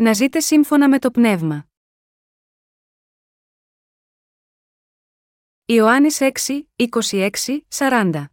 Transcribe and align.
να 0.00 0.12
ζείτε 0.12 0.40
σύμφωνα 0.40 0.88
με 0.88 0.98
το 0.98 1.10
πνεύμα. 1.10 1.68
Ιωάννης 5.64 6.18
6, 6.20 6.62
26, 7.10 7.30
40 7.68 8.24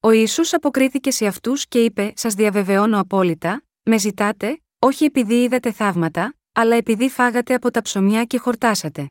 Ο 0.00 0.10
Ιησούς 0.10 0.52
αποκρίθηκε 0.52 1.10
σε 1.10 1.26
αυτούς 1.26 1.66
και 1.66 1.84
είπε 1.84 2.12
«Σας 2.16 2.34
διαβεβαιώνω 2.34 2.98
απόλυτα, 3.00 3.64
με 3.82 3.98
ζητάτε, 3.98 4.62
όχι 4.78 5.04
επειδή 5.04 5.42
είδατε 5.42 5.72
θαύματα, 5.72 6.34
αλλά 6.52 6.76
επειδή 6.76 7.08
φάγατε 7.08 7.54
από 7.54 7.70
τα 7.70 7.82
ψωμιά 7.82 8.24
και 8.24 8.38
χορτάσατε. 8.38 9.10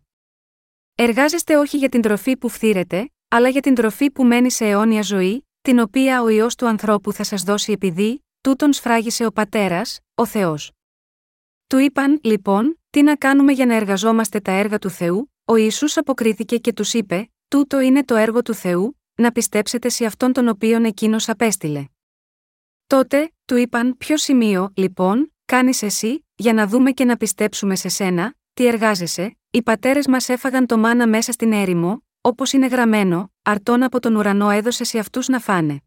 Εργάζεστε 0.95 1.57
όχι 1.57 1.77
για 1.77 1.89
την 1.89 2.01
τροφή 2.01 2.37
που 2.37 2.49
φθήρετε, 2.49 3.11
αλλά 3.27 3.49
για 3.49 3.61
την 3.61 3.75
τροφή 3.75 4.11
που 4.11 4.25
μένει 4.25 4.51
σε 4.51 4.65
αιώνια 4.65 5.01
ζωή, 5.01 5.47
την 5.61 5.79
οποία 5.79 6.21
ο 6.21 6.27
Υιός 6.27 6.55
του 6.55 6.67
ανθρώπου 6.67 7.13
θα 7.13 7.23
σας 7.23 7.43
δώσει 7.43 7.71
επειδή, 7.71 8.25
τούτον 8.41 8.73
σφράγισε 8.73 9.25
ο 9.25 9.31
Πατέρας, 9.31 9.99
ο 10.15 10.25
Θεός. 10.25 10.76
Του 11.67 11.77
είπαν, 11.77 12.19
λοιπόν, 12.23 12.79
τι 12.89 13.01
να 13.01 13.15
κάνουμε 13.15 13.51
για 13.51 13.65
να 13.65 13.75
εργαζόμαστε 13.75 14.39
τα 14.39 14.51
έργα 14.51 14.77
του 14.79 14.89
Θεού, 14.89 15.33
ο 15.45 15.55
Ιησούς 15.55 15.97
αποκρίθηκε 15.97 16.57
και 16.57 16.73
τους 16.73 16.93
είπε, 16.93 17.31
τούτο 17.47 17.79
είναι 17.79 18.03
το 18.03 18.15
έργο 18.15 18.41
του 18.41 18.53
Θεού, 18.53 18.99
να 19.15 19.31
πιστέψετε 19.31 19.89
σε 19.89 20.05
αυτόν 20.05 20.33
τον 20.33 20.47
οποίον 20.47 20.85
εκείνος 20.85 21.29
απέστειλε. 21.29 21.85
Τότε, 22.87 23.33
του 23.45 23.55
είπαν, 23.55 23.97
ποιο 23.97 24.17
σημείο, 24.17 24.71
λοιπόν, 24.75 25.33
κάνεις 25.45 25.81
εσύ, 25.81 26.25
για 26.35 26.53
να 26.53 26.67
δούμε 26.67 26.91
και 26.91 27.05
να 27.05 27.17
πιστέψουμε 27.17 27.75
σε 27.75 27.89
σένα, 27.89 28.35
τι 28.53 28.67
εργάζεσαι, 28.67 29.37
οι 29.49 29.61
πατέρες 29.61 30.07
μας 30.07 30.29
έφαγαν 30.29 30.65
το 30.65 30.77
μάνα 30.77 31.07
μέσα 31.07 31.31
στην 31.31 31.51
έρημο, 31.51 32.03
όπως 32.21 32.53
είναι 32.53 32.67
γραμμένο, 32.67 33.31
αρτών 33.41 33.83
από 33.83 33.99
τον 33.99 34.15
ουρανό 34.15 34.49
έδωσε 34.49 34.83
σε 34.83 34.99
αυτούς 34.99 35.27
να 35.27 35.39
φάνε. 35.39 35.81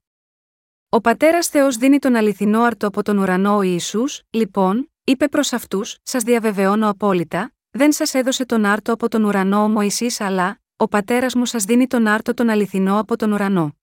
Ο 0.89 1.01
πατέρας 1.01 1.47
Θεός 1.47 1.77
δίνει 1.77 1.99
τον 1.99 2.15
αληθινό 2.15 2.63
αρτό 2.63 2.87
από 2.87 3.03
τον 3.03 3.19
ουρανό 3.19 3.57
ο 3.57 3.63
Ισού, 3.63 4.05
λοιπόν, 4.31 4.90
είπε 5.11 5.29
προς 5.29 5.53
αυτούς: 5.53 5.99
Σας 6.03 6.23
διαβεβαιώνω 6.23 6.89
απόλυτα, 6.89 7.53
δεν 7.71 7.93
σας 7.93 8.15
έδωσε 8.15 8.47
τον 8.47 8.65
άρτο 8.65 8.93
από 8.93 9.09
τον 9.09 9.25
ουρανό 9.25 9.63
ο 9.63 9.69
Μωυσής, 9.69 10.21
αλλά, 10.21 10.61
ο 10.77 10.89
πατέρας 10.89 11.35
μου 11.35 11.45
σας 11.45 11.65
δίνει 11.65 11.87
τον 11.87 12.07
άρτο 12.07 12.35
τον 12.35 12.49
αληθινό 12.49 12.99
από 12.99 13.17
τον 13.17 13.33
ουρανό. 13.33 13.77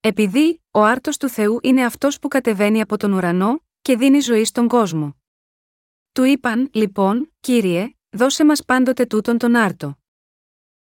Επειδή, 0.00 0.62
ο 0.70 0.82
άρτος 0.82 1.16
του 1.16 1.28
Θεού 1.28 1.58
είναι 1.62 1.84
αυτός 1.84 2.18
που 2.18 2.28
κατεβαίνει 2.28 2.80
από 2.80 2.96
τον 2.96 3.12
ουρανό, 3.12 3.64
και 3.82 3.96
δίνει 3.96 4.20
ζωή 4.20 4.44
στον 4.44 4.68
κόσμο. 4.68 5.16
Του 6.12 6.24
είπαν, 6.24 6.70
λοιπόν, 6.72 7.32
κύριε, 7.40 7.94
δώσε 8.10 8.44
μας 8.44 8.64
πάντοτε 8.64 9.06
τούτον 9.06 9.38
τον 9.38 9.54
άρτο. 9.54 9.98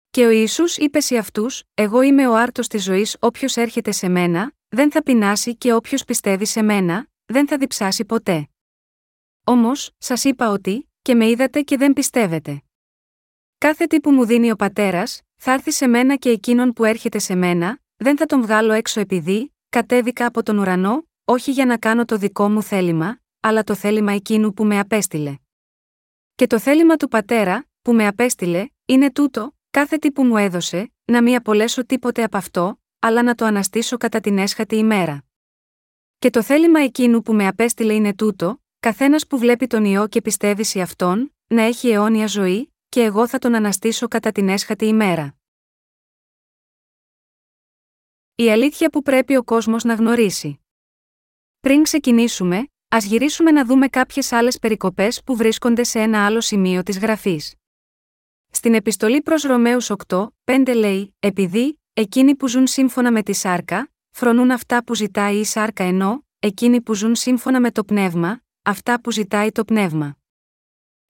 Και 0.10 0.26
ο 0.26 0.30
Ιησούς 0.30 0.78
είπε 0.78 1.00
σε 1.00 1.18
αυτούς: 1.18 1.64
Εγώ 1.74 2.02
είμαι 2.02 2.28
ο 2.28 2.36
άρτος 2.36 2.68
της 2.68 2.84
ζωής, 2.84 3.18
όποιος 3.20 3.56
έρχεται 3.56 3.92
σε 3.92 4.08
μένα, 4.08 4.52
δεν 4.68 4.92
θα 4.92 5.04
πεινάσει 5.04 5.56
και 5.56 5.74
όποιος 5.74 6.04
πιστεύει 6.04 6.46
σε 6.46 6.62
μένα, 6.62 7.08
δεν 7.26 7.48
θα 7.48 7.58
διψάσει 7.58 8.06
ποτέ. 8.06 8.50
Όμως, 9.48 9.92
σας 9.98 10.24
είπα 10.24 10.50
ότι, 10.50 10.90
και 11.02 11.16
με 11.16 11.30
είδατε 11.30 11.62
και 11.62 11.78
δεν 11.78 11.94
πιστεύετε. 11.94 12.64
Κάθε 13.58 13.86
τι 13.86 14.00
που 14.00 14.12
μου 14.12 14.26
δίνει 14.26 14.52
ο 14.52 14.56
πατέρας, 14.56 15.22
θα 15.36 15.52
έρθει 15.52 15.72
σε 15.72 15.88
μένα 15.88 16.16
και 16.16 16.30
εκείνον 16.30 16.74
που 16.74 16.84
έρχεται 16.84 17.20
σε 17.20 17.36
μένα, 17.36 17.80
δεν 17.96 18.18
θα 18.18 18.26
τον 18.26 18.42
βγάλω 18.42 18.74
έξω 18.74 19.00
επειδή, 19.00 19.56
κατέβηκα 19.70 20.26
από 20.26 20.44
τον 20.44 20.58
ουρανό, 20.58 21.08
όχι 21.26 21.52
για 21.52 21.66
να 21.66 21.78
κάνω 21.78 22.06
το 22.06 22.18
δικό 22.18 22.50
μου 22.50 22.64
θέλημα, 22.64 23.20
αλλά 23.40 23.64
το 23.64 23.76
θέλημα 23.76 24.12
εκείνου 24.12 24.54
που 24.54 24.66
με 24.66 24.80
απέστειλε. 24.80 25.38
Και 26.36 26.48
το 26.48 26.60
θέλημα 26.60 26.96
του 26.96 27.08
πατέρα, 27.08 27.66
που 27.82 27.94
με 27.94 28.08
απέστειλε, 28.08 28.68
είναι 28.86 29.12
τούτο, 29.12 29.56
κάθε 29.72 29.98
τι 29.98 30.12
που 30.12 30.24
μου 30.24 30.38
έδωσε, 30.38 30.94
να 31.06 31.22
μην 31.22 31.36
απολέσω 31.36 31.86
τίποτε 31.86 32.24
από 32.24 32.38
αυτό, 32.38 32.80
αλλά 33.00 33.24
να 33.24 33.36
το 33.36 33.46
αναστήσω 33.46 33.98
κατά 33.98 34.20
την 34.20 34.38
έσχατη 34.38 34.76
ημέρα. 34.76 35.24
Και 36.20 36.30
το 36.30 36.44
θέλημα 36.44 36.80
εκείνου 36.80 37.22
που 37.22 37.34
με 37.34 37.48
απέστειλε 37.48 37.94
είναι 37.94 38.14
τούτο, 38.16 38.60
καθένας 38.86 39.28
που 39.28 39.38
βλέπει 39.38 39.68
τον 39.68 39.86
ιό 39.86 40.08
και 40.08 40.22
πιστεύει 40.22 40.64
σε 40.64 40.82
αυτόν, 40.82 41.36
να 41.48 41.62
έχει 41.62 41.90
αιώνια 41.90 42.28
ζωή, 42.28 42.74
και 42.90 43.02
εγώ 43.02 43.28
θα 43.28 43.38
τον 43.38 43.56
αναστήσω 43.56 44.08
κατά 44.08 44.32
την 44.32 44.50
έσχατη 44.50 44.86
ημέρα. 44.86 45.36
Η 48.36 48.52
αλήθεια 48.52 48.90
που 48.90 49.02
πρέπει 49.02 49.36
ο 49.36 49.44
κόσμος 49.44 49.84
να 49.84 49.94
γνωρίσει. 49.94 50.60
Πριν 51.60 51.84
ξεκινήσουμε, 51.84 52.68
ας 52.88 53.06
γυρίσουμε 53.06 53.52
να 53.52 53.66
δούμε 53.66 53.88
κάποιες 53.88 54.32
άλλες 54.32 54.60
περικοπές 54.60 55.24
που 55.24 55.36
βρίσκονται 55.36 55.84
σε 55.84 56.00
ένα 56.00 56.26
άλλο 56.26 56.42
σημείο 56.42 56.84
της 56.84 57.00
γραφής. 57.00 57.56
Στην 58.52 58.74
επιστολή 58.74 59.22
προς 59.22 59.44
Ρωμαίους 59.44 59.90
8, 60.08 60.28
5 60.44 60.74
λέει: 60.76 61.16
Επειδή, 61.20 61.80
εκείνοι 61.94 62.36
που 62.36 62.48
ζουν 62.48 62.68
σύμφωνα 62.68 63.12
με 63.12 63.24
τη 63.24 63.34
σάρκα, 63.34 63.92
φρονούν 64.12 64.52
αυτά 64.52 64.84
που 64.84 64.96
ζητάει 64.96 65.36
η 65.36 65.46
σάρκα 65.46 65.84
ενώ, 65.84 66.26
εκείνοι 66.40 66.82
που 66.82 66.94
ζουν 66.94 67.16
σύμφωνα 67.16 67.60
με 67.60 67.72
το 67.72 67.84
πνεύμα, 67.84 68.44
αυτά 68.66 69.02
που 69.02 69.12
ζητάει 69.12 69.52
το 69.52 69.66
πνεύμα. 69.66 70.18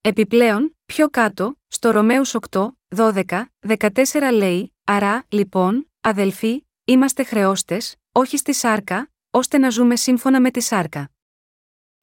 Επιπλέον, 0.02 0.78
πιο 0.86 1.10
κάτω, 1.10 1.60
στο 1.68 1.92
Ρωμαίους 1.92 2.36
8, 2.50 2.68
12, 2.96 3.46
14 3.60 4.32
λέει 4.34 4.74
«Άρα, 4.84 5.26
λοιπόν, 5.30 5.92
αδελφοί, 6.02 6.66
είμαστε 6.86 7.24
χρεώστες, 7.24 7.96
όχι 8.12 8.38
στη 8.38 8.54
σάρκα, 8.54 9.12
ώστε 9.30 9.58
να 9.58 9.70
ζούμε 9.70 9.96
σύμφωνα 9.96 10.42
με 10.42 10.52
τη 10.52 10.62
σάρκα. 10.62 11.12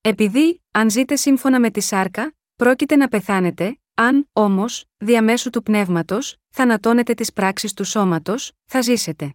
Επειδή, 0.01 0.63
αν 0.71 0.91
ζείτε 0.91 1.17
σύμφωνα 1.17 1.61
με 1.61 1.71
τη 1.71 1.81
σάρκα, 1.81 2.35
πρόκειται 2.57 2.97
να 2.97 3.09
πεθάνετε, 3.09 3.81
αν, 3.95 4.29
όμως, 4.33 4.85
διαμέσου 4.97 5.51
του 5.51 5.63
πνεύματος, 5.63 6.37
θανατώνετε 6.51 7.15
τις 7.15 7.33
πράξεις 7.33 7.75
του 7.75 7.85
σώματος, 7.85 8.53
θα 8.65 8.81
ζήσετε. 8.81 9.35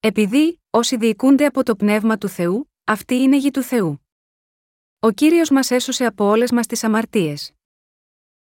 Επειδή, 0.00 0.60
όσοι 0.70 0.96
διοικούνται 0.96 1.46
από 1.46 1.62
το 1.62 1.76
πνεύμα 1.76 2.18
του 2.18 2.28
Θεού, 2.28 2.70
αυτή 2.84 3.14
είναι 3.14 3.36
γη 3.36 3.50
του 3.50 3.62
Θεού. 3.62 4.01
Ο 5.04 5.10
κύριος 5.10 5.50
μας 5.50 5.70
έσωσε 5.70 6.04
από 6.06 6.24
όλες 6.24 6.50
μας 6.50 6.66
τις 6.66 6.84
αμαρτίες. 6.84 7.52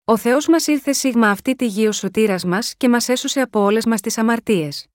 Ο 0.04 0.16
Θεός 0.16 0.48
μας 0.48 0.66
ήρθε 0.66 0.92
σίγμα 0.92 1.30
αυτή 1.30 1.54
τη 1.54 1.66
γη 1.66 1.86
ο 1.86 1.92
σωτήρας 1.92 2.44
μας 2.44 2.74
και 2.76 2.88
μας 2.88 3.08
έσωσε 3.08 3.40
από 3.40 3.60
όλες 3.60 3.86
μας 3.86 4.00
τις 4.00 4.18
αμαρτίες. 4.18 4.86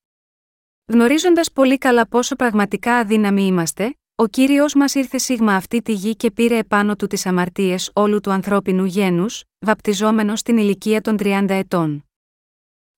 Γνωρίζοντας 0.86 1.52
πολύ 1.52 1.78
καλά 1.78 2.08
πόσο 2.08 2.36
πραγματικά 2.36 2.96
αδύναμοι 2.96 3.46
είμαστε, 3.46 3.96
ο 4.16 4.28
κύριος 4.28 4.74
μας 4.74 4.96
ήρθε 4.96 5.18
σίγμα 5.18 5.56
αυτή 5.56 5.82
τη 5.82 5.94
γη 5.94 6.16
και 6.16 6.32
πήρε 6.32 6.58
επάνω 6.58 6.96
του 6.96 7.08
τις 7.08 7.26
αμαρτίες 7.26 7.92
όλου 7.94 8.20
του 8.20 8.32
ανθρώπινου 8.32 8.86
γένους, 8.86 9.44
βαπτιζόμενος 9.60 10.40
στην 10.40 10.58
ηλικία 10.58 11.02
των 11.02 11.18
30 11.20 11.46
ετών. 11.50 12.06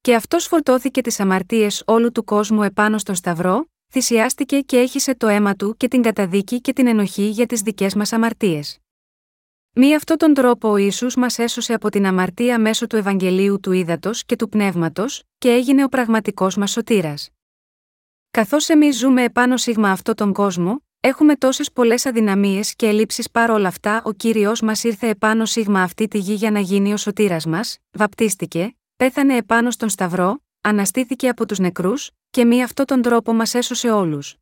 Και 0.02 0.16
αυτός 0.16 0.46
φορτώθηκε 0.46 1.02
τις 1.02 1.20
αμαρτίες 1.20 1.84
όλου 1.86 2.12
του 2.12 2.24
κόσμου 2.24 2.64
επάνω 2.64 2.98
στον 2.98 3.16
Σταυρό, 3.16 3.68
θυσιάστηκε 3.90 4.60
και 4.60 4.78
έχισε 4.78 5.16
το 5.16 5.28
αίμα 5.28 5.56
του 5.56 5.76
και 5.78 5.88
την 5.88 6.02
καταδίκη 6.02 6.62
και 6.62 6.74
την 6.74 6.88
ενοχή 6.88 7.28
για 7.30 7.46
τις 7.46 7.62
δικές 7.62 7.96
μας 7.96 8.14
αμαρτίες. 8.14 8.80
Μη 9.74 9.96
αυτόν 9.96 10.18
τον 10.18 10.34
τρόπο 10.34 10.70
ο 10.70 10.78
Ιησούς 10.78 11.16
μας 11.16 11.40
έσωσε 11.40 11.74
από 11.74 11.90
την 11.90 12.06
αμαρτία 12.06 12.60
μέσω 12.60 12.88
του 12.88 12.96
Ευαγγελίου 12.96 13.60
του 13.60 13.72
Ήδατος 13.72 14.26
και 14.26 14.36
του 14.36 14.50
Πνεύματος, 14.50 15.24
και 15.38 15.50
έγινε 15.50 15.84
ο 15.84 15.88
πραγματικός 15.88 16.56
μας 16.56 16.72
σωτήρας. 16.72 17.30
Καθώς 18.32 18.70
εμείς 18.70 18.98
ζούμε 18.98 19.24
επάνω 19.24 19.58
σίγμα 19.58 19.92
αυτόν 19.92 20.16
τον 20.16 20.34
κόσμο, 20.34 20.84
έχουμε 21.00 21.36
τόσες 21.36 21.72
πολλές 21.72 22.06
αδυναμίες 22.06 22.76
και 22.76 22.88
ελλείψεις 22.88 23.32
παρόλα 23.32 23.68
αυτά, 23.68 24.02
ο 24.04 24.14
κύριος 24.14 24.62
μας 24.62 24.84
ήρθε 24.84 25.08
επάνω 25.08 25.46
σίγμα 25.46 25.82
αυτή 25.82 26.08
τη 26.08 26.18
γη 26.18 26.34
για 26.34 26.52
να 26.52 26.60
γίνει 26.60 26.94
ο 26.94 26.98
σωτήρας 26.98 27.46
μας, 27.46 27.78
βαπτίστηκε, 27.92 28.78
πέθανε 28.96 29.36
επάνω 29.36 29.72
στον 29.72 29.90
Σταυρό, 29.90 30.44
αναστήθηκε 30.62 31.30
από 31.30 31.46
τους 31.46 31.60
νεκρούς, 31.60 32.12
και 32.30 32.46
μη 32.46 32.64
αυτόν 32.64 32.86
τον 32.86 33.02
τρόπο 33.02 33.34
μας 33.34 33.54
έσωσε 33.54 33.92
όλους. 33.92 34.36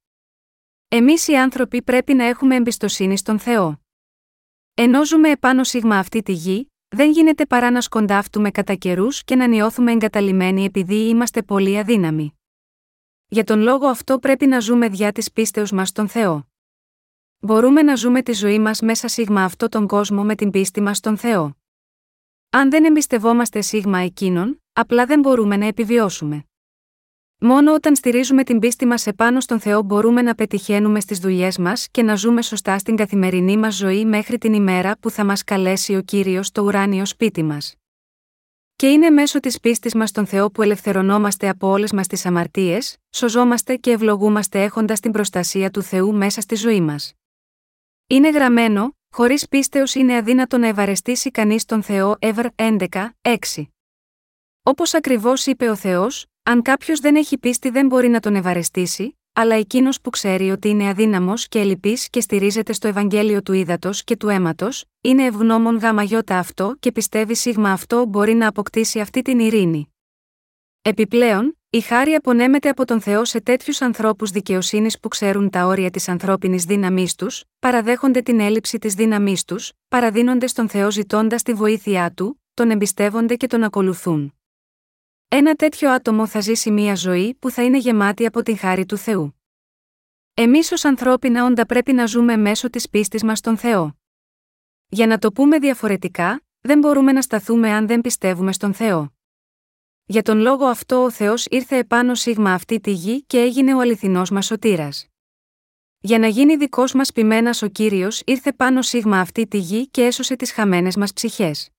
Εμείς 0.88 1.28
οι 1.28 1.35
άνθρωποι 1.38 1.81
πρέπει 1.81 2.13
να 2.13 2.23
έχουμε 2.25 2.56
εμπιστοσύνη 2.56 3.18
στον 3.18 3.40
Θεό. 3.40 3.81
Ενώ 4.73 5.06
ζούμε 5.06 5.29
επάνω 5.29 5.63
σίγμα 5.63 5.97
αυτή 5.97 6.22
τη 6.22 6.31
γη, 6.31 6.72
δεν 6.88 7.12
γίνεται 7.12 7.46
παρά 7.46 7.72
να 7.72 7.81
σκοντάφτουμε 7.81 8.51
κατά 8.51 8.75
καιρούς 8.75 9.23
και 9.23 9.35
να 9.35 9.47
νιώθουμε 9.47 9.91
εγκαταλειμμένοι 9.91 10.66
επειδή 10.66 11.07
είμαστε 11.07 11.44
πολύ 11.44 11.78
αδύναμοι. 11.78 12.40
Για 13.28 13.44
τον 13.44 13.59
λόγο 13.59 13.88
αυτό 13.88 14.19
πρέπει 14.19 14.46
να 14.46 14.59
ζούμε 14.59 14.90
διά 14.90 15.12
της 15.12 15.31
πίστεως 15.31 15.72
μας 15.72 15.90
στον 15.90 16.07
Θεό. 16.07 16.47
Μπορούμε 17.40 17.81
να 17.81 17.96
ζούμε 17.96 18.22
τη 18.22 18.34
ζωή 18.34 18.59
μας 18.59 18.81
μέσα 18.81 19.08
σίγμα 19.08 19.43
αυτό 19.43 19.70
τον 19.70 19.87
κόσμο 19.87 20.23
με 20.23 20.35
την 20.35 20.52
πίστη 20.52 20.82
μας 20.82 20.97
στον 20.97 21.17
Θεό. 21.17 21.58
Αν 22.49 22.70
δεν 22.70 22.85
εμπιστευόμαστε 22.85 23.61
σίγμα 23.61 23.97
εκείνον, 23.97 24.64
απλά 24.73 25.05
δεν 25.05 25.20
μπορούμε 25.20 25.58
να 25.58 25.66
επιβιώσουμε. 25.66 26.46
Μόνο 27.40 27.73
όταν 27.73 27.96
στηρίζουμε 27.96 28.43
την 28.43 28.59
πίστη 28.59 28.85
μας 28.85 29.08
επάνω 29.08 29.40
στον 29.40 29.59
Θεό 29.59 29.82
μπορούμε 29.82 30.22
να 30.22 30.35
πετυχαίνουμε 30.35 30.99
στις 30.99 31.20
δουλειές 31.20 31.58
μας 31.58 31.87
και 31.91 32.03
να 32.03 32.16
ζούμε 32.16 32.41
σωστά 32.41 32.78
στην 32.78 32.96
καθημερινή 32.96 33.58
μας 33.58 33.76
ζωή 33.76 34.05
μέχρι 34.05 34.37
την 34.37 34.53
ημέρα 34.53 34.97
που 34.99 35.09
θα 35.09 35.26
μας 35.26 35.43
καλέσει 35.43 35.96
ο 35.96 36.02
κύριος 36.02 36.47
στο 36.47 36.61
ουράνιο 36.61 37.05
σπίτι 37.05 37.43
μας. 37.43 37.76
Και 38.76 38.90
είναι 38.90 39.09
μέσω 39.09 39.40
της 39.40 39.59
πίστης 39.59 39.96
μας 39.96 40.09
στον 40.09 40.26
Θεό 40.26 40.52
που 40.52 40.61
ελευθερωνόμαστε 40.61 41.49
από 41.49 41.67
όλες 41.67 41.91
μας 41.91 42.08
τις 42.08 42.26
αμαρτίες, 42.26 42.97
σωζόμαστε 43.16 43.76
και 43.76 43.91
ευλογούμαστε 43.91 44.64
έχοντας 44.64 44.99
την 44.99 45.11
προστασία 45.11 45.70
του 45.72 45.82
Θεού 45.82 46.14
μέσα 46.14 46.41
στη 46.41 46.55
ζωή 46.55 46.82
μας. 46.82 47.14
Είναι 48.08 48.29
γραμμένο, 48.29 48.96
χωρίς 49.09 49.47
πίστεως 49.47 49.96
είναι 49.96 50.16
αδύνατο 50.16 50.58
να 50.58 50.67
ευαρεστήσει 50.67 51.32
κανείς 51.32 51.66
τον 51.66 51.84
Θεό 51.84 52.16
Εύρ 52.20 52.46
11, 52.55 52.87
6. 53.22 53.35
Όπως 54.64 54.93
ακριβώς 54.93 55.46
είπε 55.46 55.70
ο 55.70 55.76
Θεός, 55.76 56.26
αν 56.47 56.62
κάποιος 56.62 57.00
δεν 57.00 57.16
έχει 57.16 57.38
πίστη 57.38 57.70
δεν 57.70 57.88
μπορεί 57.88 58.08
να 58.08 58.20
τον 58.20 58.36
ευαρεστήσει, 58.36 59.18
αλλά 59.34 59.56
εκείνος 59.56 60.02
που 60.02 60.09
ξέρει 60.09 60.52
ότι 60.52 60.70
είναι 60.70 60.90
αδύναμος 60.90 61.47
και 61.47 61.59
ελλειπή 61.59 61.97
και 62.09 62.22
στηρίζεται 62.22 62.74
στο 62.74 62.88
Ευαγγέλιο 62.88 63.42
του 63.42 63.53
ύδατο 63.53 63.90
και 64.03 64.16
του 64.18 64.30
αίματος, 64.30 64.86
είναι 65.02 65.26
ευγνώμων 65.26 65.78
γαμαγιώτα 65.78 66.38
αυτό 66.38 66.76
και 66.80 66.92
πιστεύει 66.92 67.36
σίγμα 67.36 67.72
αυτό 67.72 68.06
μπορεί 68.06 68.34
να 68.34 68.47
αποκτήσει 68.47 69.00
αυτή 69.00 69.22
την 69.22 69.40
ειρήνη. 69.40 69.94
Επιπλέον, 70.82 71.58
η 71.70 71.80
χάρη 71.80 72.14
απονέμεται 72.14 72.70
από 72.70 72.86
τον 72.86 73.02
Θεό 73.02 73.26
σε 73.26 73.42
τέτοιους 73.42 73.82
ανθρώπους 73.82 74.32
δικαιοσύνης 74.32 75.00
που 75.00 75.08
ξέρουν 75.08 75.50
τα 75.50 75.66
όρια 75.66 75.90
της 75.90 76.09
ανθρώπινης 76.09 76.64
δύναμής 76.64 77.16
τους, 77.16 77.44
παραδέχονται 77.59 78.22
την 78.22 78.40
έλλειψη 78.40 78.78
της 78.78 78.94
δύναμής 78.94 79.46
τους, 79.46 79.72
παραδίνονται 79.88 80.47
στον 80.47 80.70
Θεό 80.70 80.92
ζητώντας 80.92 81.44
τη 81.44 81.53
βοήθειά 81.53 82.12
του, 82.12 82.42
τον 82.53 82.70
εμπιστεύονται 82.70 83.36
και 83.36 83.47
τον 83.47 83.64
ακολουθούν. 83.64 84.34
Ένα 85.37 85.55
τέτοιο 85.55 85.91
άτομο 85.91 86.28
θα 86.28 86.40
ζήσει 86.40 86.72
μια 86.72 86.96
ζωή 86.96 87.34
που 87.40 87.49
θα 87.49 87.64
είναι 87.64 87.78
γεμάτη 87.78 88.26
από 88.26 88.43
την 88.43 88.58
χάρη 88.58 88.85
του 88.85 88.97
Θεού. 88.97 89.41
Εμείς 90.34 90.72
ως 90.72 90.85
ανθρώπινα 90.85 91.46
όντα 91.46 91.66
πρέπει 91.66 91.93
να 91.93 92.05
ζούμε 92.05 92.37
μέσω 92.37 92.70
της 92.70 92.90
πίστης 92.90 93.23
μας 93.23 93.37
στον 93.37 93.58
Θεό. 93.58 93.97
Για 94.87 95.08
να 95.08 95.17
το 95.17 95.32
πούμε 95.32 95.59
διαφορετικά, 95.59 96.41
δεν 96.61 96.79
μπορούμε 96.79 97.11
να 97.11 97.22
σταθούμε 97.22 97.72
αν 97.72 97.87
δεν 97.87 98.02
πιστεύουμε 98.02 98.53
στον 98.53 98.73
Θεό. 98.73 99.14
Για 100.05 100.22
τον 100.22 100.37
λόγο 100.37 100.66
αυτό 100.66 101.03
ο 101.03 101.11
Θεός 101.11 101.46
ήρθε 101.46 101.78
επάνω 101.78 102.16
σίγμα 102.16 102.53
αυτή 102.53 102.79
τη 102.79 102.91
γη 102.91 103.23
και 103.23 103.40
έγινε 103.40 103.73
ο 103.76 103.79
αληθινός 103.79 104.29
μας 104.29 104.46
σωτήρας. 104.46 105.08
Για 105.99 106.20
να 106.20 106.28
γίνει 106.28 106.55
δικός 106.55 106.93
μας 106.93 107.11
πειμένα 107.11 107.55
ο 107.61 107.67
κύριος 107.67 108.22
ήρθε 108.26 108.53
πάνω 108.53 108.82
σίγμα 108.82 109.20
αυτή 109.20 109.47
τη 109.47 109.58
γη 109.58 109.87
και 109.87 110.05
έσωσε 110.05 110.35
τις 110.35 110.52
χαμένες 110.52 110.96
μας 110.96 111.14
ψυχές. 111.14 111.70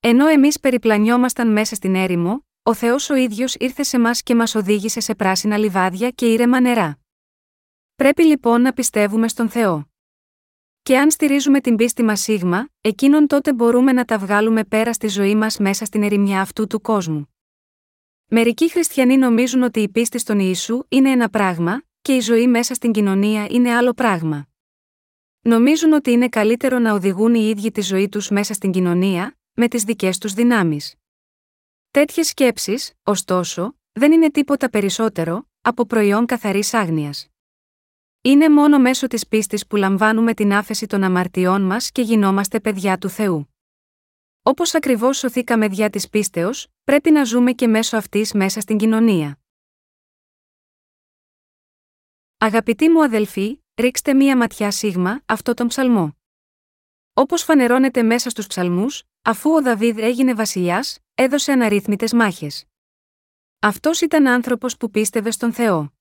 Ενώ 0.00 0.26
εμείς 0.26 0.60
περιπλανιόμασταν 0.60 1.52
μέσα 1.52 1.74
στην 1.74 1.94
έρημο, 1.94 2.44
ο 2.64 2.74
Θεός 2.74 3.10
ο 3.10 3.14
ίδιος 3.14 3.54
ήρθε 3.54 3.82
σε 3.82 3.98
μας 3.98 4.22
και 4.22 4.34
μας 4.34 4.54
οδήγησε 4.54 5.00
σε 5.00 5.14
πράσινα 5.14 5.56
λιβάδια 5.56 6.10
και 6.10 6.32
ήρεμα 6.32 6.60
νερά. 6.60 6.98
Πρέπει 7.94 8.22
λοιπόν 8.24 8.60
να 8.60 8.72
πιστεύουμε 8.72 9.28
στον 9.28 9.48
Θεό. 9.48 9.90
Και 10.82 10.98
αν 10.98 11.10
στηρίζουμε 11.10 11.60
την 11.60 11.76
πίστη 11.76 12.02
μας 12.02 12.20
σίγμα, 12.20 12.68
εκείνον 12.80 13.26
τότε 13.26 13.52
μπορούμε 13.52 13.92
να 13.92 14.04
τα 14.04 14.18
βγάλουμε 14.18 14.64
πέρα 14.64 14.92
στη 14.92 15.08
ζωή 15.08 15.34
μας 15.34 15.58
μέσα 15.58 15.84
στην 15.84 16.02
ερημιά 16.02 16.40
αυτού 16.40 16.66
του 16.66 16.80
κόσμου. 16.80 17.34
Μερικοί 18.26 18.70
χριστιανοί 18.70 19.16
νομίζουν 19.16 19.62
ότι 19.62 19.80
η 19.80 19.88
πίστη 19.88 20.18
στον 20.18 20.38
Ιησού 20.38 20.82
είναι 20.88 21.10
ένα 21.10 21.28
πράγμα, 21.28 21.82
και 22.02 22.14
η 22.14 22.20
ζωή 22.20 22.46
μέσα 22.46 22.74
στην 22.74 22.92
κοινωνία 22.92 23.46
είναι 23.50 23.74
άλλο 23.74 23.92
πράγμα. 23.92 24.48
Νομίζουν 25.40 25.92
ότι 25.92 26.10
είναι 26.10 26.28
καλύτερο 26.28 26.78
να 26.78 26.92
οδηγούν 26.92 27.34
οι 27.34 27.48
ίδιοι 27.48 27.70
τη 27.70 27.80
ζωή 27.80 28.08
τους 28.08 28.30
μέσα 28.30 28.54
στην 28.54 28.70
κοινωνία, 28.70 29.38
με 29.52 29.68
τις 29.68 29.84
δικές 29.84 30.18
τους 30.18 30.32
δυνάμεις. 30.32 30.96
Τέτοιες 31.92 32.26
σκέψεις, 32.28 32.92
ωστόσο, 33.02 33.76
δεν 33.92 34.12
είναι 34.12 34.30
τίποτα 34.30 34.70
περισσότερο 34.70 35.48
από 35.60 35.86
προϊόν 35.86 36.26
καθαρής 36.26 36.74
άγνοιας. 36.74 37.28
Είναι 38.22 38.48
μόνο 38.48 38.78
μέσω 38.78 39.06
της 39.06 39.26
πίστης 39.28 39.66
που 39.66 39.76
λαμβάνουμε 39.76 40.34
την 40.34 40.52
άφεση 40.52 40.86
των 40.86 41.02
αμαρτιών 41.02 41.62
μας 41.62 41.90
και 41.90 42.02
γινόμαστε 42.02 42.60
παιδιά 42.60 42.98
του 42.98 43.08
Θεού. 43.08 43.54
Όπως 44.42 44.74
ακριβώς 44.74 45.18
σωθήκαμε 45.18 45.68
διά 45.68 45.90
της 45.90 46.08
πίστεως, 46.08 46.68
πρέπει 46.84 47.10
να 47.10 47.24
ζούμε 47.24 47.52
και 47.52 47.66
μέσω 47.66 47.96
αυτής 47.96 48.32
μέσα 48.32 48.60
στην 48.60 48.76
κοινωνία. 48.76 49.38
Αγαπητοί 52.38 52.88
μου 52.88 53.02
αδελφοί, 53.02 53.62
ρίξτε 53.74 54.14
μία 54.14 54.36
ματιά 54.36 54.70
σίγμα 54.70 55.22
αυτό 55.26 55.54
τον 55.54 55.68
ψαλμό. 55.68 56.16
Όπως 57.12 57.42
φανερώνεται 57.42 58.02
μέσα 58.02 58.30
στους 58.30 58.46
ψαλμούς, 58.46 59.02
αφού 59.22 59.50
ο 59.50 59.62
Δαβίδ 59.62 59.98
έγινε 59.98 60.34
βασιλιάς, 60.34 60.98
έδωσε 61.14 61.52
αναρρύθμιτες 61.52 62.12
μάχες. 62.12 62.64
Αυτός 63.58 64.00
ήταν 64.00 64.26
άνθρωπος 64.26 64.76
που 64.76 64.90
πίστευε 64.90 65.30
στον 65.30 65.52
Θεό. 65.52 65.92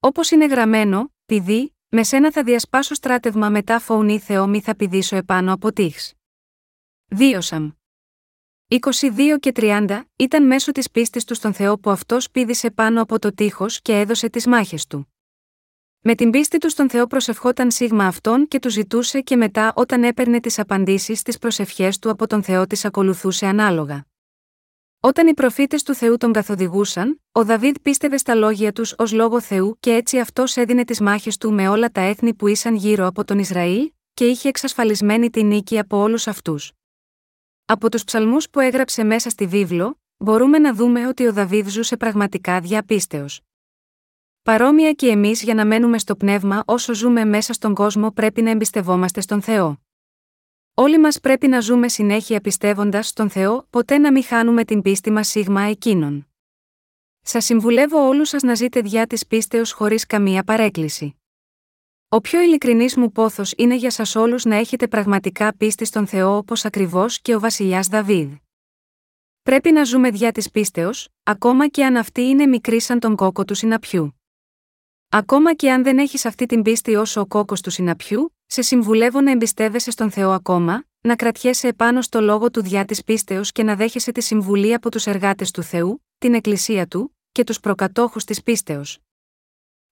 Όπως 0.00 0.30
είναι 0.30 0.46
γραμμένο, 0.46 1.12
πηδή, 1.26 1.74
με 1.88 2.02
σένα 2.02 2.32
θα 2.32 2.42
διασπάσω 2.42 2.94
στράτευμα 2.94 3.50
μετά 3.50 3.78
φωνή 3.78 4.18
Θεό 4.18 4.46
μη 4.46 4.60
θα 4.60 4.76
πηδήσω 4.76 5.16
επάνω 5.16 5.52
από 5.52 5.72
τείχς. 5.72 6.12
Δίωσαμ. 7.06 7.70
22 8.68 9.36
και 9.40 9.52
30 9.56 10.02
ήταν 10.16 10.46
μέσω 10.46 10.72
της 10.72 10.90
πίστης 10.90 11.24
του 11.24 11.34
στον 11.34 11.52
Θεό 11.52 11.78
που 11.78 11.90
αυτός 11.90 12.30
πήδησε 12.30 12.70
πάνω 12.70 13.02
από 13.02 13.18
το 13.18 13.34
τείχος 13.34 13.82
και 13.82 13.98
έδωσε 13.98 14.28
τις 14.28 14.46
μάχες 14.46 14.86
του. 14.86 15.12
Με 16.00 16.14
την 16.14 16.30
πίστη 16.30 16.58
του 16.58 16.70
στον 16.70 16.90
Θεό 16.90 17.06
προσευχόταν 17.06 17.70
σίγμα 17.70 18.06
αυτόν 18.06 18.48
και 18.48 18.58
του 18.58 18.70
ζητούσε 18.70 19.20
και 19.20 19.36
μετά 19.36 19.72
όταν 19.76 20.04
έπαιρνε 20.04 20.40
τις 20.40 20.58
απαντήσεις 20.58 21.18
στι 21.18 21.38
προσευχές 21.38 21.98
του 21.98 22.10
από 22.10 22.26
τον 22.26 22.42
Θεό 22.42 22.66
τις 22.66 22.84
ακολουθούσε 22.84 23.46
ανάλογα. 23.46 24.06
Όταν 25.06 25.26
οι 25.26 25.34
προφήτες 25.34 25.82
του 25.82 25.94
Θεού 25.94 26.16
τον 26.16 26.32
καθοδηγούσαν, 26.32 27.20
ο 27.32 27.44
Δαβίδ 27.44 27.74
πίστευε 27.82 28.16
στα 28.16 28.34
λόγια 28.34 28.72
τους 28.72 28.94
ως 28.98 29.12
λόγο 29.12 29.40
Θεού 29.40 29.76
και 29.80 29.92
έτσι 29.92 30.18
αυτός 30.18 30.56
έδινε 30.56 30.84
τις 30.84 31.00
μάχες 31.00 31.36
του 31.36 31.52
με 31.52 31.68
όλα 31.68 31.90
τα 31.90 32.00
έθνη 32.00 32.34
που 32.34 32.46
ήσαν 32.46 32.74
γύρω 32.74 33.06
από 33.06 33.24
τον 33.24 33.38
Ισραήλ, 33.38 33.92
και 34.14 34.26
είχε 34.26 34.48
εξασφαλισμένη 34.48 35.30
τη 35.30 35.42
νίκη 35.42 35.78
από 35.78 35.96
όλους 35.96 36.26
αυτούς. 36.26 36.72
Από 37.64 37.90
τους 37.90 38.04
ψαλμούς 38.04 38.50
που 38.50 38.60
έγραψε 38.60 39.04
μέσα 39.04 39.30
στη 39.30 39.46
βίβλο, 39.46 40.00
μπορούμε 40.16 40.58
να 40.58 40.74
δούμε 40.74 41.06
ότι 41.06 41.26
ο 41.26 41.32
Δαβίδ 41.32 41.68
ζούσε 41.68 41.96
πραγματικά 41.96 42.60
διαπίστεως. 42.60 43.40
Παρόμοια 44.42 44.92
και 44.92 45.08
εμείς 45.08 45.42
για 45.42 45.54
να 45.54 45.66
μένουμε 45.66 45.98
στο 45.98 46.16
πνεύμα 46.16 46.62
όσο 46.66 46.94
ζούμε 46.94 47.24
μέσα 47.24 47.52
στον 47.52 47.74
κόσμο 47.74 48.10
πρέπει 48.10 48.42
να 48.42 48.50
εμπιστευόμαστε 48.50 49.20
στον 49.20 49.42
Θεό. 49.42 49.85
Όλοι 50.78 50.98
μας 50.98 51.20
πρέπει 51.20 51.48
να 51.48 51.60
ζούμε 51.60 51.88
συνέχεια 51.88 52.40
πιστεύοντας 52.40 53.08
στον 53.08 53.30
Θεό, 53.30 53.66
ποτέ 53.70 53.98
να 53.98 54.12
μην 54.12 54.24
χάνουμε 54.24 54.64
την 54.64 54.82
πίστη 54.82 55.10
μας 55.10 55.28
σίγμα 55.28 55.60
εκείνον. 55.60 56.26
Σας 57.22 57.44
συμβουλεύω 57.44 58.06
όλους 58.06 58.28
σας 58.28 58.42
να 58.42 58.54
ζείτε 58.54 58.80
διά 58.80 59.06
της 59.06 59.26
πίστεως 59.26 59.72
χωρίς 59.72 60.06
καμία 60.06 60.42
παρέκκληση. 60.44 61.16
Ο 62.08 62.20
πιο 62.20 62.40
ειλικρινής 62.40 62.96
μου 62.96 63.12
πόθος 63.12 63.52
είναι 63.56 63.74
για 63.74 63.90
σας 63.90 64.14
όλους 64.14 64.44
να 64.44 64.56
έχετε 64.56 64.88
πραγματικά 64.88 65.56
πίστη 65.56 65.84
στον 65.84 66.06
Θεό 66.06 66.36
όπως 66.36 66.64
ακριβώς 66.64 67.20
και 67.20 67.34
ο 67.34 67.40
βασιλιάς 67.40 67.86
Δαβίδ. 67.86 68.32
Πρέπει 69.42 69.72
να 69.72 69.84
ζούμε 69.84 70.10
διά 70.10 70.32
της 70.32 70.50
πίστεως, 70.50 71.08
ακόμα 71.22 71.68
και 71.68 71.84
αν 71.84 71.96
αυτή 71.96 72.20
είναι 72.20 72.46
μικρή 72.46 72.80
σαν 72.80 73.00
τον 73.00 73.16
κόκο 73.16 73.44
του 73.44 73.54
συναπιού. 73.54 74.15
Ακόμα 75.08 75.54
και 75.54 75.70
αν 75.72 75.82
δεν 75.82 75.98
έχεις 75.98 76.24
αυτή 76.26 76.46
την 76.46 76.62
πίστη 76.62 76.94
όσο 76.94 77.20
ο 77.20 77.26
κόκο 77.26 77.54
του 77.62 77.70
συναπιού, 77.70 78.36
σε 78.46 78.62
συμβουλεύω 78.62 79.20
να 79.20 79.30
εμπιστεύεσαι 79.30 79.90
στον 79.90 80.10
Θεό 80.10 80.30
ακόμα, 80.30 80.84
να 81.00 81.16
κρατιέσαι 81.16 81.68
επάνω 81.68 82.02
στο 82.02 82.20
λόγο 82.20 82.50
του 82.50 82.62
διά 82.62 82.84
της 82.84 83.04
πίστεως 83.04 83.52
και 83.52 83.62
να 83.62 83.76
δέχεσαι 83.76 84.12
τη 84.12 84.20
συμβουλή 84.20 84.74
από 84.74 84.90
τους 84.90 85.06
εργάτες 85.06 85.50
του 85.50 85.62
Θεού, 85.62 86.04
την 86.18 86.34
Εκκλησία 86.34 86.86
του, 86.86 87.16
και 87.32 87.44
τους 87.44 87.60
προκατόχους 87.60 88.24
της 88.24 88.42
πίστεως. 88.42 88.98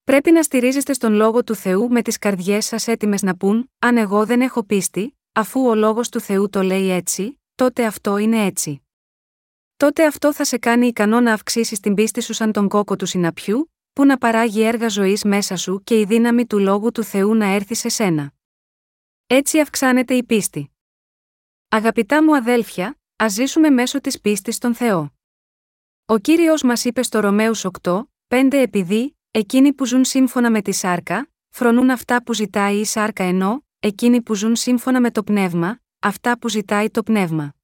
Πρέπει 0.05 0.31
να 0.31 0.43
στηρίζεστε 0.43 0.93
στον 0.93 1.12
λόγο 1.12 1.44
του 1.44 1.55
Θεού 1.55 1.88
με 1.90 2.02
τις 2.02 2.19
καρδιές 2.19 2.67
σας 2.67 2.88
έτοιμες 2.88 3.22
να 3.22 3.37
πούν: 3.37 3.70
Αν 3.78 3.96
εγώ 3.96 4.26
δεν 4.26 4.40
έχω 4.40 4.64
πίστη, 4.64 5.19
αφού 5.32 5.67
ο 5.67 5.74
λόγος 5.74 6.08
του 6.08 6.20
Θεού 6.20 6.48
το 6.48 6.62
λέει 6.62 6.91
έτσι, 6.91 7.41
τότε 7.55 7.84
αυτό 7.84 8.17
είναι 8.17 8.44
έτσι. 8.44 8.82
Τότε 9.77 10.06
αυτό 10.06 10.32
θα 10.32 10.44
σε 10.44 10.58
κάνει 10.58 10.86
ικανό 10.86 11.20
να 11.20 11.32
αυξήσεις 11.32 11.81
την 11.81 11.94
πίστη 11.94 12.20
σου 12.20 12.32
σαν 12.32 12.53
τον 12.53 12.69
κόκο 12.69 12.96
του 12.96 13.06
συναπιού, 13.06 13.73
που 13.94 14.05
να 14.05 14.19
παράγει 14.19 14.63
έργα 14.63 14.89
ζωής 14.89 15.24
μέσα 15.24 15.56
σου 15.56 15.82
και 15.84 16.01
η 16.01 16.05
δύναμη 16.05 16.46
του 16.46 16.58
λόγου 16.58 16.93
του 16.93 17.03
Θεού 17.03 17.34
να 17.34 17.46
έρθει 17.46 17.74
σε 17.74 17.89
σένα. 17.89 18.32
Έτσι 19.27 19.60
αυξάνεται 19.60 20.15
η 20.15 20.24
πίστη. 20.24 20.70
Αγαπητά 21.69 22.24
μου 22.24 22.36
αδέλφια, 22.36 22.98
ας 23.17 23.32
ζήσουμε 23.32 23.70
μέσω 23.70 24.01
της 24.01 24.20
πίστης 24.20 24.55
στον 24.55 24.74
Θεό. 24.74 25.15
Ο 26.05 26.19
κύριος 26.19 26.63
μας 26.63 26.84
είπε 26.84 27.03
στο 27.03 27.20
Ρωμαίους 27.20 27.65
8, 27.82 28.03
5 28.27 28.48
επειδή, 28.53 29.15
Εκείνοι 29.36 29.72
που 29.72 29.86
ζουν 29.86 30.05
σύμφωνα 30.05 30.51
με 30.51 30.63
τη 30.63 30.72
σάρκα, 30.72 31.29
φρονούν 31.48 31.91
αυτά 31.91 32.22
που 32.22 32.34
ζητάει 32.34 32.77
η 32.77 32.84
σάρκα 32.84 33.24
ενώ, 33.24 33.65
εκείνοι 33.81 34.22
που 34.22 34.34
ζουν 34.34 34.56
σύμφωνα 34.56 35.01
με 35.01 35.10
το 35.10 35.22
πνεύμα, 35.22 35.81
αυτά 35.98 36.39
που 36.39 36.48
ζητάει 36.48 36.91
το 36.91 37.03
πνεύμα. 37.03 37.55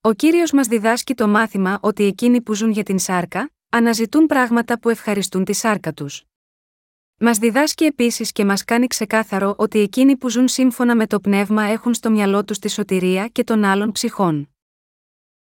Ο 0.00 0.12
κύριος 0.12 0.52
μας 0.52 0.66
διδάσκει 0.66 1.14
το 1.14 1.28
μάθημα 1.28 1.78
ότι 1.82 2.04
εκείνοι 2.04 2.42
που 2.42 2.54
ζουν 2.54 2.70
για 2.70 2.82
την 2.82 2.98
σάρκα, 2.98 3.50
αναζητούν 3.68 4.26
πράγματα 4.26 4.78
που 4.78 4.88
ευχαριστούν 4.88 5.44
τη 5.44 5.52
σάρκα 5.52 5.92
τους. 5.92 6.24
Μας 7.18 7.38
διδάσκει 7.38 7.84
επίσης 7.84 8.32
και 8.32 8.44
μας 8.44 8.64
κάνει 8.64 8.86
ξεκάθαρο 8.86 9.54
ότι 9.58 9.78
εκείνοι 9.78 10.16
που 10.16 10.28
ζουν 10.28 10.48
σύμφωνα 10.48 10.96
με 10.96 11.06
το 11.06 11.20
πνεύμα 11.20 11.62
έχουν 11.62 11.94
στο 11.94 12.10
μυαλό 12.10 12.44
τους 12.44 12.58
τη 12.58 12.70
σωτηρία 12.70 13.28
και 13.28 13.44
των 13.44 13.64
άλλων 13.64 13.92
ψυχών. 13.92 14.50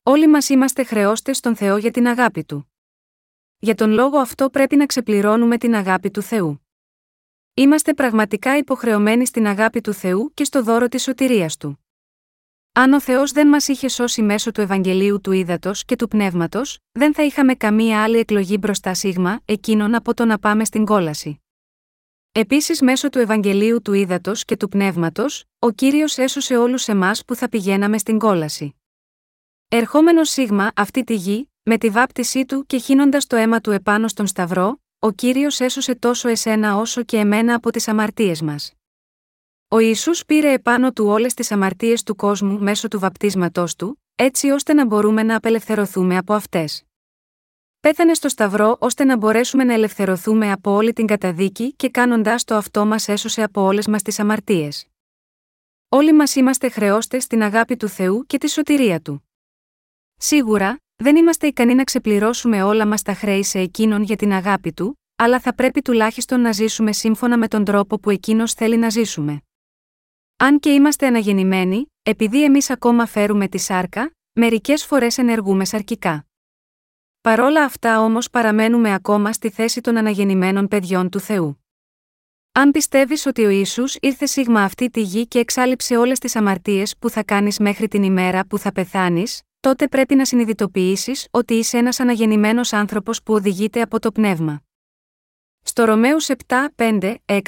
Όλοι 0.03 0.27
μας 0.27 0.49
είμαστε 0.49 0.83
χρεώστες 0.83 1.37
στον 1.37 1.55
Θεό 1.55 1.77
για 1.77 1.91
την 1.91 2.07
αγάπη 2.07 2.43
του. 2.43 2.71
Για 3.59 3.75
τον 3.75 3.91
λόγο 3.91 4.17
αυτό 4.17 4.49
πρέπει 4.49 4.75
να 4.75 4.85
ξεπληρώνουμε 4.85 5.57
την 5.57 5.75
αγάπη 5.75 6.11
του 6.11 6.21
Θεού. 6.21 6.67
Είμαστε 7.53 7.93
πραγματικά 7.93 8.57
υποχρεωμένοι 8.57 9.25
στην 9.25 9.47
αγάπη 9.47 9.81
του 9.81 9.93
Θεού 9.93 10.31
και 10.33 10.43
στο 10.43 10.63
δώρο 10.63 10.87
της 10.87 11.03
σωτηρίας 11.03 11.57
του. 11.57 11.88
Αν 12.73 12.93
ο 12.93 13.01
Θεός 13.01 13.31
δεν 13.31 13.47
μας 13.47 13.67
είχε 13.67 13.87
σώσει 13.87 14.21
μέσω 14.21 14.51
του 14.51 14.61
Ευαγγελίου 14.61 15.21
του 15.21 15.31
Ήδατος 15.31 15.85
και 15.85 15.95
του 15.95 16.07
Πνεύματος, 16.07 16.79
δεν 16.91 17.13
θα 17.13 17.23
είχαμε 17.23 17.53
καμία 17.53 18.03
άλλη 18.03 18.17
εκλογή 18.17 18.57
μπροστά 18.59 18.93
σίγμα, 18.93 19.39
εκείνον 19.45 19.95
από 19.95 20.13
το 20.13 20.25
να 20.25 20.39
πάμε 20.39 20.65
στην 20.65 20.85
κόλαση. 20.85 21.41
Επίσης, 22.31 22.81
μέσω 22.81 23.09
του 23.09 23.19
Ευαγγελίου 23.19 23.81
του 23.81 23.93
Ήδατος 23.93 24.45
και 24.45 24.57
του 24.57 24.69
Πνεύματος, 24.69 25.45
ο 25.59 25.71
κύριος 25.71 26.17
έσωσε 26.17 26.57
όλους 26.57 26.87
εμάς 26.87 27.25
που 27.25 27.35
θα 27.35 27.49
πηγαίναμε 27.49 27.97
στην 27.97 28.19
κόλαση. 28.19 28.75
Ερχόμενος 29.67 30.29
σίγμα 30.29 30.71
αυτή 30.75 31.03
τη 31.03 31.15
γη, 31.15 31.51
με 31.63 31.77
τη 31.77 31.89
βάπτισή 31.89 32.45
του 32.45 32.65
και 32.65 32.77
χύνοντας 32.77 33.27
το 33.27 33.35
αίμα 33.35 33.61
του 33.61 33.71
επάνω 33.71 34.07
στον 34.07 34.27
Σταυρό, 34.27 34.81
ο 34.99 35.11
Κύριος 35.11 35.59
έσωσε 35.59 35.95
τόσο 35.95 36.29
εσένα 36.29 36.75
όσο 36.75 37.03
και 37.03 37.17
εμένα 37.17 37.53
από 37.53 37.71
τις 37.71 37.87
αμαρτίες 37.87 38.41
μας. 38.41 38.78
Ο 39.71 39.79
Ιησούς 39.79 40.25
πήρε 40.25 40.51
επάνω 40.51 40.91
του 40.91 41.05
όλες 41.05 41.33
τις 41.33 41.51
αμαρτίες 41.51 42.03
του 42.03 42.15
κόσμου 42.15 42.59
μέσω 42.59 42.87
του 42.87 42.99
βαπτίσματός 42.99 43.75
του, 43.75 44.03
έτσι 44.15 44.49
ώστε 44.49 44.73
να 44.73 44.85
μπορούμε 44.85 45.23
να 45.23 45.35
απελευθερωθούμε 45.35 46.17
από 46.17 46.33
αυτές. 46.33 46.83
Πέθανε 47.79 48.13
στο 48.13 48.29
Σταυρό 48.29 48.77
ώστε 48.79 49.03
να 49.03 49.17
μπορέσουμε 49.17 49.63
να 49.63 49.73
ελευθερωθούμε 49.73 50.51
από 50.51 50.71
όλη 50.71 50.93
την 50.93 51.05
καταδίκη 51.05 51.73
και 51.73 51.89
κάνοντάς 51.89 52.43
το 52.43 52.55
αυτό 52.55 52.85
μας 52.85 53.07
έσωσε 53.07 53.43
από 53.43 53.61
όλες 53.61 53.87
μας 53.87 54.01
τις 54.01 54.19
αμαρτίες. 54.19 54.87
Όλοι 55.89 56.13
μας 56.13 56.35
είμαστε 56.35 56.69
χρεώστες 56.69 57.23
στην 57.23 57.43
αγάπη 57.43 57.75
του 57.75 57.87
Θεού 57.87 58.25
και 58.25 58.37
τη 58.37 58.49
σωτηρία 58.49 59.01
του. 59.01 59.29
Σίγουρα, 60.17 60.79
δεν 60.95 61.15
είμαστε 61.15 61.47
ικανοί 61.47 61.75
να 61.75 61.83
ξεπληρώσουμε 61.83 62.63
όλα 62.63 62.87
μας 62.87 63.01
τα 63.01 63.13
χρέη 63.13 63.43
σε 63.43 63.59
εκείνον 63.59 64.03
για 64.03 64.15
την 64.15 64.31
αγάπη 64.33 64.73
του, 64.73 64.99
αλλά 65.15 65.39
θα 65.39 65.55
πρέπει 65.55 65.81
τουλάχιστον 65.81 66.41
να 66.41 66.51
ζήσουμε 66.51 66.91
σύμφωνα 66.91 67.37
με 67.37 67.47
τον 67.47 67.63
τρόπο 67.63 67.99
που 67.99 68.09
εκείνος 68.09 68.53
θέλει 68.53 68.77
να 68.77 68.89
ζήσουμε. 68.89 69.43
Αν 70.41 70.59
και 70.59 70.69
είμαστε 70.69 71.07
αναγεννημένοι, 71.07 71.85
επειδή 72.03 72.43
εμείς 72.43 72.69
ακόμα 72.69 73.05
φέρουμε 73.05 73.47
τη 73.47 73.57
σάρκα, 73.57 74.15
μερικές 74.33 74.85
φορές 74.85 75.17
ενεργούμε 75.17 75.65
σαρκικά. 75.65 76.27
Παρόλα 77.21 77.63
αυτά 77.63 78.01
όμως 78.01 78.29
παραμένουμε 78.29 78.93
ακόμα 78.93 79.33
στη 79.33 79.49
θέση 79.49 79.81
των 79.81 79.97
αναγεννημένων 79.97 80.67
παιδιών 80.67 81.09
του 81.09 81.19
Θεού. 81.19 81.65
Αν 82.51 82.71
πιστεύεις 82.71 83.25
ότι 83.25 83.45
ο 83.45 83.49
ίσου 83.49 83.83
ήρθε 83.99 84.25
σίγμα 84.25 84.63
αυτή 84.63 84.89
τη 84.89 85.01
γη 85.01 85.27
και 85.27 85.39
εξάλληψε 85.39 85.97
όλες 85.97 86.19
τις 86.19 86.35
αμαρτίες 86.35 86.97
που 86.97 87.09
θα 87.09 87.23
κάνεις 87.23 87.59
μέχρι 87.59 87.87
την 87.87 88.03
ημέρα 88.03 88.45
που 88.45 88.57
θα 88.57 88.71
πεθάνεις, 88.71 89.41
τότε 89.59 89.87
πρέπει 89.87 90.15
να 90.15 90.25
συνειδητοποιήσεις 90.25 91.27
ότι 91.31 91.53
είσαι 91.53 91.77
ένας 91.77 91.99
αναγεννημένος 91.99 92.73
άνθρωπος 92.73 93.23
που 93.23 93.33
οδηγείται 93.33 93.81
από 93.81 93.99
το 93.99 94.11
πνεύμα. 94.11 94.61
Στο 95.61 95.83
Ρωμαίους 95.85 96.27
7, 96.29 96.69
5, 96.75 97.15
6, 97.25 97.39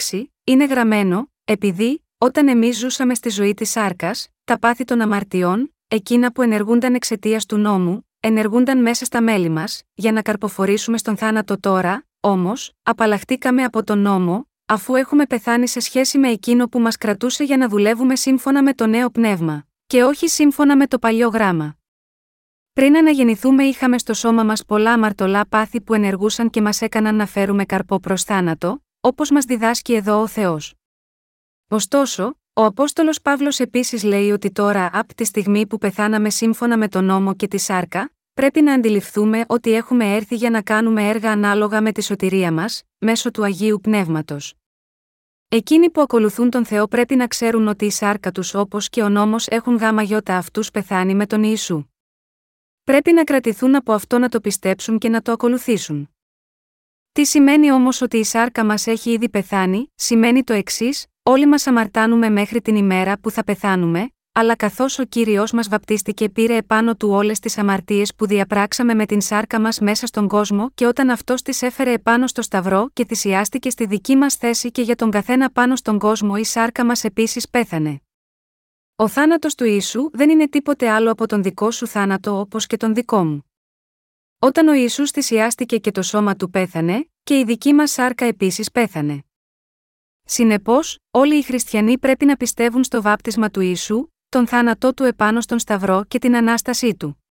είναι 0.43 0.65
γραμμένο, 0.65 1.31
επειδή, 1.43 2.05
όταν 2.24 2.48
εμείς 2.48 2.78
ζούσαμε 2.78 3.13
στη 3.13 3.30
ζωή 3.30 3.54
της 3.54 3.70
σάρκας, 3.70 4.28
τα 4.44 4.60
πάθη 4.60 4.84
των 4.84 5.01
αμαρτιών, 5.01 5.75
εκείνα 5.88 6.32
που 6.32 6.42
ενεργούνταν 6.42 6.94
εξαιτίας 6.94 7.46
του 7.46 7.58
νόμου, 7.58 8.08
ενεργούνταν 8.20 8.82
μέσα 8.82 9.06
στα 9.06 9.22
μέλη 9.22 9.50
μας, 9.50 9.82
για 9.94 10.12
να 10.12 10.22
καρποφορήσουμε 10.22 10.98
στον 10.98 11.18
θάνατο 11.18 11.60
τώρα, 11.60 12.06
όμως, 12.20 12.72
απαλλαχτήκαμε 12.84 13.63
από 13.63 13.84
τον 13.84 14.00
νόμο, 14.00 14.50
αφού 14.66 14.96
έχουμε 14.96 15.25
πεθάνει 15.25 15.68
σε 15.68 15.80
σχέση 15.80 16.18
με 16.18 16.30
εκείνο 16.30 16.68
που 16.68 16.80
μας 16.80 16.98
κρατούσε 16.98 17.44
για 17.44 17.58
να 17.58 17.68
δουλεύουμε 17.68 18.16
σύμφωνα 18.16 18.63
με 18.63 18.74
το 18.74 18.88
νέο 18.88 19.10
πνεύμα, 19.10 19.66
και 19.88 20.04
όχι 20.04 20.28
σύμφωνα 20.28 20.75
με 20.75 20.88
το 20.88 21.00
παλιό 21.00 21.28
γράμμα. 21.28 21.75
Πριν 22.74 22.98
αναγεννηθούμε, 22.98 23.63
είχαμε 23.63 23.98
στο 23.98 24.13
σώμα 24.13 24.44
μας 24.44 24.66
πολλά 24.66 24.94
αμαρτωλά 24.94 25.48
πάθη 25.48 25.82
που 25.82 25.94
ενεργούσαν 25.94 26.50
και 26.50 26.62
μας 26.62 26.82
έκαναν 26.82 27.16
να 27.16 27.25
φέρουμε 27.25 27.66
καρπό 27.66 28.00
προς 28.00 28.24
θάνατο, 28.24 28.84
όπως 29.00 29.30
μας 29.30 29.46
διδάσκει 29.46 29.94
εδώ 29.94 30.22
ο 30.22 30.28
Θεός. 30.28 30.75
Ωστόσο, 31.74 32.36
ο 32.54 32.63
Απόστολος 32.66 33.22
Παύλος 33.22 33.60
επίσης 33.60 34.04
λέει 34.04 34.32
ότι 34.32 34.51
τώρα, 34.51 34.90
από 34.94 35.16
τη 35.16 35.25
στιγμή 35.25 35.68
που 35.68 35.78
πεθάναμε 35.78 36.30
σύμφωνα 36.30 36.78
με 36.78 36.88
τον 36.88 37.06
νόμο 37.06 37.36
και 37.36 37.48
τη 37.48 37.58
σάρκα, 37.58 38.13
πρέπει 38.34 38.62
να 38.62 38.74
αντιληφθούμε 38.74 39.44
ότι 39.48 39.74
έχουμε 39.74 40.16
έρθει 40.16 40.36
για 40.36 40.50
να 40.50 40.62
κάνουμε 40.62 41.08
έργα 41.08 41.32
ανάλογα 41.32 41.82
με 41.82 41.92
τη 41.92 42.04
σωτηρία 42.04 42.51
μας, 42.51 42.84
μέσω 42.98 43.32
του 43.32 43.44
Αγίου 43.44 43.80
Πνεύματος. 43.82 44.54
Εκείνοι 45.48 45.90
που 45.90 46.01
ακολουθούν 46.01 46.50
τον 46.50 46.66
Θεό 46.66 46.88
πρέπει 46.88 47.16
να 47.16 47.28
ξέρουν 47.28 47.68
ότι 47.68 47.86
η 47.86 47.92
σάρκα 47.92 48.32
τους 48.32 48.54
όπως 48.54 48.90
και 48.90 49.01
ο 49.01 49.10
νόμος 49.10 49.48
έχουν 49.48 49.75
γάμα 49.75 50.01
γιώτα 50.01 50.38
αυτούς 50.38 50.72
πεθάνει 50.72 51.16
με 51.16 51.25
τον 51.25 51.44
Ιησού. 51.44 51.86
Πρέπει 52.84 53.12
να 53.12 53.24
κρατηθούν 53.24 53.75
από 53.75 53.94
αυτό 53.94 54.18
να 54.18 54.30
το 54.30 54.40
πιστέψουν 54.40 54.98
και 54.98 55.10
να 55.10 55.22
το 55.22 55.32
ακολουθήσουν. 55.32 56.10
Τι 57.12 57.25
σημαίνει 57.25 57.72
όμως 57.72 58.01
ότι 58.01 58.18
η 58.18 58.24
σάρκα 58.24 58.66
μας 58.66 58.88
έχει 58.88 59.12
ήδη 59.12 59.30
πεθάνει, 59.30 59.92
σημαίνει 59.96 60.44
το 60.44 60.54
εξής: 60.54 61.06
Όλοι 61.24 61.48
μας 61.48 61.68
αμαρτάνουμε 61.68 62.30
μέχρι 62.30 62.62
την 62.62 62.75
ημέρα 62.75 63.20
που 63.20 63.32
θα 63.32 63.44
πεθάνουμε, 63.44 64.12
αλλά 64.32 64.56
καθώς 64.56 65.00
ο 65.00 65.04
κύριος 65.04 65.51
μας 65.51 65.68
βαπτίστηκε 65.68 66.30
πήρε 66.30 66.56
επάνω 66.56 66.96
του 66.96 67.10
όλες 67.10 67.40
τις 67.40 67.58
αμαρτίες 67.58 68.16
που 68.16 68.28
διαπράξαμε 68.28 68.94
με 68.94 69.06
την 69.06 69.22
σάρκα 69.22 69.60
μας 69.60 69.80
μέσα 69.80 70.06
στον 70.06 70.28
κόσμο 70.28 70.72
και 70.74 70.86
όταν 70.86 71.10
αυτός 71.10 71.42
τις 71.42 71.62
έφερε 71.62 71.92
επάνω 71.92 72.28
στο 72.28 72.42
σταυρό 72.42 72.90
και 72.94 73.06
θυσιάστηκε 73.06 73.70
στη 73.70 73.86
δική 73.86 74.16
μας 74.16 74.36
θέση 74.36 74.72
και 74.72 74.82
για 74.82 74.96
τον 74.96 75.12
καθένα 75.12 75.51
πάνω 75.51 75.75
στον 75.75 76.00
κόσμο 76.00 76.34
η 76.38 76.44
σάρκα 76.44 76.86
μας 76.86 77.04
επίσης 77.04 77.50
πέθανε. 77.50 78.01
Ο 78.96 79.08
θάνατος 79.08 79.56
του 79.56 79.66
ίσου 79.66 80.10
δεν 80.13 80.30
είναι 80.30 80.48
τίποτε 80.50 80.90
άλλο 80.90 81.12
από 81.12 81.28
τον 81.28 81.44
δικό 81.44 81.72
σου 81.72 81.88
θάνατο 81.88 82.40
όπως 82.40 82.68
και 82.68 82.78
τον 82.78 82.94
δικό 82.94 83.25
μου. 83.25 83.46
Όταν 84.40 84.68
ο 84.68 84.74
Ιησούς 84.74 85.12
θυσιάστηκε 85.12 85.78
και 85.78 85.92
το 85.92 86.01
σώμα 86.01 86.36
του 86.36 86.50
πέθανε, 86.50 87.10
και 87.24 87.40
η 87.40 87.44
δική 87.44 87.74
μας 87.74 87.92
σάρκα 87.92 88.25
επίσης 88.25 88.72
πέθανε. 88.72 89.24
Συνεπώς, 90.33 90.97
όλοι 91.11 91.38
οι 91.38 91.41
χριστιανοί 91.41 91.97
πρέπει 91.97 92.25
να 92.25 92.38
πιστεύουν 92.38 92.83
στο 92.83 93.01
βάπτισμα 93.01 93.51
του 93.51 93.61
Ιησού, 93.61 94.07
τον 94.29 94.47
θάνατό 94.47 94.93
του 94.93 95.03
επάνω 95.03 95.41
στον 95.41 95.59
Σταυρό 95.59 96.03
και 96.07 96.19
την 96.19 96.35
ανάστασή 96.35 96.95
του. 96.95 97.23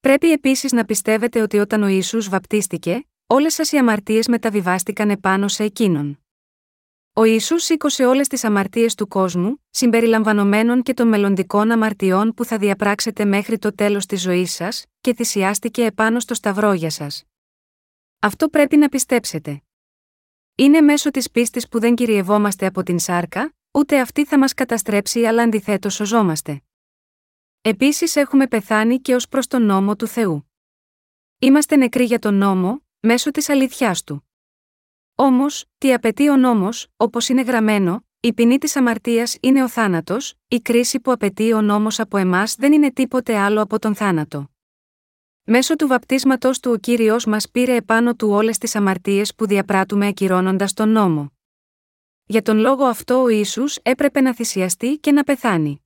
Πρέπει 0.00 0.32
επίσης 0.32 0.72
να 0.72 0.84
πιστεύετε 0.84 1.40
ότι 1.40 1.58
όταν 1.58 1.82
ο 1.82 1.86
Ιησούς 1.86 2.28
βαπτίστηκε, 2.28 3.08
όλες 3.26 3.54
σας 3.54 3.72
οι 3.72 3.76
αμαρτίες 3.76 4.28
μεταβιβάστηκαν 4.28 5.10
επάνω 5.10 5.48
σε 5.48 5.64
εκείνον. 5.64 6.24
Ο 7.12 7.24
Ιησούς 7.24 7.64
σήκωσε 7.64 8.04
όλες 8.04 8.28
τις 8.28 8.44
αμαρτίες 8.44 8.94
του 8.94 9.08
κόσμου, 9.08 9.62
συμπεριλαμβανομένων 9.70 10.82
και 10.82 10.94
των 10.94 11.08
μελλοντικών 11.08 11.70
αμαρτιών 11.70 12.34
που 12.34 12.44
θα 12.44 12.58
διαπράξετε 12.58 13.24
μέχρι 13.24 13.58
το 13.58 13.74
τέλος 13.74 14.06
της 14.06 14.20
ζωής 14.20 14.52
σας, 14.52 14.84
και 15.00 15.14
θυσιάστηκε 15.14 15.84
επάνω 15.84 16.20
στο 16.20 16.34
Σταυρό 16.34 16.72
για 16.72 16.90
σας. 16.90 17.24
Αυτό 18.18 18.48
πρέπει 18.48 18.76
να 18.76 18.88
πιστέψετε. 18.88 19.62
Είναι 20.60 20.80
μέσω 20.80 21.10
της 21.10 21.30
πίστης 21.30 21.68
που 21.68 21.80
δεν 21.80 21.94
κυριευόμαστε 21.94 22.66
από 22.66 22.82
την 22.82 22.98
σάρκα, 22.98 23.54
ούτε 23.70 24.00
αυτή 24.00 24.24
θα 24.24 24.38
μας 24.38 24.54
καταστρέψει 24.54 25.24
αλλά 25.24 25.42
αντιθέτως 25.42 25.94
σωζόμαστε. 25.94 26.62
Επίσης 27.60 28.16
έχουμε 28.16 28.46
πεθάνει 28.46 29.00
και 29.00 29.14
ως 29.14 29.28
προς 29.28 29.46
τον 29.46 29.62
νόμο 29.62 29.96
του 29.96 30.06
Θεού. 30.06 30.50
Είμαστε 31.38 31.76
νεκροί 31.76 32.04
για 32.04 32.18
τον 32.18 32.34
νόμο, 32.34 32.82
μέσω 33.00 33.30
της 33.30 33.48
αλήθεια 33.48 33.96
του. 34.04 34.28
Όμως, 35.14 35.64
τι 35.78 35.92
απαιτεί 35.92 36.28
ο 36.28 36.36
νόμος, 36.36 36.88
όπως 36.96 37.28
είναι 37.28 37.42
γραμμένο, 37.42 38.04
η 38.20 38.32
ποινή 38.32 38.58
της 38.58 38.76
αμαρτίας 38.76 39.36
είναι 39.40 39.62
ο 39.62 39.68
θάνατος, 39.68 40.34
η 40.48 40.60
κρίση 40.60 41.00
που 41.00 41.12
απαιτεί 41.12 41.52
ο 41.52 41.60
νόμος 41.60 42.00
από 42.00 42.16
εμάς 42.16 42.54
δεν 42.54 42.72
είναι 42.72 42.92
τίποτε 42.92 43.38
άλλο 43.38 43.62
από 43.62 43.78
τον 43.78 43.94
θάνατο. 43.94 44.50
Μέσω 45.50 45.76
του 45.76 45.86
βαπτίσματος 45.86 46.60
του 46.60 46.70
ο 46.70 46.76
κύριος 46.76 47.24
μας 47.24 47.50
πήρε 47.50 47.74
επάνω 47.74 48.14
του 48.14 48.28
όλες 48.30 48.58
τις 48.58 48.74
αμαρτίες 48.74 49.34
που 49.34 49.46
διαπράττουμε 49.46 50.06
ακυρώνοντα 50.06 50.68
τον 50.74 50.88
νόμο. 50.88 51.32
Για 52.24 52.42
τον 52.42 52.58
λόγο 52.58 52.84
αυτό 52.84 53.22
ο 53.22 53.28
ίσου 53.28 53.64
έπρεπε 53.82 54.20
να 54.20 54.34
θυσιαστεί 54.34 54.96
και 54.96 55.12
να 55.12 55.24
πεθάνει. 55.24 55.84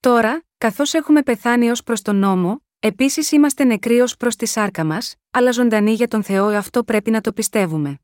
Τώρα, 0.00 0.42
καθώς 0.58 0.94
έχουμε 0.94 1.22
πεθάνει 1.22 1.70
ως 1.70 1.82
προς 1.82 2.02
τον 2.02 2.16
νόμο, 2.16 2.64
επίσης 2.78 3.32
είμαστε 3.32 3.64
νεκροί 3.64 4.00
ως 4.00 4.16
προς 4.16 4.36
τη 4.36 4.46
σάρκα 4.46 4.84
μας, 4.84 5.14
αλλά 5.30 5.50
ζωντανοί 5.50 5.92
για 5.92 6.08
τον 6.08 6.22
Θεό 6.22 6.46
αυτό 6.46 6.84
πρέπει 6.84 7.10
να 7.10 7.20
το 7.20 7.32
πιστεύουμε. 7.32 7.98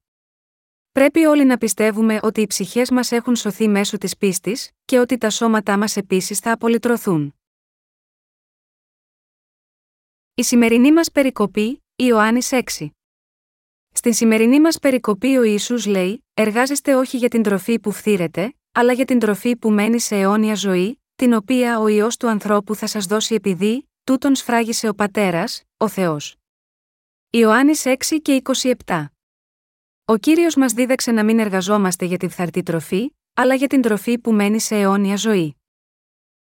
Πρέπει 0.93 1.25
όλοι 1.25 1.45
να 1.45 1.59
πιστεύουμε 1.59 2.19
ότι 2.23 2.41
οι 2.41 2.47
ψυχές 2.47 2.91
μας 2.91 3.13
έχουν 3.13 3.37
σωθεί 3.37 3.69
μέσω 3.69 3.99
της 3.99 4.17
πίστης, 4.17 4.71
και 4.85 4.99
ότι 4.99 5.19
τα 5.19 5.31
σώματά 5.31 5.79
μας 5.79 5.97
επίσης 5.97 6.39
θα 6.39 6.53
απολυτρωθούν. 6.53 7.33
Η 10.39 10.43
σημερινή 10.43 10.93
μας 10.93 11.13
περικοπή, 11.13 11.85
Ιωάννης 11.97 12.53
6. 12.53 12.89
Στην 13.95 14.13
σημερινή 14.13 14.61
μας 14.61 14.79
περικοπή 14.79 15.37
ο 15.37 15.43
Ιησούς 15.43 15.87
λέει: 15.87 16.25
Εργάζεστε 16.35 16.95
όχι 16.95 17.17
για 17.17 17.29
την 17.29 17.43
τροφή 17.43 17.79
που 17.79 17.93
φθήρεται, 17.93 18.55
αλλά 18.73 18.93
για 18.93 19.05
την 19.05 19.19
τροφή 19.19 19.57
που 19.57 19.71
μένει 19.71 20.01
σε 20.01 20.17
αιώνια 20.17 20.55
ζωή, 20.55 21.03
την 21.15 21.33
οποία 21.33 21.79
ο 21.79 21.89
ιό 21.89 22.09
του 22.19 22.29
ανθρώπου 22.29 22.75
θα 22.75 22.87
σας 22.87 23.07
δώσει 23.07 23.35
επειδή, 23.35 23.89
τούτον 24.05 24.35
σφράγισε 24.35 24.89
ο 24.89 24.95
πατέρας, 24.95 25.63
ο 25.77 25.89
Θεός. 25.89 26.37
Ιωάννης 27.31 27.85
6 27.87 28.21
και 28.23 28.43
27. 28.85 29.05
Ο 30.05 30.17
κύριος 30.17 30.55
μας 30.55 30.73
δίδαξε 30.73 31.11
να 31.11 31.25
μην 31.25 31.39
εργαζόμαστε 31.39 32.05
για 32.05 32.17
την 32.17 32.31
φθαρτή 32.31 32.63
τροφή, 32.63 33.11
αλλά 33.35 33.55
για 33.55 33.67
την 33.67 33.83
τροφή 33.83 34.19
που 34.19 34.33
μένει 34.33 34.61
σε 34.61 34.77
αιώνια 34.77 35.17
ζωή. 35.17 35.58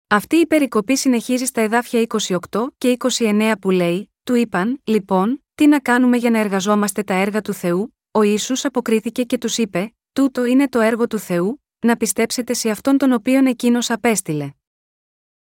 Αυτή 0.08 0.36
η 0.36 0.46
περικοπή 0.46 0.96
συνεχίζει 0.96 1.44
στα 1.44 1.60
εδάφια 1.60 2.06
28 2.50 2.66
και 2.78 2.96
29 2.98 3.52
που 3.60 3.70
λέει: 3.70 4.12
Του 4.22 4.34
είπαν, 4.34 4.80
λοιπόν, 4.84 5.44
τι 5.54 5.66
να 5.66 5.80
κάνουμε 5.80 6.16
για 6.16 6.30
να 6.30 6.38
εργαζόμαστε 6.38 7.02
τα 7.02 7.14
έργα 7.14 7.40
του 7.40 7.52
Θεού, 7.52 7.96
ο 8.10 8.22
Ιησούς 8.22 8.64
αποκρίθηκε 8.64 9.22
και 9.24 9.38
τους 9.38 9.58
είπε: 9.58 9.94
Τούτο 10.12 10.44
είναι 10.44 10.68
το 10.68 10.80
έργο 10.80 11.06
του 11.06 11.18
Θεού, 11.18 11.62
να 11.86 11.96
πιστέψετε 11.96 12.54
σε 12.54 12.70
αυτόν 12.70 12.98
τον 12.98 13.12
οποίον 13.12 13.46
εκείνος 13.46 13.90
απέστειλε. 13.90 14.50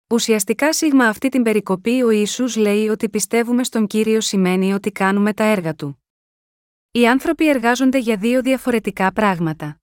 Ουσιαστικά 0.09 0.73
σίγμα 0.73 1.07
αυτή 1.07 1.29
την 1.29 1.43
περικοπή 1.43 2.01
ο 2.01 2.09
Ιησούς 2.09 2.55
λέει 2.55 2.87
ότι 2.87 3.09
πιστεύουμε 3.09 3.63
στον 3.63 3.87
Κύριο 3.87 4.21
σημαίνει 4.21 4.73
ότι 4.73 4.91
κάνουμε 4.91 5.33
τα 5.33 5.43
έργα 5.43 5.75
του. 5.75 6.03
Οι 6.91 7.07
άνθρωποι 7.07 7.49
εργάζονται 7.49 7.97
για 7.97 8.17
δύο 8.17 8.41
διαφορετικά 8.41 9.13
πράγματα. 9.13 9.81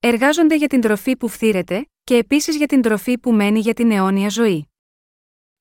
Εργάζονται 0.00 0.56
για 0.56 0.68
την 0.68 0.80
τροφή 0.80 1.16
που 1.16 1.28
φθήρεται, 1.28 1.88
και 2.04 2.16
επίσης 2.16 2.56
για 2.56 2.66
την 2.66 2.82
τροφή 2.82 3.18
που 3.18 3.32
μένει 3.32 3.60
για 3.60 3.74
την 3.74 3.90
αιώνια 3.90 4.28
ζωή. 4.28 4.68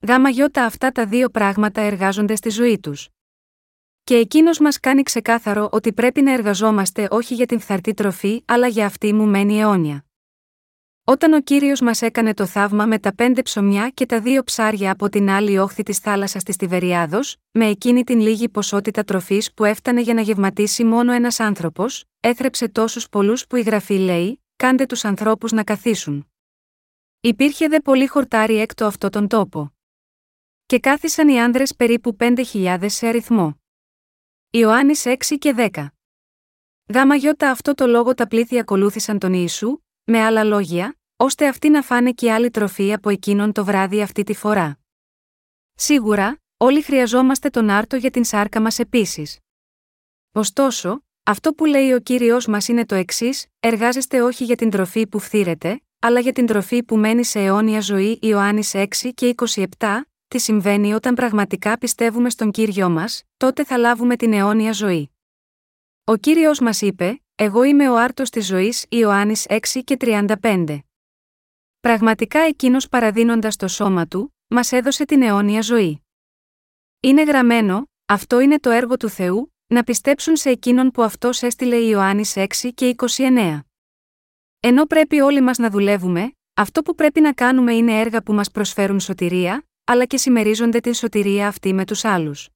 Γάμα 0.07 0.29
γιώτα 0.29 0.65
αυτά 0.65 0.91
τα 0.91 1.05
δύο 1.05 1.29
πράγματα 1.29 1.81
εργάζονται 1.81 2.35
στη 2.35 2.50
ζωή 2.50 2.79
τους. 2.79 3.09
Και 4.03 4.15
εκείνος 4.15 4.59
μας 4.59 4.79
κάνει 4.79 5.03
ξεκάθαρο 5.03 5.69
ότι 5.71 5.93
πρέπει 5.93 6.21
να 6.21 6.33
εργαζόμαστε 6.33 7.07
όχι 7.12 7.33
για 7.33 7.45
την 7.45 7.59
φθαρτή 7.59 7.93
τροφή, 7.93 8.43
αλλά 8.45 8.67
για 8.67 8.85
αυτή 8.85 9.13
μου 9.13 9.25
μένει 9.25 9.59
αιώνια. 9.59 10.05
Όταν 11.03 11.33
ο 11.33 11.41
κύριος 11.41 11.81
μας 11.81 12.01
έκανε 12.01 12.33
το 12.33 12.45
θαύμα 12.45 12.85
με 12.85 13.00
τα 13.00 13.15
πέντε 13.15 13.41
ψωμιά 13.41 13.89
και 13.89 14.05
τα 14.05 14.19
δύο 14.19 14.43
ψάρια 14.43 14.91
από 14.91 15.09
την 15.09 15.29
άλλη 15.29 15.57
όχθη 15.57 15.83
της 15.83 15.97
θάλασσας 15.97 16.43
της 16.43 16.55
Τιβεριάδος, 16.55 17.35
με 17.51 17.65
εκείνη 17.65 18.03
την 18.03 18.19
λίγη 18.19 18.50
ποσότητα 18.50 19.03
τροφής 19.03 19.53
που 19.53 19.65
έφτανε 19.65 20.01
για 20.01 20.13
να 20.13 20.21
γευματίσει 20.21 20.83
μόνο 20.83 21.12
ένας 21.12 21.39
άνθρωπος, 21.39 22.03
έθρεψε 22.19 22.67
τόσους 22.67 23.09
πολλούς 23.09 23.47
που 23.47 23.55
η 23.55 23.62
γραφή 23.62 23.97
λέει: 23.97 24.43
Κάντε 24.55 24.85
τους 24.85 25.05
ανθρώπους 25.05 25.51
να 25.51 25.63
καθίσουν. 25.63 26.32
Υπήρχε 27.25 27.67
δε 27.67 27.79
πολύ 27.79 28.07
χορτάρι 28.07 28.55
έκτο 28.55 28.85
αυτό 28.85 29.09
τον 29.09 29.27
τόπο. 29.27 29.73
Και 30.65 30.79
κάθισαν 30.79 31.27
οι 31.27 31.41
άνδρες 31.41 31.75
περίπου 31.75 32.15
πέντε 32.15 32.43
χιλιάδες 32.43 32.93
σε 32.93 33.07
αριθμό. 33.07 33.61
Ιωάννης 34.49 35.03
6 35.05 35.37
και 35.39 35.53
10. 35.57 35.87
Γάμα 36.93 37.15
γιώτα 37.15 37.49
αυτό 37.49 37.73
το 37.73 37.87
λόγο 37.87 38.13
τα 38.13 38.27
πλήθη 38.27 38.59
ακολούθησαν 38.59 39.19
τον 39.19 39.33
Ιησού, 39.33 39.77
με 40.03 40.19
άλλα 40.19 40.43
λόγια, 40.43 40.99
ώστε 41.15 41.47
αυτοί 41.47 41.69
να 41.69 41.81
φάνε 41.81 42.11
και 42.11 42.31
άλλη 42.31 42.49
τροφή 42.49 42.93
από 42.93 43.09
εκείνον 43.09 43.51
το 43.51 43.65
βράδυ 43.65 44.01
αυτή 44.01 44.23
τη 44.23 44.33
φορά. 44.33 44.79
Σίγουρα, 45.73 46.41
όλοι 46.57 46.81
χρειαζόμαστε 46.81 47.49
τον 47.49 47.69
άρτο 47.69 47.95
για 47.95 48.11
την 48.11 48.23
σάρκα 48.23 48.61
μας 48.61 48.79
επίσης. 48.79 49.39
Ωστόσο, 50.31 51.03
αυτό 51.23 51.53
που 51.53 51.65
λέει 51.65 51.93
ο 51.93 51.99
κύριος 51.99 52.47
μας 52.47 52.67
είναι 52.67 52.85
το 52.85 52.95
εξής: 52.95 53.47
Εργάζεστε 53.59 54.21
όχι 54.21 54.43
για 54.43 54.55
την 54.55 54.69
τροφή 54.69 55.07
που 55.07 55.19
φθήρεται, 55.19 55.81
αλλά 56.05 56.19
για 56.19 56.33
την 56.33 56.45
τροφή 56.45 56.83
που 56.83 56.98
μένει 56.98 57.24
σε 57.24 57.39
αιώνια 57.39 57.79
ζωή. 57.79 58.19
Ιωάννης 58.22 58.72
6 58.74 58.86
και 59.13 59.36
27, 59.55 59.65
τι 60.27 60.39
συμβαίνει 60.39 60.93
όταν 60.93 61.13
πραγματικά 61.13 61.77
πιστεύουμε 61.77 62.29
στον 62.29 62.51
κύριο 62.51 62.89
μας, 62.89 63.24
τότε 63.38 63.63
θα 63.63 63.77
λάβουμε 63.77 64.15
την 64.15 64.33
αιώνια 64.33 64.72
ζωή. 64.72 65.15
Ο 66.03 66.15
κύριος 66.15 66.60
μας 66.60 66.81
είπε: 66.81 67.22
Εγώ 67.36 67.63
είμαι 67.63 67.89
ο 67.89 67.98
άρτος 67.98 68.29
της 68.29 68.45
ζωής. 68.45 68.86
Ιωάννης 68.89 69.45
6 69.50 69.83
και 69.83 69.98
35. 70.00 70.79
Πραγματικά 71.79 72.39
εκείνος 72.39 72.89
παραδίνοντας 72.89 73.55
το 73.55 73.67
σώμα 73.67 74.07
του, 74.07 74.36
μας 74.48 74.72
έδωσε 74.72 75.05
την 75.05 75.22
αιώνια 75.22 75.62
ζωή. 75.62 76.03
Είναι 77.00 77.24
γραμμένο, 77.24 77.89
αυτό 78.05 78.39
είναι 78.39 78.60
το 78.60 78.69
έργο 78.69 78.98
του 78.98 79.10
Θεού, 79.10 79.53
να 79.67 79.83
πιστέψουν 79.83 80.36
σε 80.36 80.50
εκείνον 80.50 80.91
που 80.91 81.03
αυτός 81.03 81.41
έστειλε 81.41 81.75
Ιωάννης 81.75 82.33
6 82.36 82.45
και 82.74 82.95
29. 83.17 83.60
Ενώ 84.65 84.86
πρέπει 84.86 85.20
όλοι 85.20 85.41
μας 85.41 85.58
να 85.58 85.70
δουλεύουμε, 85.70 86.34
αυτό 86.53 86.82
που 86.82 86.96
πρέπει 86.96 87.22
να 87.22 87.34
κάνουμε 87.34 87.74
είναι 87.74 88.00
έργα 88.00 88.24
που 88.24 88.34
μας 88.34 88.51
προσφέρουν 88.51 89.00
σωτηρία, 89.00 89.65
αλλά 89.84 90.05
και 90.05 90.17
συμμερίζονται 90.17 90.79
την 90.79 90.93
σωτηρία 90.93 91.48
αυτή 91.48 91.74
με 91.74 91.86
τους 91.86 92.05
άλλους. 92.05 92.50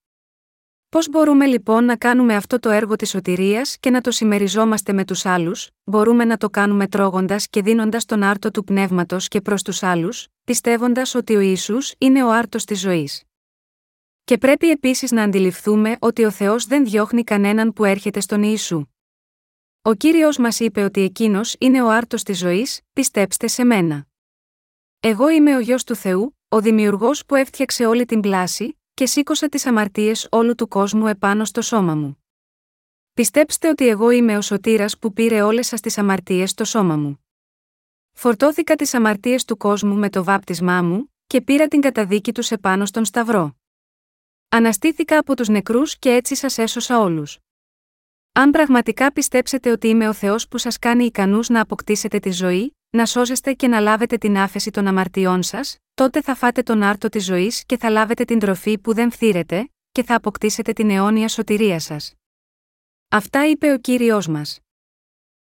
Πώς 0.89 1.09
μπορούμε 1.09 1.45
λοιπόν 1.45 1.85
να 1.85 1.95
κάνουμε 1.95 2.35
αυτό 2.35 2.59
το 2.59 2.69
έργο 2.69 2.95
της 2.95 3.09
σωτηρίας 3.09 3.77
και 3.79 3.89
να 3.89 4.01
το 4.01 4.11
συμμεριζόμαστε 4.11 4.93
με 4.93 5.05
τους 5.05 5.25
άλλους, 5.25 5.69
μπορούμε 5.83 6.25
να 6.25 6.37
το 6.37 6.49
κάνουμε 6.49 6.87
τρώγοντας 6.87 7.47
και 7.47 7.61
δίνοντας 7.61 8.05
τον 8.05 8.23
άρτο 8.23 8.51
του 8.51 8.63
πνεύματος 8.63 9.27
και 9.27 9.41
προς 9.41 9.61
τους 9.61 9.83
άλλους, 9.83 10.27
πιστεύοντας 10.43 11.15
ότι 11.15 11.35
ο 11.35 11.39
ίσου 11.39 11.77
είναι 11.97 12.23
ο 12.23 12.31
άρτος 12.31 12.65
της 12.65 12.79
ζωής. 12.79 13.23
Και 14.23 14.37
πρέπει 14.37 14.69
επίσης 14.69 15.11
να 15.11 15.23
αντιληφθούμε 15.23 15.95
ότι 15.99 16.23
ο 16.23 16.31
Θεός 16.31 16.65
δεν 16.65 16.85
διώχνει 16.85 17.23
κανέναν 17.23 17.73
που 17.73 17.85
έρχεται 17.85 18.19
στον 18.19 18.43
Ιησού. 18.43 18.85
Ο 19.87 19.93
κύριος 19.93 20.37
μας 20.37 20.59
είπε 20.59 20.83
ότι 20.83 21.01
εκείνος 21.01 21.55
είναι 21.59 21.81
ο 21.83 21.89
άρτος 21.89 22.23
της 22.23 22.37
ζωής, 22.37 22.81
πιστέψτε 22.93 23.47
σε 23.47 23.63
μένα. 23.63 24.07
Εγώ 24.99 25.29
είμαι 25.29 25.55
ο 25.55 25.59
γιο 25.59 25.75
του 25.85 25.95
Θεού, 25.95 26.37
ο 26.47 26.61
δημιουργός 26.61 27.25
που 27.25 27.35
έφτιαξε 27.35 27.85
όλη 27.85 28.05
την 28.05 28.19
πλάση, 28.19 28.79
και 28.93 29.05
σήκωσε 29.05 29.49
τις 29.49 29.65
αμαρτίες 29.65 30.27
όλου 30.31 30.55
του 30.55 30.67
κόσμου 30.67 31.07
επάνω 31.07 31.45
στο 31.45 31.61
σώμα 31.61 31.95
μου. 31.95 32.23
Πιστέψτε 33.13 33.69
ότι 33.69 33.87
εγώ 33.87 34.09
είμαι 34.09 34.37
ο 34.37 34.41
σωτήρας 34.41 34.97
που 34.97 35.13
πήρε 35.13 35.41
όλες 35.41 35.67
σας 35.67 35.81
τις 35.81 35.97
αμαρτίες 35.97 36.49
στο 36.49 36.63
σώμα 36.63 36.95
μου. 36.95 37.25
Φορτώθηκα 38.11 38.75
τις 38.75 38.93
αμαρτίες 38.93 39.45
του 39.45 39.57
κόσμου 39.57 39.95
με 39.95 40.09
το 40.09 40.23
βάπτισμά 40.23 40.81
μου, 40.81 41.13
και 41.27 41.41
πήρα 41.41 41.67
την 41.67 41.81
καταδίκη 41.81 42.31
τους 42.31 42.51
επάνω 42.51 42.85
στον 42.85 43.05
Σταυρό. 43.05 43.55
Αναστήθηκα 44.49 45.17
από 45.17 45.35
τους 45.35 45.47
νεκρούς 45.47 45.99
και 45.99 46.09
έτσι 46.09 46.35
σας 46.35 46.57
έσωσα 46.57 46.99
όλους. 46.99 47.39
Αν 48.37 48.51
πραγματικά 48.51 49.13
πιστέψετε 49.13 49.71
ότι 49.71 49.87
είμαι 49.87 50.07
ο 50.07 50.13
Θεός 50.13 50.47
που 50.47 50.57
σας 50.57 50.79
κάνει 50.79 51.05
ικανούς 51.05 51.49
να 51.49 51.61
αποκτήσετε 51.61 52.19
τη 52.19 52.31
ζωή, 52.31 52.75
να 52.89 53.05
σώζεστε 53.05 53.53
και 53.53 53.67
να 53.67 53.79
λάβετε 53.79 54.17
την 54.17 54.37
άφεση 54.37 54.71
των 54.71 54.87
αμαρτιών 54.87 55.43
σας, 55.43 55.77
τότε 55.93 56.21
θα 56.21 56.35
φάτε 56.35 56.63
τον 56.63 56.83
άρτο 56.83 57.09
της 57.09 57.25
ζωής 57.25 57.65
και 57.65 57.77
θα 57.77 57.89
λάβετε 57.89 58.25
την 58.25 58.39
τροφή 58.39 58.77
που 58.77 58.93
δεν 58.93 59.11
φθήρετε, 59.11 59.69
και 59.91 60.03
θα 60.03 60.15
αποκτήσετε 60.15 60.73
την 60.73 60.89
αιώνια 60.89 61.27
σωτηρία 61.27 61.79
σας. 61.79 62.13
Αυτά 63.09 63.49
είπε 63.49 63.71
ο 63.71 63.77
κύριος 63.77 64.27
μας. 64.27 64.59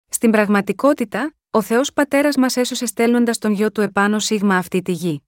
Στην 0.08 0.30
πραγματικότητα, 0.30 1.34
ο 1.50 1.62
Θεός 1.62 1.92
Πατέρας 1.92 2.36
μας 2.36 2.56
έσωσε 2.56 2.86
στέλνοντας 2.86 3.38
τον 3.38 3.52
γιο 3.52 3.72
του 3.72 3.80
επάνω 3.80 4.18
σίγμα 4.18 4.56
αυτή 4.56 4.82
τη 4.82 4.92
γη. 4.92 5.22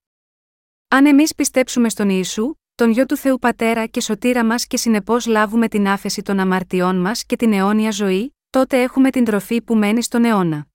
Αν 0.88 1.06
εμείς 1.06 1.34
πιστέψουμε 1.34 1.88
στον 1.88 2.08
Ιησού, 2.08 2.54
τον 2.78 2.90
γιο 2.90 3.06
του 3.06 3.16
Θεού 3.16 3.38
Πατέρα 3.38 3.86
και 3.86 4.00
σωτήρα 4.00 4.44
μας 4.44 4.66
και 4.66 4.76
συνεπώς 4.76 5.26
λάβουμε 5.26 5.68
την 5.68 5.88
άφεση 5.88 6.22
των 6.22 6.38
αμαρτιών 6.38 7.00
μας 7.00 7.24
και 7.24 7.36
την 7.36 7.52
αιώνια 7.52 7.90
ζωή, 7.90 8.36
τότε 8.50 8.82
έχουμε 8.82 9.10
την 9.10 9.24
τροφή 9.24 9.62
που 9.62 9.74
μένει 9.74 10.02
στον 10.02 10.24
αιώνα. 10.24 10.66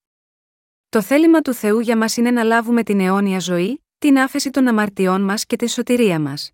Το 0.88 1.02
θέλημα 1.02 1.40
του 1.40 1.54
Θεού 1.54 1.80
για 1.80 1.96
μας 1.96 2.16
είναι 2.16 2.30
να 2.30 2.42
λάβουμε 2.42 2.82
την 2.82 3.00
αιώνια 3.00 3.38
ζωή, 3.38 3.84
την 3.98 4.18
άφεση 4.18 4.50
των 4.50 4.68
αμαρτιών 4.68 5.22
μας 5.22 5.46
και 5.46 5.56
την 5.56 5.68
σωτηρία 5.68 6.20
μας. 6.20 6.50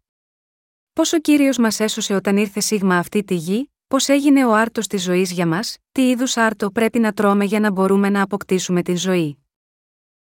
Πώς 0.92 1.12
ο 1.12 1.18
κύριος 1.18 1.58
μας 1.58 1.80
έσωσε 1.80 2.14
όταν 2.14 2.36
ήρθε 2.36 2.60
σίγμα 2.60 2.96
αυτή 2.96 3.24
τη 3.24 3.34
γη, 3.34 3.72
πώς 3.86 4.08
έγινε 4.08 4.46
ο 4.46 4.54
άρτος 4.54 4.86
της 4.86 5.02
ζωής 5.02 5.32
για 5.32 5.46
μας, 5.46 5.78
τι 5.92 6.08
είδους 6.08 6.36
άρτο 6.36 6.70
πρέπει 6.70 6.98
να 6.98 7.12
τρώμε 7.12 7.44
για 7.44 7.60
να 7.60 7.70
μπορούμε 7.70 8.10
να 8.10 8.22
αποκτήσουμε 8.22 8.82
την 8.82 8.96
ζωή. 8.96 9.44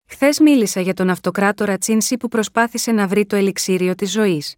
Χθες 0.08 0.40
μίλησα 0.40 0.82
για 0.82 0.94
τον 0.94 1.10
αυτοκράτορα 1.10 1.78
Τσίνσι 1.78 2.18
που 2.18 2.28
προσπάθησε 2.28 2.92
να 2.92 3.08
βρει 3.08 3.26
το 3.26 3.36
ελιξίριο 3.36 3.96
της 3.96 4.12
ζωής. 4.12 4.56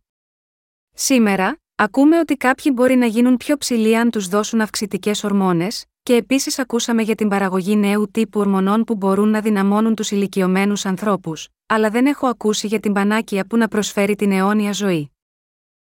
Σήμερα, 0.97 1.59
ακούμε 1.75 2.19
ότι 2.19 2.35
κάποιοι 2.35 2.71
μπορεί 2.75 2.95
να 2.95 3.05
γίνουν 3.05 3.37
πιο 3.37 3.57
ψηλοί 3.57 3.97
αν 3.97 4.09
τους 4.09 4.27
δώσουν 4.27 4.61
αυξητικές 4.61 5.23
ορμόνες, 5.23 5.85
και 6.03 6.15
επίσης 6.15 6.59
ακούσαμε 6.59 7.01
για 7.01 7.15
την 7.15 7.27
παραγωγή 7.27 7.75
νέου 7.75 8.11
τύπου 8.11 8.39
ορμονών 8.39 8.83
που 8.83 8.95
μπορούν 8.95 9.29
να 9.29 9.41
δυναμώνουν 9.41 9.95
τους 9.95 10.11
ηλικιωμένους 10.11 10.85
ανθρώπους, 10.85 11.47
αλλά 11.65 11.89
δεν 11.89 12.05
έχω 12.05 12.27
ακούσει 12.27 12.67
για 12.67 12.79
την 12.79 12.93
πανάκια 12.93 13.45
που 13.45 13.57
να 13.57 13.67
προσφέρει 13.67 14.15
την 14.15 14.31
αιώνια 14.31 14.71
ζωή. 14.71 15.11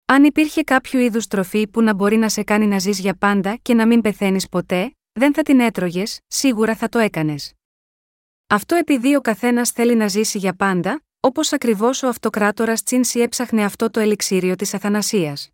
Αν 0.06 0.24
υπήρχε 0.24 0.62
κάποιο 0.62 1.00
είδους 1.00 1.26
τροφή 1.26 1.68
που 1.68 1.82
να 1.82 1.94
μπορεί 1.94 2.16
να 2.16 2.28
σε 2.28 2.42
κάνει 2.42 2.66
να 2.66 2.78
ζεις 2.78 2.98
για 2.98 3.14
πάντα 3.14 3.56
και 3.62 3.74
να 3.74 3.86
μην 3.86 4.00
πεθαίνεις 4.00 4.48
ποτέ, 4.48 4.96
δεν 5.12 5.34
θα 5.34 5.42
την 5.42 5.60
έτρωγες, 5.60 6.20
σίγουρα 6.26 6.74
θα 6.74 6.88
το 6.88 6.98
έκανες. 6.98 7.52
Αυτό 8.46 8.76
επειδή 8.76 9.16
ο 9.16 9.20
καθένας 9.20 9.70
θέλει 9.70 9.94
να 9.94 10.08
ζήσει 10.08 10.38
για 10.38 10.54
πάντα, 10.54 11.05
όπως 11.26 11.52
ακριβώς 11.52 12.02
ο 12.02 12.08
αυτοκράτορας 12.08 12.82
Τσίνσι 12.82 13.20
έψαχνε 13.20 13.64
αυτό 13.64 13.90
το 13.90 14.00
ελιξίριο 14.00 14.54
της 14.54 14.74
Αθανασίας. 14.74 15.50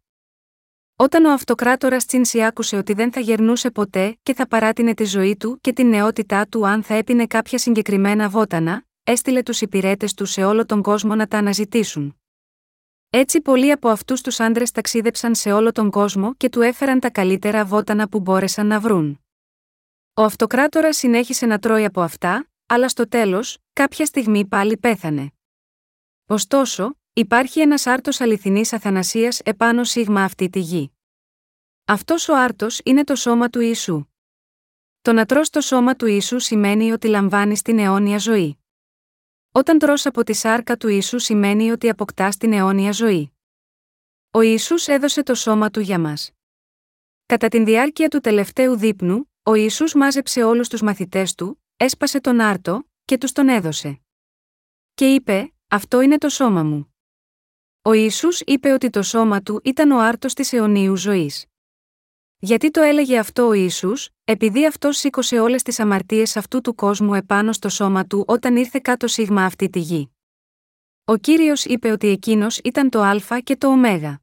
Όταν 0.96 1.24
ο 1.24 1.32
αυτοκράτορας 1.32 2.06
Τσίνσι 2.06 2.42
άκουσε 2.42 2.76
ότι 2.76 2.92
δεν 2.92 3.12
θα 3.12 3.20
γερνούσε 3.20 3.70
ποτέ 3.70 4.18
και 4.22 4.34
θα 4.34 4.48
παράτηνε 4.48 4.94
τη 4.94 5.04
ζωή 5.04 5.36
του 5.36 5.58
και 5.60 5.72
την 5.72 5.88
νεότητά 5.88 6.46
του 6.46 6.66
αν 6.66 6.82
θα 6.82 6.94
έπινε 6.94 7.26
κάποια 7.26 7.58
συγκεκριμένα 7.58 8.28
βότανα, 8.28 8.84
έστειλε 9.04 9.42
τους 9.42 9.60
υπηρέτες 9.60 10.14
του 10.14 10.24
σε 10.24 10.44
όλο 10.44 10.66
τον 10.66 10.82
κόσμο 10.82 11.14
να 11.14 11.26
τα 11.26 11.38
αναζητήσουν. 11.38 12.16
Έτσι 13.10 13.40
πολλοί 13.40 13.70
από 13.70 13.88
αυτούς 13.88 14.20
τους 14.20 14.40
άντρες 14.40 14.70
ταξίδεψαν 14.70 15.34
σε 15.34 15.52
όλο 15.52 15.72
τον 15.72 15.90
κόσμο 15.90 16.34
και 16.34 16.48
του 16.48 16.60
έφεραν 16.60 17.00
τα 17.00 17.10
καλύτερα 17.10 17.64
βότανα 17.64 18.08
που 18.08 18.20
μπόρεσαν 18.20 18.66
να 18.66 18.80
βρουν. 18.80 19.20
Ο 20.14 20.22
αυτοκράτορας 20.22 20.96
συνέχισε 20.96 21.46
να 21.46 21.58
τρώει 21.58 21.84
από 21.84 22.00
αυτά, 22.00 22.48
αλλά 22.66 22.88
στο 22.88 23.08
τέλος, 23.08 23.58
κάποια 23.72 24.06
στιγμή 24.06 24.46
πάλι 24.46 24.76
πέθανε. 24.76 25.32
Ωστόσο, 26.32 26.98
υπάρχει 27.12 27.60
ένας 27.60 27.86
άρτος 27.86 28.20
αληθινής 28.20 28.72
αθανασίας 28.72 29.40
επάνω 29.40 29.84
σίγμα 29.84 30.24
αυτή 30.24 30.48
τη 30.48 30.60
γη. 30.60 30.92
Αυτός 31.84 32.28
ο 32.28 32.36
άρτος 32.36 32.80
είναι 32.84 33.04
το 33.04 33.14
σώμα 33.14 33.48
του 33.48 33.60
Ιησού. 33.60 34.04
Το 35.02 35.12
να 35.12 35.24
τρως 35.24 35.50
το 35.50 35.60
σώμα 35.60 35.96
του 35.96 36.06
Ιησού 36.06 36.38
σημαίνει 36.38 36.92
ότι 36.92 37.08
λαμβάνεις 37.08 37.62
την 37.62 37.78
αιώνια 37.78 38.18
ζωή. 38.18 38.58
Όταν 39.52 39.78
τρως 39.78 40.06
από 40.06 40.24
τη 40.24 40.32
σάρκα 40.32 40.76
του 40.76 40.88
Ιησού 40.88 41.18
σημαίνει 41.18 41.70
ότι 41.70 41.88
αποκτάς 41.88 42.36
την 42.36 42.52
αιώνια 42.52 42.92
ζωή. 42.92 43.32
Ο 44.30 44.40
Ιησούς 44.40 44.86
έδωσε 44.86 45.22
το 45.22 45.34
σώμα 45.34 45.70
του 45.70 45.80
για 45.80 45.98
μας. 45.98 46.30
Κατά 47.26 47.48
την 47.48 47.64
διάρκεια 47.64 48.08
του 48.08 48.20
τελευταίου 48.20 48.76
δείπνου, 48.76 49.30
ο 49.42 49.54
Ιησούς 49.54 49.94
μάζεψε 49.94 50.42
όλους 50.42 50.68
τους 50.68 50.82
μαθητές 50.82 51.34
του, 51.34 51.62
έσπασε 51.76 52.20
τον 52.20 52.40
άρτο 52.40 52.86
και 53.04 53.18
τους 53.18 53.32
τον 53.32 53.48
έδωσε. 53.48 54.00
Και 54.94 55.14
είπε, 55.14 55.51
αυτό 55.74 56.00
είναι 56.00 56.18
το 56.18 56.28
σώμα 56.28 56.62
μου. 56.62 56.94
Ο 57.82 57.92
Ιησούς 57.92 58.40
είπε 58.40 58.72
ότι 58.72 58.90
το 58.90 59.02
σώμα 59.02 59.42
του 59.42 59.60
ήταν 59.64 59.90
ο 59.90 59.98
άρτος 59.98 60.34
της 60.34 60.52
αιωνίου 60.52 60.96
ζωής. 60.96 61.46
Γιατί 62.38 62.70
το 62.70 62.80
έλεγε 62.80 63.18
αυτό 63.18 63.46
ο 63.46 63.52
Ιησούς, 63.52 64.08
επειδή 64.24 64.66
αυτός 64.66 64.96
σήκωσε 64.96 65.38
όλες 65.38 65.62
τις 65.62 65.80
αμαρτίες 65.80 66.36
αυτού 66.36 66.60
του 66.60 66.74
κόσμου 66.74 67.14
επάνω 67.14 67.52
στο 67.52 67.68
σώμα 67.68 68.06
του 68.06 68.24
όταν 68.26 68.56
ήρθε 68.56 68.80
κάτω 68.82 69.06
σίγμα 69.06 69.44
αυτή 69.44 69.68
τη 69.68 69.78
γη. 69.78 70.16
Ο 71.04 71.16
κύριος 71.16 71.64
είπε 71.64 71.90
ότι 71.90 72.08
εκείνος 72.08 72.58
ήταν 72.58 72.88
το 72.88 73.00
Α 73.02 73.40
και 73.44 73.56
το 73.56 73.68
Ω. 73.68 74.16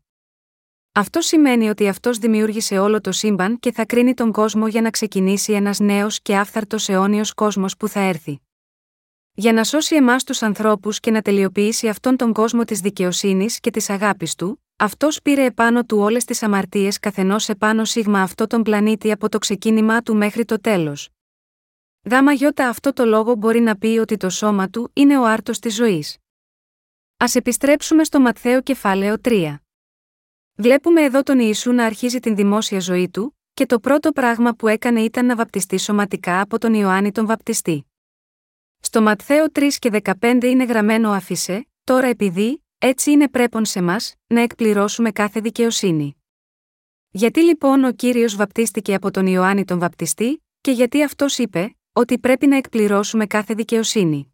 Αυτό 0.92 1.22
σημαίνει 1.22 1.70
ότι 1.70 1.88
αυτός 1.88 2.18
δημιούργησε 2.18 2.78
όλο 2.78 3.02
το 3.02 3.12
σύμπαν 3.12 3.60
και 3.60 3.72
θα 3.72 3.86
κρίνει 3.86 4.14
τον 4.14 4.32
κόσμο 4.32 4.68
για 4.68 4.82
να 4.82 4.90
ξεκινήσει 4.90 5.54
ένας 5.54 5.80
νέος 5.80 6.22
και 6.22 6.38
άφθαρτος 6.38 6.90
αιώνιος 6.90 7.34
κόσμος 7.34 7.78
που 7.78 7.88
θα 7.88 8.00
έρθει. 8.00 8.42
Για 9.34 9.54
να 9.54 9.63
σώσει 9.63 9.96
εμάς 9.96 10.24
τους 10.24 10.42
ανθρώπους 10.42 11.00
και 11.00 11.12
να 11.12 11.22
τελειοποιήσει 11.22 11.88
αυτόν 11.88 12.15
τον 12.15 12.34
κόσμο 12.34 12.63
της 12.63 12.80
δικαιοσύνης 12.80 13.60
και 13.60 13.72
της 13.72 13.89
αγάπης 13.89 14.36
του, 14.36 14.63
αυτός 14.76 15.22
πήρε 15.22 15.46
επάνω 15.46 15.84
του 15.84 15.98
όλες 15.98 16.26
τις 16.26 16.44
αμαρτίες 16.44 17.00
καθενός 17.00 17.50
επάνω 17.50 17.86
σίγμα 17.86 18.22
αυτό 18.22 18.48
τον 18.48 18.63
πλανήτη 18.63 19.12
από 19.12 19.30
το 19.30 19.38
ξεκίνημά 19.38 20.02
του 20.02 20.15
μέχρι 20.15 20.46
το 20.46 20.62
τέλος. 20.62 21.10
Γάμα 22.10 22.32
γιώτα 22.32 22.68
αυτό 22.68 22.94
το 22.94 23.06
λόγο 23.06 23.36
μπορεί 23.36 23.60
να 23.60 23.78
πει 23.78 23.88
ότι 23.88 24.18
το 24.18 24.30
σώμα 24.30 24.70
του 24.70 24.92
είναι 24.94 25.18
ο 25.18 25.26
άρτος 25.26 25.60
της 25.60 25.76
ζωής. 25.76 26.18
Α 27.18 27.26
επιστρέψουμε 27.34 28.04
στο 28.04 28.20
Ματθαίο 28.20 28.62
κεφάλαιο 28.62 29.15
3. 29.24 29.56
Βλέπουμε 30.56 31.02
εδώ 31.02 31.24
τον 31.24 31.39
Ιησού 31.39 31.72
να 31.72 31.86
αρχίζει 31.86 32.20
την 32.20 32.36
δημόσια 32.36 32.80
ζωή 32.80 33.10
του, 33.10 33.38
και 33.54 33.65
το 33.65 33.80
πρώτο 33.80 34.12
πράγμα 34.12 34.54
που 34.54 34.68
έκανε 34.68 35.02
ήταν 35.02 35.26
να 35.26 35.36
βαπτιστεί 35.36 35.78
σωματικά 35.78 36.42
από 36.42 36.58
τον 36.58 36.74
Ιωάννη 36.74 37.12
τον 37.12 37.26
Βαπτιστή. 37.26 37.88
Στο 38.80 39.02
Ματθαίο 39.02 39.46
3 39.54 39.68
και 39.80 40.02
15 40.22 40.44
είναι 40.44 40.63
γραμμένο 40.63 41.12
άφησε, 41.12 41.68
τώρα 41.84 42.08
επειδή, 42.08 42.63
έτσι 42.78 43.12
είναι 43.12 43.30
πρέπον 43.30 43.65
σε 43.65 43.82
μας, 43.82 44.15
να 44.28 44.42
εκπληρώσουμε 44.42 45.12
κάθε 45.12 45.39
δικαιοσύνη. 45.39 46.15
Γιατί 47.10 47.42
λοιπόν 47.42 47.84
ο 47.84 47.92
Κύριος 47.92 48.36
βαπτίστηκε 48.36 48.94
από 48.94 49.12
τον 49.12 49.28
Ιωάννη 49.28 49.65
τον 49.65 49.80
Βαπτιστή, 49.80 50.44
και 50.62 50.72
γιατί 50.72 51.04
αυτός 51.04 51.38
είπε, 51.38 51.76
ότι 51.94 52.20
πρέπει 52.20 52.48
να 52.48 52.56
εκπληρώσουμε 52.56 53.26
κάθε 53.26 53.54
δικαιοσύνη. 53.54 54.34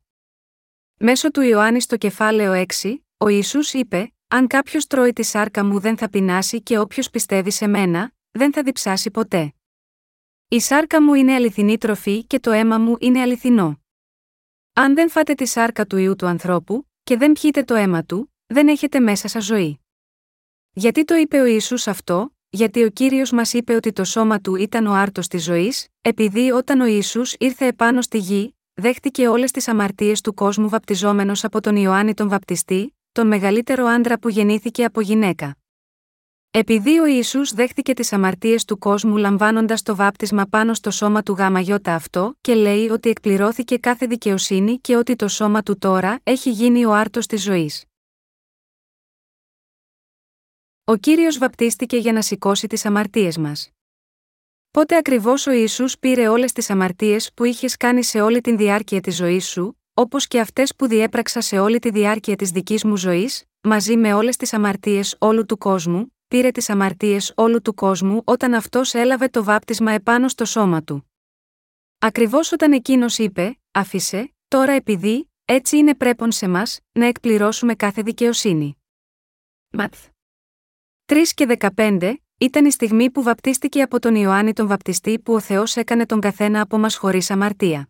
Μέσω 0.97 1.31
του 1.31 1.41
Ιωάννη 1.41 1.81
στο 1.81 1.97
κεφάλαιο 1.97 2.65
6, 2.81 2.95
ο 3.17 3.27
Ιησούς 3.27 3.73
είπε, 3.73 4.13
αν 4.27 4.47
κάποιος 4.47 4.87
τρώει 4.87 5.13
τη 5.13 5.23
σάρκα 5.23 5.65
μου 5.65 5.79
δεν 5.79 5.97
θα 5.97 6.09
πεινάσει 6.09 6.61
και 6.61 6.79
όποιος 6.79 7.09
πιστεύει 7.09 7.51
σε 7.51 7.67
μένα, 7.67 8.11
δεν 8.31 8.53
θα 8.53 8.63
διψάσει 8.63 9.11
ποτέ. 9.11 9.53
Η 10.47 10.59
σάρκα 10.59 11.01
μου 11.03 11.13
είναι 11.13 11.33
αληθινή 11.33 11.77
τροφή 11.77 12.25
και 12.25 12.39
το 12.39 12.51
αίμα 12.51 12.77
μου 12.77 12.95
είναι 12.99 13.21
αληθινό. 13.21 13.84
Αν 14.77 14.95
δεν 14.95 15.09
φάτε 15.09 15.33
τη 15.33 15.45
σάρκα 15.45 15.85
του 15.85 15.97
ιού 15.97 16.15
του 16.15 16.25
ανθρώπου, 16.25 16.87
και 17.03 17.17
δεν 17.17 17.31
πιείτε 17.31 17.63
το 17.63 17.75
αίμα 17.75 18.03
του, 18.03 18.33
δεν 18.45 18.67
έχετε 18.67 18.99
μέσα 18.99 19.27
σας 19.27 19.45
ζωή. 19.45 19.79
Γιατί 20.73 21.03
το 21.03 21.15
είπε 21.15 21.39
ο 21.39 21.45
Ιησούς 21.45 21.87
αυτό, 21.87 22.35
γιατί 22.49 22.83
ο 22.83 22.89
Κύριος 22.89 23.31
μας 23.31 23.53
είπε 23.53 23.75
ότι 23.75 23.91
το 23.91 24.03
σώμα 24.03 24.39
του 24.39 24.55
ήταν 24.55 24.87
ο 24.87 24.93
άρτος 24.93 25.27
της 25.27 25.43
ζωής, 25.43 25.87
επειδή 26.01 26.51
όταν 26.51 26.81
ο 26.81 26.85
Ιησούς 26.85 27.35
ήρθε 27.39 27.65
επάνω 27.65 28.01
στη 28.01 28.17
γη, 28.17 28.55
δέχτηκε 28.73 29.27
όλες 29.27 29.51
τις 29.51 29.67
αμαρτίες 29.67 30.21
του 30.21 30.33
κόσμου 30.33 30.69
βαπτιζόμενος 30.69 31.43
από 31.43 31.61
τον 31.61 31.75
Ιωάννη 31.75 32.13
τον 32.13 32.29
Βαπτιστή, 32.29 32.95
τον 33.11 33.27
μεγαλύτερο 33.27 33.85
άντρα 33.85 34.19
που 34.19 34.29
γεννήθηκε 34.29 34.83
από 34.83 35.01
γυναίκα. 35.01 35.57
Επειδή 36.57 36.99
ο 36.99 37.05
Ιησούς 37.05 37.53
δέχτηκε 37.53 37.93
τις 37.93 38.13
αμαρτίες 38.13 38.65
του 38.65 38.77
κόσμου 38.77 39.17
λαμβάνοντας 39.17 39.81
το 39.81 39.95
βάπτισμα 39.95 40.45
πάνω 40.45 40.73
στο 40.73 40.91
σώμα 40.91 41.23
του 41.23 41.33
γάμα 41.33 41.61
αυτό 41.85 42.35
και 42.41 42.53
λέει 42.53 42.89
ότι 42.89 43.09
εκπληρώθηκε 43.09 43.77
κάθε 43.77 44.05
δικαιοσύνη 44.05 44.79
και 44.79 44.95
ότι 44.95 45.15
το 45.15 45.27
σώμα 45.27 45.61
του 45.61 45.77
τώρα 45.77 46.19
έχει 46.23 46.49
γίνει 46.51 46.85
ο 46.85 46.93
άρτος 46.93 47.25
της 47.25 47.43
ζωής. 47.43 47.85
Ο 50.83 50.95
Κύριος 50.95 51.37
βαπτίστηκε 51.37 51.97
για 51.97 52.13
να 52.13 52.21
σηκώσει 52.21 52.67
τις 52.67 52.85
αμαρτίες 52.85 53.37
μας. 53.37 53.69
Πότε 54.71 54.97
ακριβώς 54.97 55.47
ο 55.47 55.51
Ιησούς 55.51 55.99
πήρε 55.99 56.27
όλες 56.27 56.51
τις 56.51 56.69
αμαρτίες 56.69 57.31
που 57.33 57.43
είχες 57.43 57.77
κάνει 57.77 58.03
σε 58.03 58.21
όλη 58.21 58.41
τη 58.41 58.55
διάρκεια 58.55 59.01
της 59.01 59.15
ζωής 59.15 59.47
σου, 59.47 59.79
όπως 59.93 60.27
και 60.27 60.39
αυτές 60.39 60.75
που 60.75 60.87
διέπραξα 60.87 61.41
σε 61.41 61.59
όλη 61.59 61.79
τη 61.79 61.89
διάρκεια 61.89 62.35
της 62.35 62.49
δικής 62.49 62.83
μου 62.83 62.97
ζωής, 62.97 63.43
μαζί 63.61 63.97
με 63.97 64.13
όλες 64.13 64.37
τις 64.37 64.53
αμαρτίες 64.53 65.15
όλου 65.19 65.45
του 65.45 65.57
κόσμου, 65.57 66.14
πήρε 66.27 66.51
τις 66.51 66.69
αμαρτίες 66.69 67.33
όλου 67.35 67.61
του 67.61 67.73
κόσμου 67.73 68.21
όταν 68.25 68.53
αυτός 68.53 68.93
έλαβε 68.93 69.27
το 69.27 69.43
βάπτισμα 69.43 69.91
επάνω 69.91 70.27
στο 70.27 70.45
σώμα 70.45 70.83
του. 70.83 71.11
Ακριβώς 71.99 72.51
όταν 72.51 72.71
εκείνος 72.71 73.17
είπε, 73.17 73.59
άφησε, 73.71 74.33
τώρα 74.47 74.71
επειδή, 74.71 75.31
έτσι 75.45 75.77
είναι 75.77 75.95
πρέπον 75.95 76.31
σε 76.31 76.47
μας, 76.47 76.79
να 76.91 77.05
εκπληρώσουμε 77.05 77.75
κάθε 77.75 78.01
δικαιοσύνη. 78.01 78.77
Ματθ. 79.69 80.07
3 81.05 81.15
και 81.33 81.57
15 81.75 82.13
ήταν 82.37 82.65
η 82.65 82.71
στιγμή 82.71 83.11
που 83.11 83.23
βαπτίστηκε 83.23 83.81
από 83.81 83.99
τον 83.99 84.15
Ιωάννη 84.15 84.53
τον 84.53 84.67
Βαπτιστή 84.67 85.19
που 85.19 85.33
ο 85.33 85.39
Θεός 85.39 85.75
έκανε 85.75 86.05
τον 86.05 86.19
καθένα 86.19 86.61
από 86.61 86.77
μας 86.77 86.95
χωρίς 86.95 87.31
αμαρτία. 87.31 87.89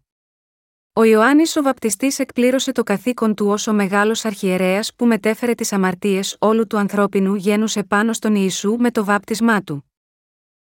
Ο 0.97 1.03
Ιωάννης 1.03 1.55
ο 1.55 1.61
Βαπτιστής 1.61 2.19
εκπλήρωσε 2.19 2.71
το 2.71 2.83
καθήκον 2.83 3.33
του 3.35 3.47
όσο 3.47 3.73
μεγάλος 3.73 4.25
αρχιερέας 4.25 4.93
που 4.95 5.05
μετέφερε 5.05 5.53
τις 5.53 5.73
αμαρτίες 5.73 6.35
όλου 6.39 6.67
του 6.67 6.77
ανθρώπινου 6.77 7.35
γένους 7.35 7.75
επάνω 7.75 8.13
στον 8.13 8.35
Ιησού 8.35 8.75
με 8.79 8.91
το 8.91 9.05
βάπτισμά 9.05 9.61
του. 9.61 9.91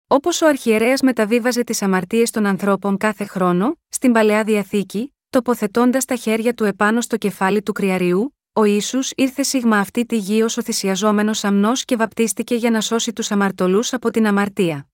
Όπως 0.07 0.41
ο 0.41 0.47
αρχιερέας 0.47 1.01
μεταβίβαζε 1.01 1.63
τις 1.63 1.81
αμαρτίες 1.81 2.31
των 2.31 2.45
ανθρώπων 2.45 2.97
κάθε 2.97 3.25
χρόνο, 3.25 3.77
στην 3.88 4.12
παλαιά 4.12 4.43
διαθήκη, 4.43 5.13
τοποθετώντας 5.29 6.05
τα 6.05 6.15
χέρια 6.15 6.53
του 6.53 6.63
επάνω 6.63 7.01
στο 7.01 7.17
κεφάλι 7.17 7.62
του 7.62 7.71
κρυαριού, 7.71 8.36
ο 8.53 8.63
ίσου 8.63 8.99
ήρθε 9.15 9.43
σίγμα 9.43 9.77
αυτή 9.77 10.05
τη 10.05 10.17
γη 10.17 10.41
ως 10.41 10.57
ο 10.57 10.62
θυσιαζόμενος 10.62 11.43
αμνός 11.43 11.86
και 11.86 11.95
βαπτίστηκε 11.95 12.55
για 12.55 12.69
να 12.69 12.81
σώσει 12.81 13.13
τους 13.13 13.31
αμαρτωλούς 13.31 13.93
από 13.93 14.12
την 14.12 14.27
αμαρτία. 14.27 14.88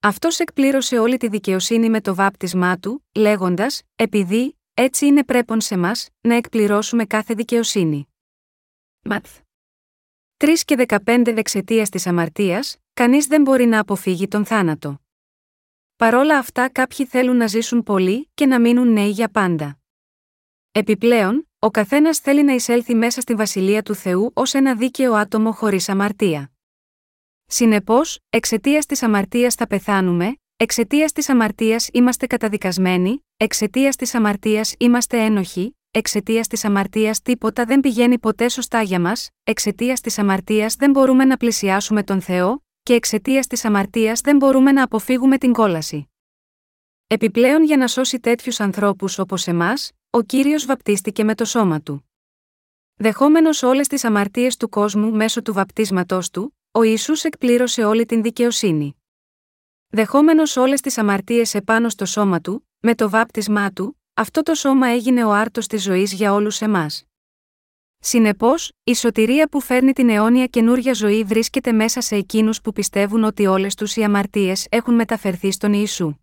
Αυτός 0.00 0.38
εκπλήρωσε 0.38 0.98
όλη 0.98 1.16
τη 1.16 1.28
δικαιοσύνη 1.28 1.90
με 1.90 2.00
το 2.00 2.14
βάπτισμά 2.14 2.78
του, 2.78 3.04
λέγοντας: 3.14 3.82
Επειδή, 3.96 4.58
έτσι 4.74 5.06
είναι 5.06 5.24
πρέπον 5.24 5.60
σε 5.60 5.76
μας, 5.76 6.08
να 6.20 6.34
εκπληρώσουμε 6.34 7.04
κάθε 7.04 7.34
δικαιοσύνη. 7.34 8.08
Ματθ. 9.02 9.38
3 10.36 10.46
και 10.64 10.86
15 11.04 11.36
Εξαιτία 11.36 11.86
της 11.86 12.06
αμαρτίας, 12.06 12.76
κανείς 12.92 13.26
δεν 13.26 13.42
μπορεί 13.42 13.66
να 13.66 13.80
αποφύγει 13.80 14.28
τον 14.28 14.44
θάνατο. 14.44 15.00
Παρόλα 15.96 16.38
αυτά, 16.38 16.68
κάποιοι 16.68 17.06
θέλουν 17.06 17.36
να 17.36 17.46
ζήσουν 17.46 17.82
πολύ 17.82 18.30
και 18.34 18.46
να 18.46 18.60
μείνουν 18.60 18.92
νέοι 18.92 19.10
για 19.10 19.28
πάντα. 19.28 19.78
Επιπλέον, 20.72 21.48
ο 21.58 21.70
καθένας 21.70 22.18
θέλει 22.18 22.42
να 22.44 22.52
εισέλθει 22.52 22.94
μέσα 22.94 23.20
στη 23.20 23.34
βασιλεία 23.34 23.82
του 23.82 23.94
Θεού 23.94 24.30
ως 24.34 24.54
ένα 24.54 24.74
δίκαιο 24.74 25.14
άτομο 25.14 25.52
χωρίς 25.52 25.88
αμαρτία. 25.88 26.50
Συνεπώς, 27.46 28.18
εξαιτίας 28.30 28.86
της 28.86 29.02
αμαρτίας 29.02 29.54
θα 29.54 29.66
πεθάνουμε, 29.66 30.36
εξαιτίας 30.56 31.12
της 31.12 31.28
αμαρτίας 31.28 31.88
είμαστε 31.92 32.26
καταδικασμένοι, 32.26 33.26
εξαιτίας 33.36 33.96
της 33.96 34.14
αμαρτίας 34.14 34.74
είμαστε 34.78 35.24
ένοχοι, 35.24 35.76
εξαιτίας 35.90 36.46
της 36.46 36.64
αμαρτίας 36.64 37.22
τίποτα 37.22 37.64
δεν 37.64 37.80
πηγαίνει 37.80 38.18
ποτέ 38.18 38.48
σωστά 38.48 38.82
για 38.82 39.00
μας, 39.00 39.30
εξαιτίας 39.42 40.00
της 40.00 40.18
αμαρτίας 40.18 40.74
δεν 40.74 40.90
μπορούμε 40.90 41.24
να 41.24 41.36
πλησιάσουμε 41.36 42.02
τον 42.02 42.20
Θεό, 42.20 42.64
και 42.82 42.94
εξαιτίας 42.94 43.46
της 43.46 43.64
αμαρτίας 43.64 44.20
δεν 44.20 44.36
μπορούμε 44.36 44.72
να 44.72 44.82
αποφύγουμε 44.82 45.38
την 45.38 45.52
κόλαση. 45.52 46.10
Επιπλέον, 47.06 47.64
για 47.64 47.76
να 47.76 47.88
σώσει 47.88 48.20
τέτοιους 48.20 48.60
ανθρώπους 48.60 49.18
όπως 49.18 49.46
εμάς, 49.46 49.92
ο 50.10 50.22
κύριος 50.22 50.66
βαπτίστηκε 50.66 51.24
με 51.24 51.34
το 51.34 51.44
σώμα 51.44 51.80
του. 51.80 52.10
Δεχόμενος 52.94 53.62
όλες 53.62 53.86
τις 53.86 54.04
αμαρτίες 54.04 54.56
του 54.56 54.68
κόσμου 54.68 55.10
μέσω 55.10 55.42
του 55.42 55.52
βαπτίσματός 55.52 56.30
του, 56.30 56.55
ο 56.76 56.82
Ιησούς 56.82 57.24
εκπλήρωσε 57.24 57.84
όλη 57.84 58.06
την 58.06 58.22
δικαιοσύνη. 58.22 58.96
Δεχόμενος 59.88 60.56
όλες 60.56 60.80
τις 60.80 60.98
αμαρτίες 60.98 61.54
επάνω 61.54 61.88
στο 61.88 62.04
σώμα 62.04 62.40
του, 62.40 62.68
με 62.80 62.94
το 62.94 63.10
βάπτισμά 63.10 63.70
του, 63.70 64.00
αυτό 64.14 64.42
το 64.42 64.54
σώμα 64.54 64.86
έγινε 64.86 65.24
ο 65.24 65.32
άρτος 65.32 65.66
της 65.66 65.82
ζωής 65.82 66.12
για 66.12 66.32
όλους 66.32 66.60
εμάς. 66.60 67.04
Συνεπώς, 67.98 68.72
η 68.84 68.94
σωτηρία 68.94 69.48
που 69.48 69.60
φέρνει 69.60 69.92
την 69.92 70.08
αιώνια 70.08 70.46
καινούρια 70.46 70.92
ζωή 70.92 71.24
βρίσκεται 71.24 71.72
μέσα 71.72 72.00
σε 72.00 72.16
εκείνους 72.16 72.60
που 72.60 72.72
πιστεύουν 72.72 73.24
ότι 73.24 73.46
όλες 73.46 73.74
τους 73.74 73.96
οι 73.96 74.02
αμαρτίες 74.02 74.66
έχουν 74.70 74.94
μεταφερθεί 74.94 75.50
στον 75.50 75.72
Ιησού. 75.72 76.14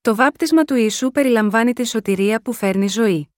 Το 0.00 0.14
βάπτισμα 0.14 0.64
του 0.64 0.74
Ιησού 0.74 1.10
περιλαμβάνει 1.10 1.72
τη 1.72 1.86
σωτηρία 1.86 2.40
που 2.42 2.52
φέρνει 2.52 2.88
ζωή. 2.88 3.28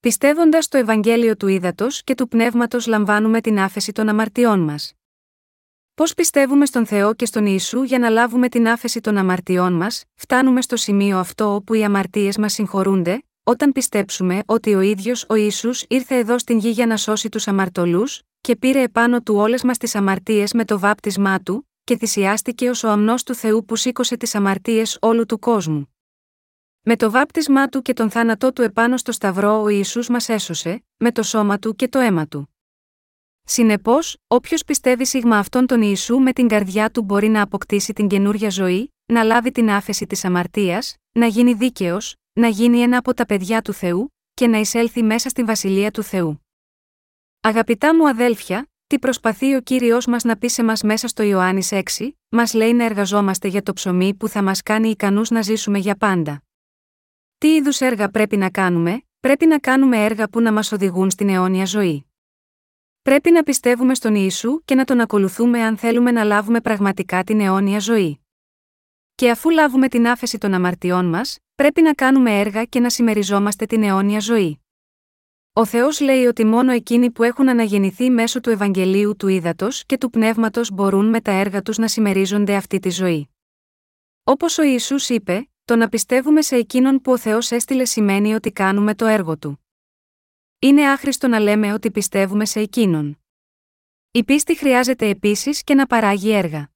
Πιστεύοντας 0.00 0.68
το 0.68 0.78
Ευαγγέλιο 0.78 1.36
του 1.36 1.46
Ήδατος 1.46 2.04
και 2.04 2.14
του 2.14 2.28
Πνεύματος, 2.28 2.86
λαμβάνουμε 2.86 3.40
την 3.40 3.58
άφεση 3.58 3.92
των 3.92 4.08
αμαρτιών 4.08 4.60
μας. 4.60 4.92
Πώς 5.98 6.14
πιστεύουμε 6.14 6.66
στον 6.66 6.86
Θεό 6.86 7.14
και 7.14 7.26
στον 7.26 7.46
Ιησού 7.46 7.82
για 7.82 7.98
να 7.98 8.08
λάβουμε 8.08 8.48
την 8.48 8.68
άφεση 8.68 9.00
των 9.00 9.16
αμαρτιών 9.16 9.72
μας, 9.72 10.04
φτάνουμε 10.14 10.62
στο 10.62 10.76
σημείο 10.76 11.18
αυτό 11.18 11.54
όπου 11.54 11.74
οι 11.74 11.84
αμαρτίες 11.84 12.38
μας 12.38 12.52
συγχωρούνται, 12.52 13.22
όταν 13.42 13.72
πιστέψουμε 13.72 14.42
ότι 14.46 14.74
ο 14.74 14.80
ίδιος 14.80 15.24
ο 15.28 15.34
Ισού 15.34 15.70
ήρθε 15.88 16.16
εδώ 16.16 16.38
στην 16.38 16.58
γη 16.58 16.70
για 16.70 16.86
να 16.86 16.96
σώσει 16.96 17.28
τους 17.28 17.48
αμαρτωλούς, 17.48 18.22
και 18.40 18.56
πήρε 18.56 18.82
επάνω 18.82 19.20
του 19.20 19.34
όλες 19.34 19.62
μας 19.62 19.78
τις 19.78 19.94
αμαρτίες 19.94 20.52
με 20.52 20.64
το 20.64 20.78
βάπτισμά 20.78 21.40
του, 21.40 21.68
και 21.84 21.96
θυσιάστηκε 21.96 22.68
ως 22.68 22.82
ο 22.84 22.88
αμνός 22.88 23.22
του 23.22 23.34
Θεού 23.34 23.64
που 23.64 23.76
σήκωσε 23.76 24.16
τις 24.16 24.34
αμαρτίες 24.34 24.98
όλου 25.00 25.26
του 25.26 25.38
κόσμου. 25.38 25.94
Με 26.82 26.96
το 26.96 27.10
βάπτισμά 27.10 27.68
του 27.68 27.82
και 27.82 27.92
τον 27.92 28.10
θάνατό 28.10 28.52
του 28.52 28.62
επάνω 28.62 28.96
στο 28.96 29.12
Σταυρό 29.12 29.62
ο 29.62 29.68
Ιησούς 29.68 30.08
μας 30.08 30.28
έσωσε, 30.28 30.84
με 30.96 31.12
το 31.12 31.22
σώμα 31.22 31.58
του 31.58 31.74
και 31.74 31.88
το 31.88 31.98
αίμα 31.98 32.26
του. 32.26 32.52
Συνεπώς, 33.50 34.16
όποιος 34.26 34.64
πιστεύει 34.64 35.06
σίγμα 35.06 35.38
αυτόν 35.38 35.66
τον 35.66 35.82
Ιησού 35.82 36.18
με 36.18 36.32
την 36.32 36.48
καρδιά 36.48 36.90
του 36.90 37.02
μπορεί 37.02 37.28
να 37.28 37.42
αποκτήσει 37.42 37.92
την 37.92 38.08
καινούρια 38.08 38.50
ζωή, 38.50 38.94
να 39.06 39.22
λάβει 39.22 39.50
την 39.50 39.70
άφεση 39.70 40.06
της 40.06 40.24
αμαρτίας, 40.24 40.96
να 41.12 41.26
γίνει 41.26 41.52
δίκαιος, 41.52 42.14
να 42.32 42.48
γίνει 42.48 42.80
ένα 42.80 42.98
από 42.98 43.14
τα 43.14 43.26
παιδιά 43.26 43.62
του 43.62 43.72
Θεού, 43.72 44.14
και 44.34 44.46
να 44.46 44.58
εισέλθει 44.58 45.02
μέσα 45.02 45.28
στη 45.28 45.44
βασιλεία 45.44 45.90
του 45.90 46.02
Θεού. 46.02 46.46
Αγαπητά 47.40 47.96
μου 47.96 48.08
αδέλφια, 48.08 48.70
τι 48.86 48.98
προσπαθεί 48.98 49.54
ο 49.54 49.60
κύριος 49.60 50.06
μας 50.06 50.24
να 50.24 50.36
πει 50.36 50.48
σε 50.48 50.62
μας 50.62 50.82
μέσα 50.82 51.08
στο 51.08 51.22
Ιωάννης 51.22 51.72
6, 51.72 51.82
μας 52.28 52.54
λέει 52.54 52.72
να 52.72 52.84
εργαζόμαστε 52.84 53.48
για 53.48 53.62
το 53.62 53.72
ψωμί 53.72 54.14
που 54.14 54.28
θα 54.28 54.42
μας 54.42 54.62
κάνει 54.62 54.88
ικανούς 54.88 55.30
να 55.30 55.42
ζήσουμε 55.42 55.78
για 55.78 55.96
πάντα. 55.96 56.42
Τι 57.38 57.54
είδους 57.54 57.80
έργα 57.80 58.08
πρέπει 58.08 58.36
να 58.36 58.50
κάνουμε, 58.50 59.02
πρέπει 59.20 59.46
να 59.46 59.58
κάνουμε 59.58 60.04
έργα 60.04 60.28
που 60.28 60.40
να 60.40 60.52
μας 60.52 60.72
οδηγούν 60.72 61.10
στην 61.10 61.28
αιώνια 61.28 61.64
ζωή. 61.64 62.07
Πρέπει 63.08 63.30
να 63.30 63.42
πιστεύουμε 63.42 63.94
στον 63.94 64.14
Ιησού 64.14 64.62
και 64.64 64.74
να 64.74 64.84
τον 64.84 65.00
ακολουθούμε 65.00 65.62
αν 65.62 65.76
θέλουμε 65.76 66.10
να 66.10 66.24
λάβουμε 66.24 66.60
πραγματικά 66.60 67.24
την 67.24 67.40
αιώνια 67.40 67.78
ζωή. 67.78 68.20
Και 69.14 69.30
αφού 69.30 69.50
λάβουμε 69.50 69.88
την 69.88 70.08
άφεση 70.08 70.38
των 70.38 70.54
αμαρτιών 70.54 71.08
μας, 71.08 71.38
πρέπει 71.54 71.82
να 71.82 71.94
κάνουμε 71.94 72.38
έργα 72.38 72.64
και 72.64 72.80
να 72.80 72.90
συμμεριζόμαστε 72.90 73.66
την 73.66 73.82
αιώνια 73.82 74.20
ζωή. 74.20 74.60
Ο 75.52 75.64
Θεός 75.64 76.00
λέει 76.00 76.24
ότι 76.24 76.44
μόνο 76.44 76.72
εκείνοι 76.72 77.10
που 77.10 77.22
έχουν 77.22 77.48
αναγεννηθεί 77.48 78.10
μέσω 78.10 78.40
του 78.40 78.50
Ευαγγελίου 78.50 79.16
του 79.16 79.28
Ήδατος 79.28 79.84
και 79.86 79.98
του 79.98 80.10
Πνεύματος 80.10 80.70
μπορούν 80.70 81.08
με 81.08 81.20
τα 81.20 81.32
έργα 81.32 81.62
τους 81.62 81.78
να 81.78 81.88
συμμερίζονται 81.88 82.54
αυτή 82.54 82.78
τη 82.78 82.90
ζωή. 82.90 83.28
Όπως 84.24 84.58
ο 84.58 84.62
Ιησούς 84.62 85.08
είπε, 85.08 85.48
το 85.64 85.76
να 85.76 85.88
πιστεύουμε 85.88 86.42
σε 86.42 86.56
εκείνον 86.56 87.00
που 87.00 87.12
ο 87.12 87.18
Θεός 87.18 87.50
έστειλε 87.50 87.84
σημαίνει 87.84 88.34
ότι 88.34 88.52
κάνουμε 88.52 88.94
το 88.94 89.06
έργο 89.06 89.38
του. 89.38 89.67
Είναι 90.60 90.90
άχρηστο 90.90 91.28
να 91.28 91.38
λέμε 91.38 91.72
ότι 91.72 91.90
πιστεύουμε 91.90 92.44
σε 92.44 92.60
εκείνον. 92.60 93.18
Η 94.10 94.24
πίστη 94.24 94.56
χρειάζεται 94.56 95.08
επίσης 95.08 95.64
και 95.64 95.74
να 95.74 95.86
παράγει 95.86 96.30
έργα. 96.30 96.70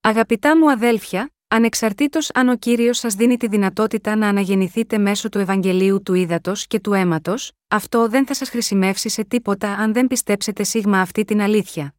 Αγαπητά 0.00 0.58
μου 0.58 0.70
αδέλφια, 0.70 1.30
ανεξαρτήτως 1.48 2.30
αν 2.34 2.48
ο 2.48 2.56
κύριος 2.56 2.98
σας 2.98 3.14
δίνει 3.14 3.36
τη 3.36 3.48
δυνατότητα 3.48 4.16
να 4.16 4.28
αναγεννηθείτε 4.28 4.98
μέσω 4.98 5.28
του 5.28 5.38
Ευαγγελίου 5.38 6.02
του 6.02 6.14
Ήδατος 6.14 6.66
και 6.66 6.80
του 6.80 6.92
Αίματος, 6.92 7.52
αυτό 7.68 8.08
δεν 8.08 8.26
θα 8.26 8.34
σας 8.34 8.48
χρησιμεύσει 8.48 9.08
σε 9.08 9.24
τίποτα 9.24 9.72
αν 9.72 9.92
δεν 9.92 10.06
πιστέψετε 10.06 10.62
σίγμα 10.62 11.00
αυτή 11.00 11.24
την 11.24 11.40
αλήθεια. 11.40 11.94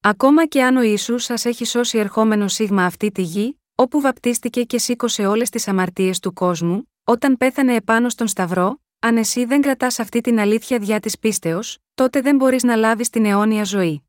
Ακόμα 0.00 0.46
και 0.46 0.62
αν 0.62 0.76
ο 0.76 0.82
Ιησούς 0.82 1.24
σας 1.24 1.44
έχει 1.44 1.64
σώσει 1.64 1.98
ερχόμενο 1.98 2.48
σίγμα 2.48 2.84
αυτή 2.84 3.10
τη 3.10 3.22
γη, 3.22 3.60
όπου 3.74 4.00
βαπτίστηκε 4.00 4.62
και 4.62 4.78
σήκωσε 4.78 5.26
όλες 5.26 5.50
τις 5.50 5.68
αμαρτίες 5.68 6.18
του 6.18 6.32
κόσμου, 6.32 6.92
όταν 7.04 7.36
πέθανε 7.36 7.74
επάνω 7.74 8.08
στον 8.08 8.26
Σταυρό, 8.26 8.80
αν 8.98 9.16
εσύ 9.16 9.44
δεν 9.44 9.60
κρατάς 9.60 9.98
αυτή 9.98 10.20
την 10.20 10.38
αλήθεια 10.38 10.78
διά 10.78 11.00
της 11.00 11.18
πίστεως, 11.18 11.78
τότε 11.94 12.20
δεν 12.20 12.36
μπορείς 12.36 12.62
να 12.62 12.76
λάβεις 12.76 13.10
την 13.10 13.24
αιώνια 13.24 13.64
ζωή. 13.64 14.02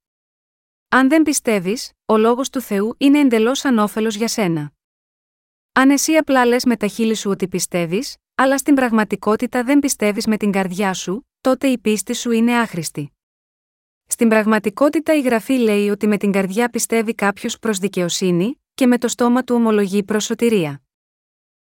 Αν 0.90 1.10
δεν 1.10 1.24
πιστεύεις, 1.24 1.92
ο 2.06 2.18
λόγος 2.18 2.50
του 2.50 2.62
Θεού 2.62 2.96
είναι 2.98 3.20
εντελώς 3.20 3.66
ανώφελος 3.66 4.16
για 4.16 4.28
σένα. 4.28 4.72
Αν 5.72 5.90
εσύ 5.90 6.16
απλά 6.16 6.46
λες 6.46 6.66
με 6.66 6.78
τα 6.78 6.88
χείλη 6.88 7.16
σου 7.16 7.30
ότι 7.30 7.48
πιστεύεις, 7.48 8.18
αλλά 8.36 8.58
στην 8.58 8.76
πραγματικότητα 8.76 9.64
δεν 9.64 9.80
πιστεύεις 9.80 10.28
με 10.28 10.38
την 10.38 10.52
καρδιά 10.52 10.94
σου, 10.94 11.30
τότε 11.42 11.68
η 11.68 11.78
πίστη 11.78 12.14
σου 12.14 12.32
είναι 12.32 12.58
άχρηστη. 12.60 13.12
Στην 14.06 14.30
πραγματικότητα 14.30 15.16
η 15.16 15.22
γραφή 15.22 15.54
λέει 15.54 15.90
ότι 15.90 16.08
με 16.08 16.18
την 16.18 16.32
καρδιά 16.32 16.70
πιστεύει 16.70 17.16
κάποιος 17.16 17.60
προς 17.60 17.78
δικαιοσύνη, 17.78 18.62
και 18.74 18.88
με 18.88 18.98
το 18.98 19.08
στόμα 19.08 19.44
του 19.44 19.56
ομολογεί 19.56 20.04
προς 20.04 20.26
σωτηρία. 20.26 20.82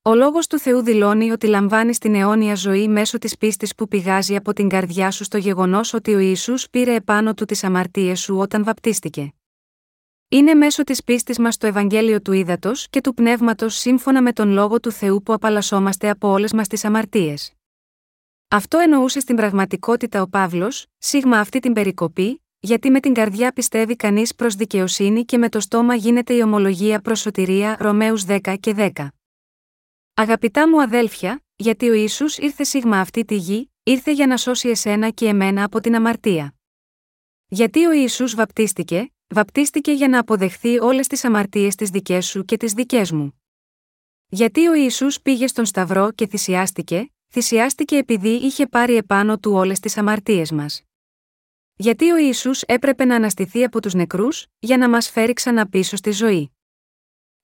Ο 0.08 0.16
λόγος 0.16 0.48
του 0.48 0.60
Θεού 0.60 0.82
δηλώνει 0.82 1.32
ότι 1.32 1.48
λαμβάνεις 1.48 1.98
την 1.98 2.16
αιώνια 2.16 2.56
ζωή 2.56 2.88
μέσω 2.88 3.18
της 3.18 3.38
πίστης 3.38 3.76
που 3.76 3.88
πηγάζει 3.88 4.36
από 4.36 4.54
την 4.54 4.70
καρδιά 4.70 5.12
σου 5.12 5.24
στο 5.24 5.38
γεγονός 5.38 5.94
ότι 5.94 6.14
ο 6.14 6.20
Ιησούς 6.20 6.70
πήρε 6.70 6.94
επάνω 6.94 7.34
του 7.34 7.46
τις 7.46 7.64
αμαρτίες 7.64 8.20
σου 8.20 8.38
όταν 8.38 8.64
βαπτίστηκε. 8.64 9.34
Είναι 10.30 10.54
μέσω 10.54 10.84
της 10.84 11.04
πίστης 11.04 11.40
μας 11.40 11.54
στο 11.54 11.68
Ευαγγέλιο 11.68 12.22
του 12.22 12.32
Ήδατος 12.32 12.88
και 12.90 13.02
του 13.02 13.14
Πνεύματος 13.14 13.76
σύμφωνα 13.76 14.22
με 14.22 14.34
τον 14.34 14.50
λόγο 14.50 14.80
του 14.80 14.92
Θεού 14.92 15.24
που 15.24 15.34
απαλλασσόμαστε 15.34 16.10
από 16.10 16.28
όλες 16.28 16.54
μας 16.54 16.68
τις 16.68 16.86
αμαρτίες. 16.86 17.54
Αυτό 18.48 18.78
εννοούσε 18.78 19.20
στην 19.20 19.36
πραγματικότητα 19.36 20.22
ο 20.22 20.28
Παύλος, 20.28 20.86
σίγμα 20.98 21.40
αυτή 21.40 21.60
την 21.60 21.74
περικοπή, 21.74 22.44
γιατί 22.60 22.90
με 22.90 23.00
την 23.00 23.14
καρδιά 23.14 23.52
πιστεύει 23.52 23.96
κανείς 23.96 24.36
προς 24.36 24.56
δικαιοσύνη 24.56 25.26
και 25.26 25.38
με 25.38 25.50
το 25.50 25.60
στόμα 25.60 25.96
γίνεται 25.96 26.34
η 26.34 26.42
ομολογία 26.42 27.00
προς 27.00 27.20
σωτηρία 27.20 27.78
Ρωμαίους 27.80 28.24
10 28.28 28.56
και 28.60 28.74
10. 28.78 29.08
Αγαπητά 30.18 30.70
μου 30.70 30.82
αδέλφια, 30.82 31.44
γιατί 31.56 31.90
ο 31.90 31.94
Ισού 31.94 32.26
ήρθε 32.38 32.64
σίγμα 32.64 33.00
αυτή 33.00 33.26
τη 33.26 33.36
γη, 33.36 33.72
ήρθε 33.84 34.12
για 34.12 34.28
να 34.28 34.38
σώσει 34.38 34.70
εσένα 34.70 35.10
και 35.10 35.28
εμένα 35.28 35.64
από 35.64 35.80
την 35.80 35.96
αμαρτία. 35.96 36.56
Γιατί 37.48 37.86
ο 37.86 37.92
Ιησούς 37.92 38.36
βαπτίστηκε, 38.36 39.14
βαπτίστηκε 39.28 39.92
για 39.92 40.08
να 40.08 40.20
αποδεχθεί 40.20 40.80
όλες 40.80 41.08
τις 41.08 41.24
αμαρτίες 41.26 41.76
τις 41.76 41.90
δικές 41.90 42.26
σου 42.26 42.46
και 42.46 42.58
τις 42.58 42.74
δικές 42.74 43.12
μου. 43.12 43.42
Γιατί 44.28 44.68
ο 44.68 44.74
Ιησούς 44.74 45.22
πήγε 45.22 45.48
στον 45.48 45.66
Σταυρό 45.66 46.12
και 46.12 46.28
θυσιάστηκε, 46.28 47.12
θυσιάστηκε 47.32 47.98
επειδή 47.98 48.30
είχε 48.30 48.68
πάρει 48.68 48.96
επάνω 48.96 49.38
του 49.40 49.52
όλες 49.52 49.80
τις 49.80 49.98
αμαρτίες 49.98 50.52
μας. 50.52 50.82
Γιατί 51.76 52.12
ο 52.12 52.18
Ιησούς 52.18 52.62
έπρεπε 52.62 53.06
να 53.06 53.16
αναστηθεί 53.16 53.64
από 53.64 53.82
τους 53.82 53.94
νεκρούς, 53.94 54.46
για 54.60 54.78
να 54.78 54.90
μας 54.90 55.10
φέρει 55.10 55.34
ξανά 55.34 55.68
πίσω 55.70 55.96
στη 55.96 56.12
ζωή. 56.12 56.55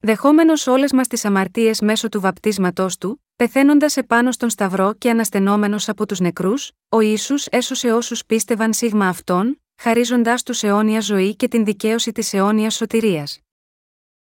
Δεχόμενος 0.04 0.68
όλες 0.68 0.92
μας 0.92 1.08
τις 1.08 1.26
αμαρτίες 1.26 1.82
μέσω 1.82 2.10
του 2.10 2.22
βαπτίσματός 2.22 2.98
του, 2.98 3.24
πεθαίνοντας 3.36 3.98
επάνω 3.98 4.32
στον 4.32 4.50
Σταυρό 4.50 4.94
και 4.94 5.10
αναστενόμενος 5.10 5.90
από 5.90 6.06
τους 6.06 6.20
νεκρούς, 6.20 6.72
ο 6.90 7.00
ίσου 7.00 7.36
έσωσε 7.50 7.94
όσους 7.94 8.26
πίστευαν 8.26 8.74
σίγμα 8.74 9.08
αυτόν, 9.08 9.62
χαρίζοντάς 9.82 10.44
τους 10.44 10.64
αιώνια 10.64 11.00
ζωή 11.00 11.36
και 11.36 11.48
την 11.48 11.66
δικαίωση 11.66 12.12
της 12.12 12.34
αιώνιας 12.34 12.76
σωτηρίας. 12.76 13.40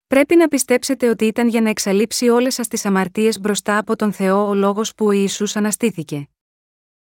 Πρέπει 0.07 0.37
να 0.37 0.49
πιστέψετε 0.49 1.09
ότι 1.09 1.25
ήταν 1.25 1.49
για 1.49 1.61
να 1.61 1.69
εξαλείψει 1.69 2.29
όλες 2.29 2.55
σας 2.55 2.69
τις 2.69 2.85
αμαρτίες 2.85 3.41
μπροστά 3.41 3.79
από 3.79 3.97
τον 3.97 4.13
Θεό 4.13 4.49
ο 4.49 4.55
λόγος 4.55 4.95
που 4.95 5.07
ο 5.07 5.11
Ισού 5.11 5.47
αναστήθηκε. 5.55 6.29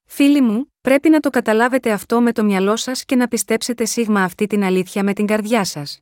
Φίλοι 0.06 0.42
μου, 0.42 0.74
πρέπει 0.82 1.10
να 1.10 1.20
το 1.20 1.30
καταλάβετε 1.30 1.92
αυτό 1.92 2.22
με 2.22 2.32
το 2.32 2.44
μυαλό 2.44 2.76
σας 2.76 3.06
και 3.06 3.16
να 3.16 3.28
πιστέψετε 3.28 3.86
σίγμα 3.86 4.24
αυτή 4.24 4.48
την 4.48 4.64
αλήθεια 4.64 5.04
με 5.04 5.14
την 5.14 5.26
καρδιά 5.26 5.64
σας. 5.64 6.00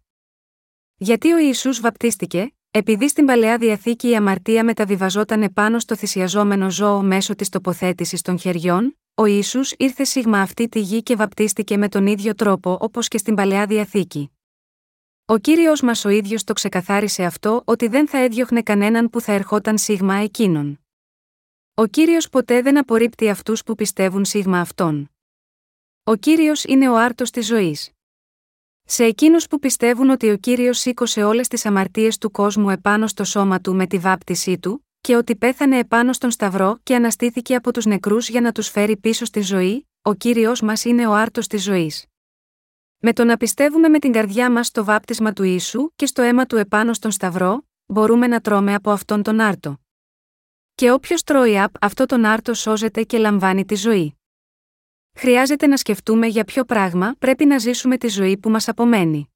Γιατί 1.04 1.32
ο 1.32 1.38
Ιησούς 1.38 1.80
βαπτίστηκε, 1.80 2.54
επειδή 2.72 3.10
στην 3.10 3.26
παλαιά 3.26 3.58
διαθήκη 3.58 4.10
η 4.10 4.16
αμαρτία 4.16 4.64
μεταβιβαζόταν 4.64 5.42
επάνω 5.42 5.80
στο 5.80 5.96
θυσιαζόμενο 5.96 6.72
ζώο 6.72 7.02
μέσω 7.02 7.36
της 7.36 7.50
τοποθέτησης 7.50 8.22
των 8.22 8.40
χεριών, 8.40 8.98
ο 9.16 9.26
Ιησούς 9.26 9.74
ήρθε 9.78 10.04
σίγμα 10.04 10.42
αυτή 10.42 10.70
τη 10.70 10.80
γη 10.80 11.04
και 11.04 11.16
βαπτίστηκε 11.16 11.78
με 11.78 11.90
τον 11.90 12.08
ίδιο 12.08 12.36
τρόπο 12.36 12.78
όπως 12.82 13.08
και 13.08 13.18
στην 13.18 13.36
παλαιά 13.36 13.66
διαθήκη. 13.66 14.32
Ο 15.26 15.38
κύριος 15.38 15.82
μας 15.82 16.06
ο 16.06 16.10
ίδιος 16.10 16.44
το 16.44 16.54
ξεκαθάρισε 16.54 17.24
αυτό 17.24 17.62
ότι 17.66 17.88
δεν 17.88 18.08
θα 18.08 18.18
έδιωχνε 18.18 18.62
κανέναν 18.62 19.10
που 19.10 19.22
θα 19.22 19.32
ερχόταν 19.32 19.78
σίγμα 19.78 20.14
εκείνον. 20.14 20.80
Ο 21.74 21.86
κύριος 21.86 22.30
ποτέ 22.30 22.62
δεν 22.62 22.78
απορρίπτει 22.78 23.30
αυτούς 23.30 23.64
που 23.64 23.76
πιστεύουν 23.76 24.26
σίγμα 24.26 24.60
αυτόν. 24.60 25.12
Ο 26.04 26.16
κύριος 26.16 26.64
είναι 26.64 26.90
ο 26.90 26.98
άρτος 26.98 27.30
της 27.30 27.46
ζωής. 27.46 27.92
Σε 28.94 29.04
εκείνους 29.04 29.48
που 29.48 29.60
πιστεύουν 29.60 30.10
ότι 30.10 30.30
ο 30.30 30.38
κύριος 30.38 30.80
σήκωσε 30.80 31.24
όλες 31.24 31.48
τις 31.48 31.66
αμαρτίες 31.66 32.18
του 32.18 32.32
κόσμου 32.32 32.70
επάνω 32.70 33.08
στο 33.08 33.24
σώμα 33.24 33.62
του 33.62 33.76
με 33.76 33.88
τη 33.88 33.98
βάπτισή 33.98 34.60
του, 34.60 34.88
και 35.02 35.16
ότι 35.16 35.36
πέθανε 35.36 35.78
επάνω 35.78 36.14
στον 36.14 36.32
Σταυρό 36.32 36.80
και 36.84 36.96
αναστήθηκε 36.96 37.56
από 37.56 37.74
τους 37.74 37.86
νεκρούς 37.86 38.30
για 38.30 38.42
να 38.42 38.52
τους 38.52 38.70
φέρει 38.70 38.98
πίσω 38.98 39.26
στη 39.26 39.42
ζωή, 39.42 39.88
ο 40.02 40.14
κύριος 40.14 40.62
μας 40.62 40.86
είναι 40.86 41.08
ο 41.08 41.14
άρτος 41.14 41.48
της 41.48 41.64
ζωής. 41.64 42.06
Με 42.98 43.14
το 43.14 43.24
να 43.24 43.38
πιστεύουμε 43.38 43.88
με 43.88 44.00
την 44.00 44.12
καρδιά 44.12 44.52
μας 44.52 44.68
στο 44.68 44.84
βάπτισμα 44.84 45.34
του 45.34 45.44
ίσου 45.44 45.92
και 45.96 46.06
στο 46.06 46.22
αίμα 46.22 46.46
του 46.46 46.56
επάνω 46.56 46.94
στον 46.94 47.12
Σταυρό, 47.12 47.68
μπορούμε 47.86 48.28
να 48.28 48.42
τρώμε 48.42 48.74
από 48.74 48.92
αυτόν 48.92 49.24
τον 49.24 49.40
άρτο. 49.40 49.80
Και 50.76 50.92
όποιος 50.92 51.24
τρώει 51.24 51.60
απ' 51.60 51.76
αυτό 51.82 52.06
τον 52.06 52.26
άρτο 52.26 52.54
σώζεται 52.54 53.04
και 53.04 53.18
λαμβάνει 53.18 53.66
τη 53.66 53.76
ζωή. 53.76 54.21
Χρειάζεται 55.14 55.68
να 55.68 55.78
σκεφτούμε 55.78 56.28
για 56.28 56.44
ποιο 56.44 56.64
πράγμα 56.64 57.16
πρέπει 57.20 57.46
να 57.46 57.58
ζήσουμε 57.58 57.98
τη 57.98 58.08
ζωή 58.08 58.38
που 58.38 58.50
μας 58.50 58.68
απομένει. 58.68 59.30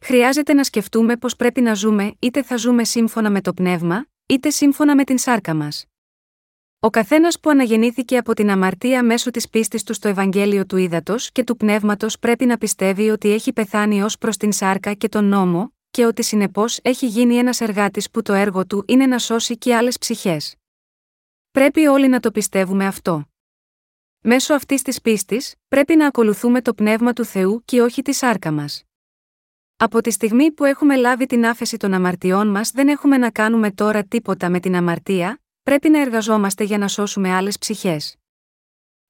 Χρειάζεται 0.00 0.52
να 0.52 0.64
σκεφτούμε 0.64 1.16
πώς 1.16 1.36
πρέπει 1.36 1.60
να 1.60 1.74
ζούμε, 1.74 2.14
είτε 2.18 2.42
θα 2.42 2.56
ζούμε 2.56 2.84
σύμφωνα 2.84 3.30
με 3.30 3.40
το 3.40 3.52
πνεύμα, 3.52 4.06
είτε 4.26 4.50
σύμφωνα 4.50 4.94
με 4.94 5.04
την 5.04 5.18
σάρκα 5.18 5.54
μας. 5.54 5.84
Ο 6.80 6.90
καθένας 6.90 7.40
που 7.40 7.50
αναγεννήθηκε 7.50 8.16
από 8.16 8.34
την 8.34 8.50
αμαρτία 8.50 9.04
μέσω 9.04 9.30
της 9.30 9.48
πίστης 9.48 9.82
του 9.82 9.94
στο 9.94 10.08
Ευαγγέλιο 10.08 10.66
του 10.66 10.76
Ήδατος 10.76 11.32
και 11.32 11.44
του 11.44 11.56
Πνεύματος 11.56 12.18
πρέπει 12.18 12.44
να 12.44 12.58
πιστεύει 12.58 13.10
ότι 13.10 13.32
έχει 13.32 13.52
πεθάνει 13.52 14.02
ως 14.02 14.18
προς 14.18 14.36
την 14.36 14.52
σάρκα 14.52 14.94
και 14.94 15.08
τον 15.08 15.24
νόμο, 15.24 15.72
και 15.90 16.04
ότι 16.06 16.22
συνεπώς 16.22 16.78
έχει 16.82 17.06
γίνει 17.06 17.36
ένας 17.36 17.60
εργάτης 17.60 18.10
που 18.10 18.22
το 18.22 18.32
έργο 18.32 18.66
του 18.66 18.84
είναι 18.86 19.06
να 19.06 19.18
σώσει 19.18 19.58
και 19.58 19.74
άλλες 19.76 19.98
ψυχές. 19.98 20.54
Πρέπει 21.50 21.86
όλοι 21.86 22.08
να 22.08 22.20
το 22.20 22.30
πιστεύουμε 22.30 22.86
αυτό. 22.86 23.28
Μέσω 24.30 24.54
αυτής 24.54 24.82
της 24.82 25.00
πίστης, 25.00 25.54
πρέπει 25.68 25.96
να 25.96 26.06
ακολουθούμε 26.06 26.62
το 26.62 26.74
πνεύμα 26.74 27.12
του 27.12 27.24
Θεού 27.24 27.62
και 27.64 27.80
όχι 27.82 28.02
τη 28.02 28.12
σάρκα 28.12 28.52
μας. 28.52 28.84
Από 29.76 30.00
τη 30.00 30.10
στιγμή 30.10 30.52
που 30.52 30.64
έχουμε 30.64 30.96
λάβει 30.96 31.26
την 31.26 31.46
άφεση 31.46 31.76
των 31.76 31.92
αμαρτιών 31.92 32.48
μας, 32.48 32.70
δεν 32.70 32.88
έχουμε 32.88 33.16
να 33.16 33.30
κάνουμε 33.30 33.70
τώρα 33.70 34.04
τίποτα 34.04 34.50
με 34.50 34.60
την 34.60 34.74
αμαρτία, 34.74 35.40
πρέπει 35.62 35.88
να 35.88 36.00
εργαζόμαστε 36.00 36.64
για 36.64 36.78
να 36.78 36.88
σώσουμε 36.88 37.34
άλλες 37.34 37.58
ψυχές. 37.58 38.16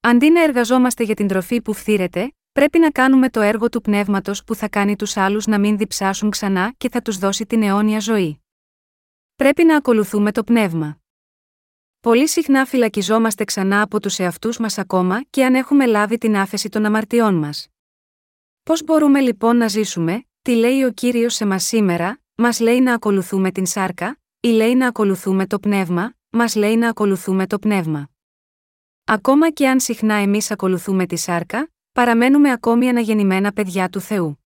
Αντί 0.01 0.31
να 0.31 0.43
εργαζόμαστε 0.43 1.05
για 1.05 1.15
την 1.15 1.29
τροφή 1.29 1.63
που 1.63 1.73
φθήρεται, 1.73 2.33
πρέπει 2.53 2.79
να 2.79 2.91
κάνουμε 2.91 3.31
το 3.31 3.41
έργο 3.41 3.69
του 3.69 3.81
πνεύματος 3.81 4.45
που 4.45 4.55
θα 4.55 4.69
κάνει 4.69 4.97
τους 4.97 5.17
άλλους 5.17 5.47
να 5.47 5.59
μην 5.59 5.77
διψάσουν 5.77 6.31
ξανά 6.31 6.75
και 6.77 6.89
θα 6.91 7.03
τους 7.03 7.19
δώσει 7.19 7.47
την 7.47 7.63
αιώνια 7.63 8.01
ζωή. 8.01 8.41
Πρέπει 9.37 9.65
να 9.65 9.77
ακολουθούμε 9.77 10.33
το 10.33 10.45
πνεύμα. 10.45 11.01
Πολύ 12.01 12.29
συχνά 12.29 12.65
φυλακιζόμαστε 12.65 13.45
ξανά 13.45 13.83
από 13.83 14.01
τους 14.01 14.19
εαυτούς 14.19 14.59
μας 14.59 14.79
ακόμα 14.79 15.23
και 15.31 15.45
αν 15.45 15.55
έχουμε 15.55 15.87
λάβει 15.87 16.19
την 16.19 16.37
άφεση 16.37 16.69
των 16.69 16.85
αμαρτιών 16.85 17.35
μας. 17.35 17.69
Πώς 18.63 18.85
μπορούμε 18.85 19.21
λοιπόν 19.21 19.57
να 19.57 19.69
ζήσουμε, 19.69 20.25
τι 20.43 20.55
λέει 20.55 20.83
ο 20.83 20.91
κύριος 20.93 21.35
σε 21.35 21.45
μας 21.45 21.65
σήμερα, 21.65 22.21
μας 22.35 22.61
λέει 22.61 22.81
να 22.81 22.95
ακολουθούμε 22.95 23.51
την 23.51 23.67
σάρκα, 23.67 24.19
ή 24.41 24.49
λέει 24.49 24.75
να 24.75 24.87
ακολουθούμε 24.87 25.47
το 25.47 25.59
πνεύμα, 25.59 26.15
μας 26.31 26.55
λέει 26.55 26.77
να 26.77 26.89
ακολουθούμε 26.89 27.47
το 27.47 27.59
πνεύμα. 27.59 28.11
Ακόμα 29.05 29.51
και 29.51 29.69
αν 29.69 29.81
συχνά 29.81 30.15
εμείς 30.15 30.51
ακολουθούμε 30.51 31.07
τη 31.07 31.17
σάρκα, 31.17 31.71
παραμένουμε 31.93 32.51
ακόμη 32.51 32.89
αναγεννημένα 32.89 33.53
παιδιά 33.53 33.89
του 33.89 34.01
Θεού. 34.01 34.45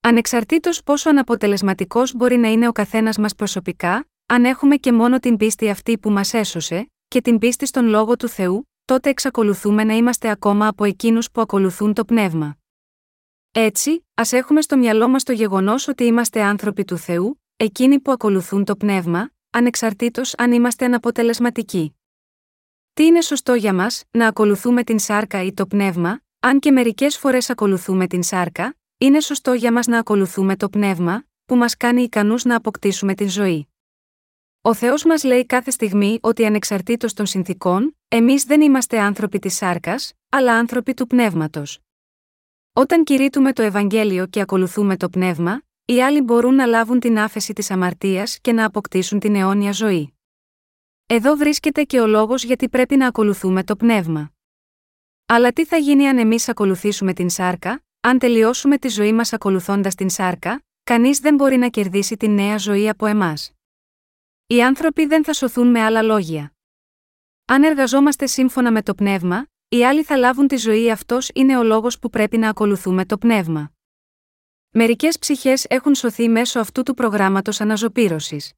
Ανεξαρτήτως 0.00 0.82
πόσο 0.82 1.10
αναποτελεσματικός 1.10 2.14
μπορεί 2.14 2.36
να 2.36 2.48
είναι 2.48 2.68
ο 2.68 2.72
καθένας 2.72 3.18
μας 3.18 3.34
προσωπικά, 3.34 4.08
αν 4.26 4.44
έχουμε 4.44 4.76
και 4.76 4.92
μόνο 4.92 5.18
την 5.18 5.36
πίστη 5.36 5.68
αυτή 5.68 5.98
που 5.98 6.10
μας 6.10 6.34
έσωσε, 6.34 6.90
και 7.08 7.20
την 7.20 7.38
πίστη 7.38 7.66
στον 7.66 7.86
λόγο 7.86 8.16
του 8.16 8.28
Θεού, 8.28 8.70
τότε 8.84 9.10
εξακολουθούμε 9.10 9.84
να 9.84 9.94
είμαστε 9.94 10.30
ακόμα 10.30 10.66
από 10.66 10.84
εκείνους 10.84 11.30
που 11.30 11.40
ακολουθούν 11.40 11.92
το 11.92 12.04
πνεύμα. 12.04 12.56
Έτσι, 13.52 14.06
ας 14.14 14.32
έχουμε 14.32 14.60
στο 14.60 14.76
μυαλό 14.76 15.08
μας 15.08 15.22
το 15.22 15.32
γεγονός 15.32 15.88
ότι 15.88 16.04
είμαστε 16.04 16.42
άνθρωποι 16.42 16.84
του 16.84 16.96
Θεού, 16.96 17.42
εκείνοι 17.56 18.00
που 18.00 18.12
ακολουθούν 18.12 18.64
το 18.64 18.76
πνεύμα, 18.76 19.30
ανεξαρτήτως 19.50 20.34
αν 20.36 20.52
είμαστε 20.52 20.84
αναποτελεσματικοί. 20.84 21.96
Τι 22.92 23.04
είναι 23.04 23.20
σωστό 23.20 23.54
για 23.54 23.74
μας, 23.74 24.04
να 24.10 24.26
ακολουθούμε 24.26 24.84
την 24.84 24.98
σάρκα 24.98 25.42
ή 25.42 25.52
το 25.52 25.66
πνεύμα, 25.66 26.20
αν 26.40 26.58
και 26.58 26.70
μερικές 26.70 27.18
φορές 27.18 27.50
ακολουθούμε 27.50 28.06
την 28.06 28.22
σάρκα, 28.22 28.76
είναι 28.98 29.20
σωστό 29.20 29.52
για 29.52 29.72
μας 29.72 29.86
να 29.86 29.98
ακολουθούμε 29.98 30.56
το 30.56 30.68
πνεύμα, 30.68 31.24
που 31.44 31.56
μας 31.56 31.76
κάνει 31.76 32.02
ικανούς 32.02 32.44
να 32.44 32.56
αποκτήσουμε 32.56 33.14
την 33.14 33.28
ζωή. 33.28 33.68
Ο 34.66 34.74
Θεός 34.74 35.04
μας 35.04 35.24
λέει 35.24 35.46
κάθε 35.46 35.70
στιγμή 35.70 36.18
ότι 36.22 36.44
ανεξαρτήτως 36.44 37.12
των 37.12 37.26
συνθήκων, 37.26 37.96
εμείς 38.08 38.44
δεν 38.44 38.60
είμαστε 38.60 39.00
άνθρωποι 39.00 39.38
της 39.38 39.54
σάρκας, 39.54 40.12
αλλά 40.28 40.58
άνθρωποι 40.58 40.94
του 40.94 41.06
πνεύματος. 41.06 41.78
Όταν 42.72 43.04
κηρύττουμε 43.04 43.52
το 43.52 43.62
Ευαγγέλιο 43.62 44.26
και 44.26 44.40
ακολουθούμε 44.40 44.96
το 44.96 45.08
πνεύμα, 45.08 45.62
οι 45.84 46.02
άλλοι 46.02 46.20
μπορούν 46.20 46.54
να 46.54 46.66
λάβουν 46.66 47.00
την 47.00 47.18
άφεση 47.18 47.52
της 47.52 47.70
αμαρτίας 47.70 48.38
και 48.40 48.52
να 48.52 48.64
αποκτήσουν 48.64 49.18
την 49.18 49.34
αιώνια 49.34 49.72
ζωή. 49.72 50.14
Εδώ 51.06 51.34
βρίσκεται 51.36 51.82
και 51.82 52.00
ο 52.00 52.06
λόγος 52.06 52.44
γιατί 52.44 52.68
πρέπει 52.68 52.96
να 52.96 53.06
ακολουθούμε 53.06 53.64
το 53.64 53.76
πνεύμα. 53.76 54.32
Αλλά 55.26 55.52
τι 55.52 55.64
θα 55.64 55.76
γίνει 55.76 56.08
αν 56.08 56.18
εμείς 56.18 56.48
ακολουθήσουμε 56.48 57.12
την 57.12 57.30
σάρκα, 57.30 57.84
αν 58.00 58.18
τελειώσουμε 58.18 58.78
τη 58.78 58.88
ζωή 58.88 59.12
μας 59.12 59.32
ακολουθώντας 59.32 59.94
την 59.94 60.10
σάρκα, 60.10 60.64
κανείς 60.84 61.18
δεν 61.18 61.34
μπορεί 61.34 61.56
να 61.56 61.68
κερδίσει 61.68 62.16
την 62.16 62.34
νέα 62.34 62.58
ζωή 62.58 62.88
από 62.88 63.06
εμάς. 63.06 63.55
Οι 64.48 64.62
άνθρωποι 64.62 65.06
δεν 65.06 65.24
θα 65.24 65.32
σωθούν 65.32 65.70
με 65.70 65.80
άλλα 65.80 66.02
λόγια. 66.02 66.54
Αν 67.44 67.62
εργαζόμαστε 67.62 68.26
σύμφωνα 68.26 68.72
με 68.72 68.82
το 68.82 68.94
πνεύμα, 68.94 69.46
οι 69.68 69.84
άλλοι 69.84 70.02
θα 70.02 70.16
λάβουν 70.16 70.46
τη 70.46 70.56
ζωή 70.56 70.90
αυτός 70.90 71.30
είναι 71.34 71.58
ο 71.58 71.62
λόγος 71.62 71.98
που 71.98 72.10
πρέπει 72.10 72.36
να 72.36 72.48
ακολουθούμε 72.48 73.04
το 73.04 73.18
πνεύμα. 73.18 73.72
Μερικές 74.70 75.18
ψυχές 75.18 75.64
έχουν 75.68 75.94
σωθεί 75.94 76.28
μέσω 76.28 76.60
αυτού 76.60 76.82
του 76.82 76.94
προγράμματος 76.94 77.60
αναζωπήρωσης. 77.60 78.52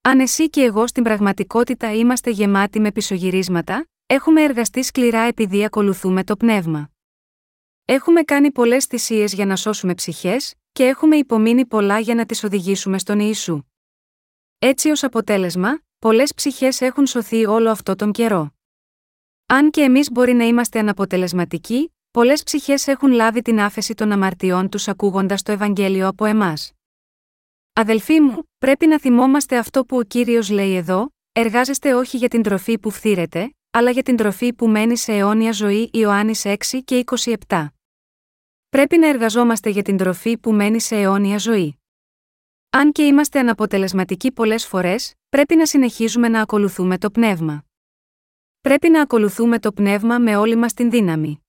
Αν 0.00 0.20
εσύ 0.20 0.50
και 0.50 0.62
εγώ 0.62 0.86
στην 0.86 1.02
πραγματικότητα 1.02 1.94
είμαστε 1.94 2.30
γεμάτοι 2.30 2.80
με 2.80 2.92
πισωγυρίσματα, 2.92 3.86
έχουμε 4.06 4.42
εργαστεί 4.42 4.82
σκληρά 4.82 5.20
επειδή 5.20 5.64
ακολουθούμε 5.64 6.24
το 6.24 6.36
πνεύμα. 6.36 6.90
Έχουμε 7.84 8.22
κάνει 8.22 8.52
πολλές 8.52 8.84
θυσίες 8.84 9.32
για 9.32 9.46
να 9.46 9.56
σώσουμε 9.56 9.94
ψυχές, 9.94 10.54
και 10.72 10.84
έχουμε 10.84 11.16
υπομείνει 11.16 11.66
πολλά 11.66 11.98
για 11.98 12.14
να 12.14 12.26
τις 12.26 12.44
οδηγήσουμε 12.44 12.98
στον 12.98 13.20
Ιησού. 13.20 13.62
Έτσι 14.64 14.90
ως 14.90 15.02
αποτέλεσμα, 15.02 15.80
πολλές 15.98 16.34
ψυχές 16.34 16.80
έχουν 16.80 17.06
σωθεί 17.06 17.46
όλο 17.46 17.70
αυτό 17.70 17.94
τον 17.94 18.12
καιρό. 18.12 18.50
Αν 19.46 19.70
και 19.70 19.80
εμείς 19.80 20.10
μπορεί 20.10 20.32
να 20.32 20.44
είμαστε 20.44 20.78
αναποτελεσματικοί, 20.78 21.94
πολλές 22.10 22.42
ψυχές 22.42 22.86
έχουν 22.86 23.12
λάβει 23.12 23.42
την 23.42 23.60
άφεση 23.60 23.94
των 23.94 24.12
αμαρτιών 24.12 24.68
τους 24.68 24.88
ακούγοντας 24.88 25.42
το 25.42 25.52
Ευαγγέλιο 25.52 26.08
από 26.08 26.24
εμάς. 26.24 26.72
Αδελφοί 27.72 28.20
μου, 28.20 28.42
πρέπει 28.58 28.86
να 28.86 29.00
θυμόμαστε 29.00 29.58
αυτό 29.58 29.84
που 29.84 29.96
ο 29.96 30.02
κύριος 30.02 30.50
λέει 30.50 30.74
εδώ: 30.74 31.08
Εργάζεστε 31.32 31.94
όχι 31.94 32.16
για 32.16 32.28
την 32.28 32.42
τροφή 32.42 32.78
που 32.78 32.90
φθήρεται, 32.90 33.54
αλλά 33.70 33.90
για 33.90 34.02
την 34.02 34.16
τροφή 34.16 34.52
που 34.52 34.68
μένει 34.68 34.96
σε 34.96 35.12
αιώνια 35.12 35.52
ζωή 35.52 35.90
Ιωάννης 35.92 36.42
6 36.44 36.54
και 36.84 37.04
27. 37.48 37.66
Πρέπει 38.68 38.98
να 38.98 39.08
εργαζόμαστε 39.08 39.70
για 39.70 39.82
την 39.82 39.96
τροφή 39.96 40.38
που 40.38 40.52
μένει 40.52 40.80
σε 40.80 40.96
αιώνια 40.96 41.38
ζωή. 41.38 41.81
Αν 42.74 42.92
και 42.92 43.02
είμαστε 43.02 43.38
αναποτελεσματικοί 43.38 44.32
πολλές 44.32 44.66
φορές, 44.66 45.14
πρέπει 45.28 45.56
να 45.56 45.66
συνεχίζουμε 45.66 46.28
να 46.28 46.40
ακολουθούμε 46.40 46.98
το 46.98 47.10
πνεύμα. 47.10 47.64
Πρέπει 48.60 48.88
να 48.88 49.02
ακολουθούμε 49.02 49.58
το 49.58 49.72
πνεύμα 49.72 50.18
με 50.18 50.36
όλη 50.36 50.56
μας 50.56 50.72
την 50.74 50.90
δύναμη. 50.90 51.44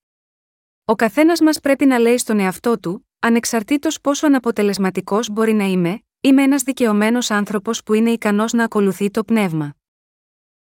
Ο 0.86 0.96
καθένας 0.96 1.42
μας 1.42 1.60
πρέπει 1.60 1.86
να 1.86 2.00
λέει 2.00 2.18
στον 2.18 2.40
εαυτό 2.40 2.80
του, 2.80 3.08
ανεξαρτήτως 3.20 4.02
πόσο 4.02 4.26
αναποτελεσματικός 4.26 5.30
μπορεί 5.30 5.54
να 5.54 5.64
είμαι, 5.64 6.04
είμαι 6.22 6.44
ένας 6.44 6.64
δικαιωμένος 6.64 7.32
άνθρωπος 7.32 7.84
που 7.84 7.94
είναι 7.94 8.12
ικανός 8.12 8.54
να 8.54 8.64
ακολουθεί 8.64 9.12
το 9.12 9.24
πνεύμα. 9.24 9.76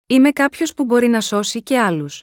Είμαι 0.07 0.31
κάποιος 0.31 0.75
που 0.75 0.85
μπορεί 0.85 1.09
να 1.09 1.21
σώσει 1.21 1.63
και 1.63 1.79
άλλους. 1.79 2.23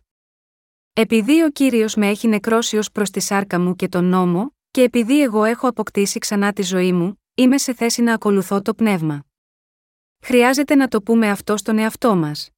Επειδή 0.93 1.43
ο 1.43 1.49
κύριος 1.49 1.95
με 1.95 2.07
έχει 2.07 2.27
νεκρώσει 2.27 2.77
ως 2.77 2.91
προς 2.91 3.09
τη 3.09 3.19
σάρκα 3.19 3.59
μου 3.59 3.75
και 3.75 3.87
τον 3.87 4.05
νόμο, 4.05 4.55
και 4.71 4.81
επειδή 4.81 5.21
εγώ 5.21 5.43
έχω 5.43 5.67
αποκτήσει 5.67 6.19
ξανά 6.19 6.53
τη 6.53 6.61
ζωή 6.63 6.93
μου, 6.93 7.21
είμαι 7.39 7.57
σε 7.57 7.73
θέση 7.73 8.01
να 8.01 8.13
ακολουθώ 8.13 8.61
το 8.61 8.73
πνεύμα. 8.73 9.23
Χρειάζεται 10.19 10.75
να 10.75 10.87
το 10.87 11.01
πούμε 11.01 11.29
αυτό 11.29 11.57
στον 11.57 11.77
εαυτό 11.77 12.15
μας. 12.15 12.49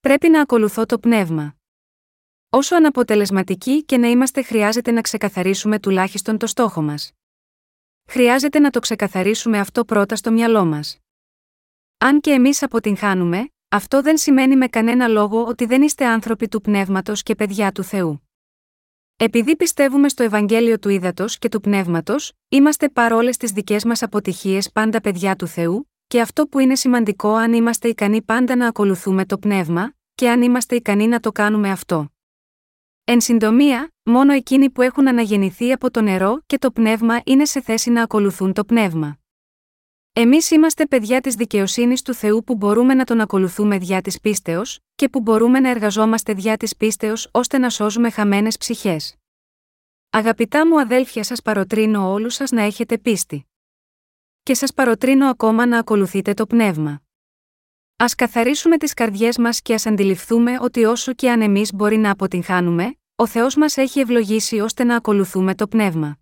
Πρέπει 0.00 0.28
να 0.28 0.40
ακολουθώ 0.40 0.86
το 0.86 0.98
πνεύμα. 0.98 1.56
Όσο 2.48 2.76
αναποτελεσματικοί 2.76 3.84
και 3.84 3.96
να 3.98 4.08
είμαστε, 4.08 4.42
χρειάζεται 4.42 4.90
να 4.90 5.00
ξεκαθαρίσουμε 5.00 5.78
τουλάχιστον 5.78 6.38
το 6.38 6.46
στόχο 6.46 6.82
μας. 6.82 7.12
Χρειάζεται 8.08 8.58
να 8.58 8.70
το 8.70 8.80
ξεκαθαρίσουμε 8.80 9.58
αυτό 9.58 9.84
πρώτα 9.84 10.16
στο 10.16 10.32
μυαλό 10.32 10.64
μας. 10.64 10.98
Αν 11.98 12.20
και 12.20 12.30
εμείς 12.30 12.62
αποτυγχάνουμε, 12.62 13.48
αυτό 13.68 14.02
δεν 14.02 14.18
σημαίνει 14.18 14.56
με 14.56 14.68
κανένα 14.68 15.08
λόγο 15.08 15.44
ότι 15.44 15.64
δεν 15.64 15.82
είστε 15.82 16.06
άνθρωποι 16.06 16.48
του 16.48 16.60
πνεύματος 16.60 17.22
και 17.22 17.34
παιδιά 17.34 17.72
του 17.72 17.82
Θεού. 17.82 18.21
Επειδή 19.16 19.56
πιστεύουμε 19.56 20.08
στο 20.08 20.22
Ευαγγέλιο 20.22 20.78
του 20.78 20.88
Ήδατος 20.88 21.38
και 21.38 21.48
του 21.48 21.60
Πνεύματος, 21.60 22.32
είμαστε 22.48 22.88
παρόλες 22.88 23.36
τις 23.36 23.50
δικές 23.50 23.84
μας 23.84 24.02
αποτυχίες 24.02 24.72
πάντα 24.72 25.00
παιδιά 25.00 25.36
του 25.36 25.46
Θεού, 25.46 25.90
και 26.06 26.20
αυτό 26.20 26.46
που 26.46 26.58
είναι 26.58 26.74
σημαντικό 26.74 27.34
αν 27.34 27.52
είμαστε 27.52 27.88
ικανοί 27.88 28.22
πάντα 28.22 28.56
να 28.56 28.66
ακολουθούμε 28.66 29.24
το 29.24 29.38
Πνεύμα, 29.38 29.94
και 30.14 30.30
αν 30.30 30.42
είμαστε 30.42 30.76
ικανοί 30.76 31.06
να 31.06 31.20
το 31.20 31.32
κάνουμε 31.32 31.70
αυτό. 31.70 32.12
Εν 33.04 33.20
συντομία, 33.20 33.92
μόνο 34.02 34.32
εκείνοι 34.32 34.70
που 34.70 34.82
έχουν 34.82 35.08
αναγεννηθεί 35.08 35.72
από 35.72 35.90
το 35.90 36.00
νερό 36.00 36.42
και 36.46 36.58
το 36.58 36.70
πνεύμα 36.70 37.20
είναι 37.24 37.44
σε 37.44 37.60
θέση 37.60 37.90
να 37.90 38.02
ακολουθούν 38.02 38.52
το 38.52 38.64
πνεύμα. 38.64 39.18
Εμείς 40.14 40.50
είμαστε 40.50 40.86
παιδιά 40.86 41.20
της 41.20 41.34
δικαιοσύνης 41.34 42.02
του 42.02 42.14
Θεού 42.14 42.44
που 42.44 42.54
μπορούμε 42.54 42.94
να 42.94 43.04
τον 43.04 43.20
ακολουθούμε 43.20 43.78
διά 43.78 44.00
της 44.00 44.20
πίστεως, 44.20 44.78
και 44.94 45.08
που 45.08 45.20
μπορούμε 45.20 45.60
να 45.60 45.68
εργαζόμαστε 45.70 46.32
διά 46.32 46.56
της 46.56 46.76
πίστεως 46.76 47.28
ώστε 47.32 47.58
να 47.58 47.70
σώζουμε 47.70 48.10
χαμένες 48.10 48.56
ψυχές. 48.56 49.16
Αγαπητά 50.10 50.66
μου 50.66 50.80
αδέλφια, 50.80 51.24
σας 51.24 51.42
παροτρύνω 51.42 52.10
όλους 52.10 52.34
σας 52.34 52.50
να 52.50 52.62
έχετε 52.62 52.98
πίστη. 52.98 53.46
Και 54.42 54.54
σας 54.54 54.74
παροτρύνω 54.74 55.28
ακόμα 55.28 55.66
να 55.66 55.78
ακολουθείτε 55.78 56.34
το 56.34 56.46
πνεύμα. 56.46 57.02
Α 57.96 58.06
καθαρίσουμε 58.16 58.76
τις 58.76 58.94
καρδιές 58.94 59.38
μας 59.38 59.62
και 59.62 59.74
ας 59.74 59.86
αντιληφθούμε 59.86 60.58
ότι 60.60 60.84
όσο 60.84 61.12
και 61.12 61.30
αν 61.30 61.40
εμείς 61.40 61.72
μπορεί 61.72 61.96
να 61.96 62.10
αποτυγχάνουμε, 62.10 62.96
ο 63.16 63.26
Θεός 63.26 63.56
μας 63.56 63.76
έχει 63.76 64.00
ευλογήσει 64.00 64.60
ώστε 64.60 64.84
να 64.84 64.96
ακολουθούμε 64.96 65.54
το 65.54 65.68
πνεύμα. 65.68 66.18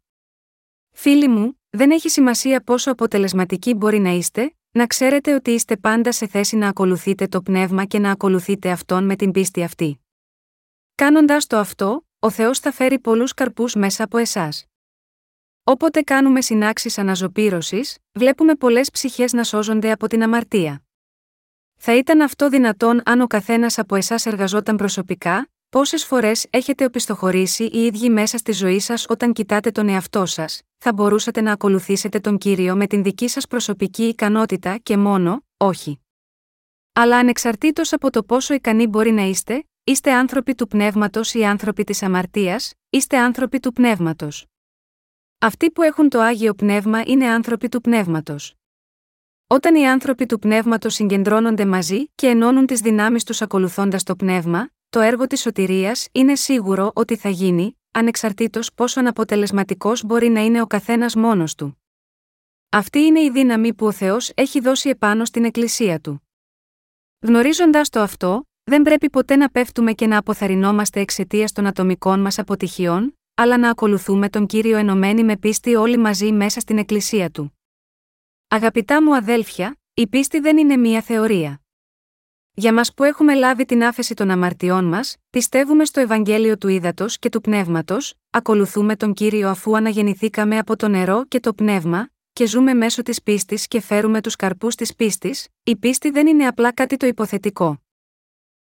Φίλοι 0.90 1.28
μου, 1.28 1.59
δεν 1.70 1.90
έχει 1.90 2.08
σημασία 2.08 2.62
πόσο 2.62 2.90
αποτελεσματικοί 2.90 3.74
μπορεί 3.74 3.98
να 3.98 4.10
είστε, 4.10 4.54
να 4.70 4.86
ξέρετε 4.86 5.34
ότι 5.34 5.50
είστε 5.50 5.76
πάντα 5.76 6.12
σε 6.12 6.26
θέση 6.26 6.56
να 6.56 6.68
ακολουθείτε 6.68 7.26
το 7.26 7.42
πνεύμα 7.42 7.84
και 7.84 7.98
να 7.98 8.10
ακολουθείτε 8.10 8.70
αυτόν 8.70 9.04
με 9.04 9.16
την 9.16 9.30
πίστη 9.30 9.62
αυτή. 9.62 10.00
Κάνοντα 10.94 11.38
το 11.46 11.56
αυτό, 11.58 12.06
ο 12.18 12.30
Θεός 12.30 12.58
θα 12.58 12.72
φέρει 12.72 12.98
πολλούς 12.98 13.34
καρπούς 13.34 13.74
μέσα 13.74 14.04
από 14.04 14.18
εσάς. 14.18 14.64
Όποτε 15.64 16.02
κάνουμε 16.02 16.40
συνάξεις 16.40 16.98
αναζωπήρωσης, 16.98 17.98
βλέπουμε 18.12 18.54
πολλές 18.54 18.90
ψυχές 18.90 19.32
να 19.32 19.44
σώζονται 19.44 19.90
από 19.90 20.06
την 20.06 20.22
αμαρτία. 20.22 20.82
Θα 21.76 21.96
ήταν 21.96 22.20
αυτό 22.20 22.48
δυνατόν 22.48 23.02
αν 23.04 23.20
ο 23.20 23.26
καθένας 23.26 23.78
από 23.78 23.94
εσάς 23.94 24.26
εργαζόταν 24.26 24.76
προσωπικά, 24.76 25.48
πόσες 25.70 26.04
φορές 26.04 26.46
έχετε 26.50 26.84
οπισθοχωρήσει 26.84 27.64
οι 27.64 27.84
ίδιοι 27.84 28.10
μέσα 28.10 28.38
στη 28.38 28.52
ζωή 28.52 28.80
σας 28.80 29.06
όταν 29.08 29.32
κοιτάτε 29.32 29.70
τον 29.70 29.88
εαυτό 29.88 30.26
σας, 30.26 30.62
θα 30.78 30.92
μπορούσατε 30.92 31.40
να 31.40 31.52
ακολουθήσετε 31.52 32.20
τον 32.20 32.38
κύριο 32.38 32.76
με 32.76 32.86
την 32.86 33.02
δική 33.02 33.28
σας 33.28 33.46
προσωπική 33.46 34.02
ικανότητα 34.02 34.76
και 34.76 34.96
μόνο, 34.96 35.44
όχι. 35.56 36.00
Αλλά 36.92 37.18
ανεξαρτήτως 37.18 37.92
από 37.92 38.10
το 38.10 38.22
πόσο 38.22 38.54
ικανοί 38.54 38.86
μπορεί 38.86 39.10
να 39.10 39.22
είστε, 39.22 39.64
είστε 39.84 40.12
άνθρωποι 40.12 40.54
του 40.54 40.66
πνεύματος 40.66 41.34
ή 41.34 41.44
άνθρωποι 41.44 41.84
της 41.84 42.02
αμαρτίας, 42.02 42.72
είστε 42.90 43.18
άνθρωποι 43.18 43.60
του 43.60 43.72
πνεύματος. 43.72 44.46
Αυτοί 45.38 45.70
που 45.70 45.82
έχουν 45.82 46.08
το 46.08 46.20
άγιο 46.20 46.54
πνεύμα 46.54 47.02
είναι 47.06 47.26
άνθρωποι 47.26 47.68
του 47.68 47.80
πνεύματος. 47.80 48.54
Όταν 49.46 49.74
οι 49.74 49.88
άνθρωποι 49.88 50.26
του 50.26 50.38
πνεύματος 50.38 50.94
συγκεντρώνονται 50.94 51.66
μαζί 51.66 52.06
και 52.14 52.26
ενώνουν 52.26 52.66
τις 52.66 52.80
δυνάμεις 52.80 53.24
τους 53.24 53.42
ακολουθώντας 53.42 54.02
το 54.02 54.16
πνεύμα, 54.16 54.68
το 54.90 55.00
έργο 55.00 55.26
της 55.26 55.40
σωτηρίας 55.40 56.08
είναι 56.12 56.34
σίγουρο 56.34 56.90
ότι 56.94 57.16
θα 57.16 57.28
γίνει, 57.28 57.78
ανεξαρτήτως 57.90 58.72
πόσο 58.74 59.00
αναποτελεσματικός 59.00 60.04
μπορεί 60.04 60.28
να 60.28 60.40
είναι 60.40 60.60
ο 60.60 60.66
καθένας 60.66 61.14
μόνος 61.14 61.54
του. 61.54 61.82
Αυτή 62.68 62.98
είναι 62.98 63.20
η 63.20 63.30
δύναμη 63.30 63.74
που 63.74 63.86
ο 63.86 63.92
Θεός 63.92 64.32
έχει 64.34 64.60
δώσει 64.60 64.88
επάνω 64.88 65.24
στην 65.24 65.44
Εκκλησία 65.44 66.00
του. 66.00 66.22
Γνωρίζοντας 67.20 67.88
το 67.88 68.00
αυτό, 68.00 68.48
δεν 68.64 68.82
πρέπει 68.82 69.10
ποτέ 69.10 69.36
να 69.36 69.50
πέφτουμε 69.50 69.92
και 69.92 70.06
να 70.06 70.18
αποθαρρυνόμαστε 70.18 71.00
εξαιτίας 71.00 71.52
των 71.52 71.66
ατομικών 71.66 72.20
μας 72.20 72.38
αποτυχιών, 72.38 73.18
αλλά 73.34 73.58
να 73.58 73.70
ακολουθούμε 73.70 74.28
τον 74.28 74.46
κύριο 74.46 74.76
ενωμένοι 74.76 75.24
με 75.24 75.36
πίστη 75.36 75.74
όλοι 75.74 75.96
μαζί 75.96 76.32
μέσα 76.32 76.60
στην 76.60 76.78
Εκκλησία 76.78 77.30
του. 77.30 77.58
Αγαπητά 78.48 79.02
μου 79.02 79.16
αδέλφια, 79.16 79.80
η 79.94 80.06
πίστη 80.06 80.40
δεν 80.40 80.58
είναι 80.58 80.76
μία 80.76 81.02
θεωρία. 81.02 81.59
Για 82.54 82.72
μας 82.72 82.94
που 82.94 83.04
έχουμε 83.04 83.34
λάβει 83.34 83.64
την 83.64 83.84
άφεση 83.84 84.14
των 84.14 84.30
αμαρτιών 84.30 84.84
μας, 84.84 85.16
πιστεύουμε 85.30 85.84
στο 85.84 86.00
Ευαγγέλιο 86.00 86.58
του 86.58 86.68
Ήδατος 86.68 87.18
και 87.18 87.28
του 87.28 87.40
Πνεύματος, 87.40 88.14
ακολουθούμε 88.30 88.96
τον 88.96 89.12
κύριο 89.12 89.48
αφού 89.48 89.76
αναγεννηθήκαμε 89.76 90.58
από 90.58 90.76
το 90.76 90.88
νερό 90.88 91.24
και 91.24 91.40
το 91.40 91.54
πνεύμα, 91.54 92.10
και 92.32 92.46
ζούμε 92.46 92.74
μέσω 92.74 93.02
της 93.02 93.22
πίστης 93.22 93.66
και 93.66 93.80
φέρουμε 93.80 94.20
τους 94.20 94.36
καρπούς 94.36 94.74
της 94.74 94.94
πίστης, 94.94 95.48
η 95.62 95.76
πίστη 95.76 96.10
δεν 96.10 96.26
είναι 96.26 96.46
απλά 96.46 96.72
κάτι 96.72 96.96
το 96.96 97.06
υποθετικό. 97.06 97.82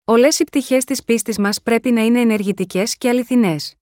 Όλες 0.03 0.39
οι 0.39 0.43
πτυχές 0.43 0.83
της 0.83 1.03
πίστης 1.03 1.37
μας 1.37 1.61
πρέπει 1.61 1.91
να 1.91 2.01
είναι 2.01 2.19
ενεργητικές 2.19 2.97
και 2.97 3.09
αληθινές. 3.09 3.75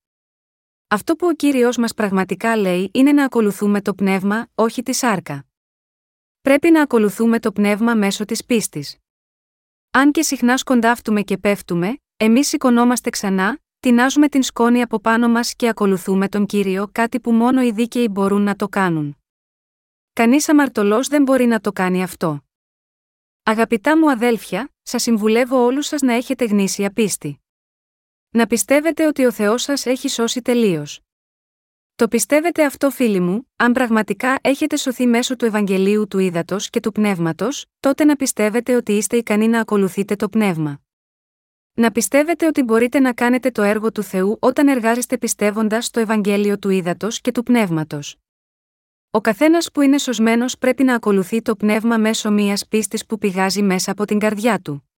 Αυτό 0.88 1.16
που 1.16 1.26
ο 1.26 1.32
κύριος 1.34 1.76
μας 1.76 1.94
πραγματικά 1.94 2.56
λέει 2.56 2.90
είναι 2.94 3.12
να 3.12 3.24
ακολουθούμε 3.24 3.80
το 3.80 3.94
πνεύμα, 3.94 4.48
όχι 4.54 4.82
τη 4.82 4.92
σάρκα. 4.92 5.46
Πρέπει 6.40 6.70
να 6.70 6.82
ακολουθούμε 6.82 7.40
το 7.40 7.52
πνεύμα 7.52 7.94
μέσω 7.94 8.24
της 8.24 8.44
πίστης. 8.44 8.96
Αν 9.92 10.12
και 10.12 10.22
συχνά 10.22 10.56
σκοντάφτουμε 10.56 11.22
και 11.22 11.38
πέφτουμε, 11.38 11.96
εμείς 12.16 12.48
σηκωνόμαστε 12.48 13.10
ξανά, 13.10 13.58
τεινάζουμε 13.80 14.28
την 14.28 14.42
σκόνη 14.42 14.82
από 14.82 15.00
πάνω 15.00 15.28
μας 15.28 15.54
και 15.54 15.68
ακολουθούμε 15.68 16.28
τον 16.28 16.46
κύριο, 16.46 16.88
κάτι 16.92 17.20
που 17.20 17.32
μόνο 17.32 17.62
οι 17.62 17.70
δίκαιοι 17.70 18.08
μπορούν 18.10 18.42
να 18.42 18.56
το 18.56 18.68
κάνουν. 18.68 19.16
Κανείς 20.12 20.48
αμαρτωλός 20.48 21.08
δεν 21.08 21.22
μπορεί 21.22 21.44
να 21.44 21.60
το 21.60 21.72
κάνει 21.72 22.02
αυτό. 22.02 22.44
Αγαπητά 23.42 23.98
μου 23.98 24.10
αδέλφια, 24.10 24.72
σας 24.82 25.02
συμβουλεύω 25.02 25.64
όλους 25.64 25.86
σας 25.86 26.00
να 26.00 26.12
έχετε 26.12 26.44
γνήσια 26.44 26.92
πίστη. 26.92 27.40
Να 28.30 28.46
πιστεύετε 28.46 29.06
ότι 29.06 29.24
ο 29.24 29.32
Θεός 29.32 29.62
σας 29.62 29.86
έχει 29.86 30.08
σώσει 30.08 30.42
τελείως. 30.42 31.00
Το 32.00 32.08
πιστεύετε 32.08 32.64
αυτό, 32.64 32.90
φίλοι 32.90 33.20
μου, 33.20 33.48
αν 33.56 33.72
πραγματικά 33.72 34.38
έχετε 34.40 34.76
σωθεί 34.76 35.06
μέσω 35.06 35.36
του 35.36 35.44
Ευαγγελίου 35.44 36.06
του 36.08 36.18
Ήδατος 36.18 36.70
και 36.70 36.80
του 36.80 36.92
Πνεύματος, 36.92 37.66
τότε 37.80 38.04
να 38.04 38.16
πιστεύετε 38.16 38.74
ότι 38.74 38.92
είστε 38.92 39.16
ικανοί 39.16 39.48
να 39.48 39.60
ακολουθείτε 39.60 40.16
το 40.16 40.28
Πνεύμα. 40.28 40.80
Να 41.74 41.90
πιστεύετε 41.90 42.46
ότι 42.46 42.62
μπορείτε 42.62 43.00
να 43.00 43.12
κάνετε 43.12 43.50
το 43.50 43.62
έργο 43.62 43.92
του 43.92 44.02
Θεού 44.02 44.36
όταν 44.40 44.68
εργάζεστε 44.68 45.18
πιστεύοντας 45.18 45.86
στο 45.86 46.00
Ευαγγέλιο 46.00 46.58
του 46.58 46.68
Ήδατος 46.68 47.20
και 47.20 47.32
του 47.32 47.42
Πνεύματος. 47.42 48.16
Ο 49.10 49.20
καθένας 49.20 49.70
που 49.72 49.80
είναι 49.80 49.98
σωσμένος 49.98 50.58
πρέπει 50.58 50.84
να 50.84 50.94
ακολουθεί 50.94 51.42
το 51.42 51.56
πνεύμα 51.56 51.98
μέσω 51.98 52.30
μιας 52.30 52.66
πίστης 52.68 53.06
που 53.06 53.18
πηγάζει 53.18 53.62
μέσα 53.62 53.90
από 53.90 54.04
την 54.04 54.18
καρδιά 54.18 54.60
του. 54.60 54.89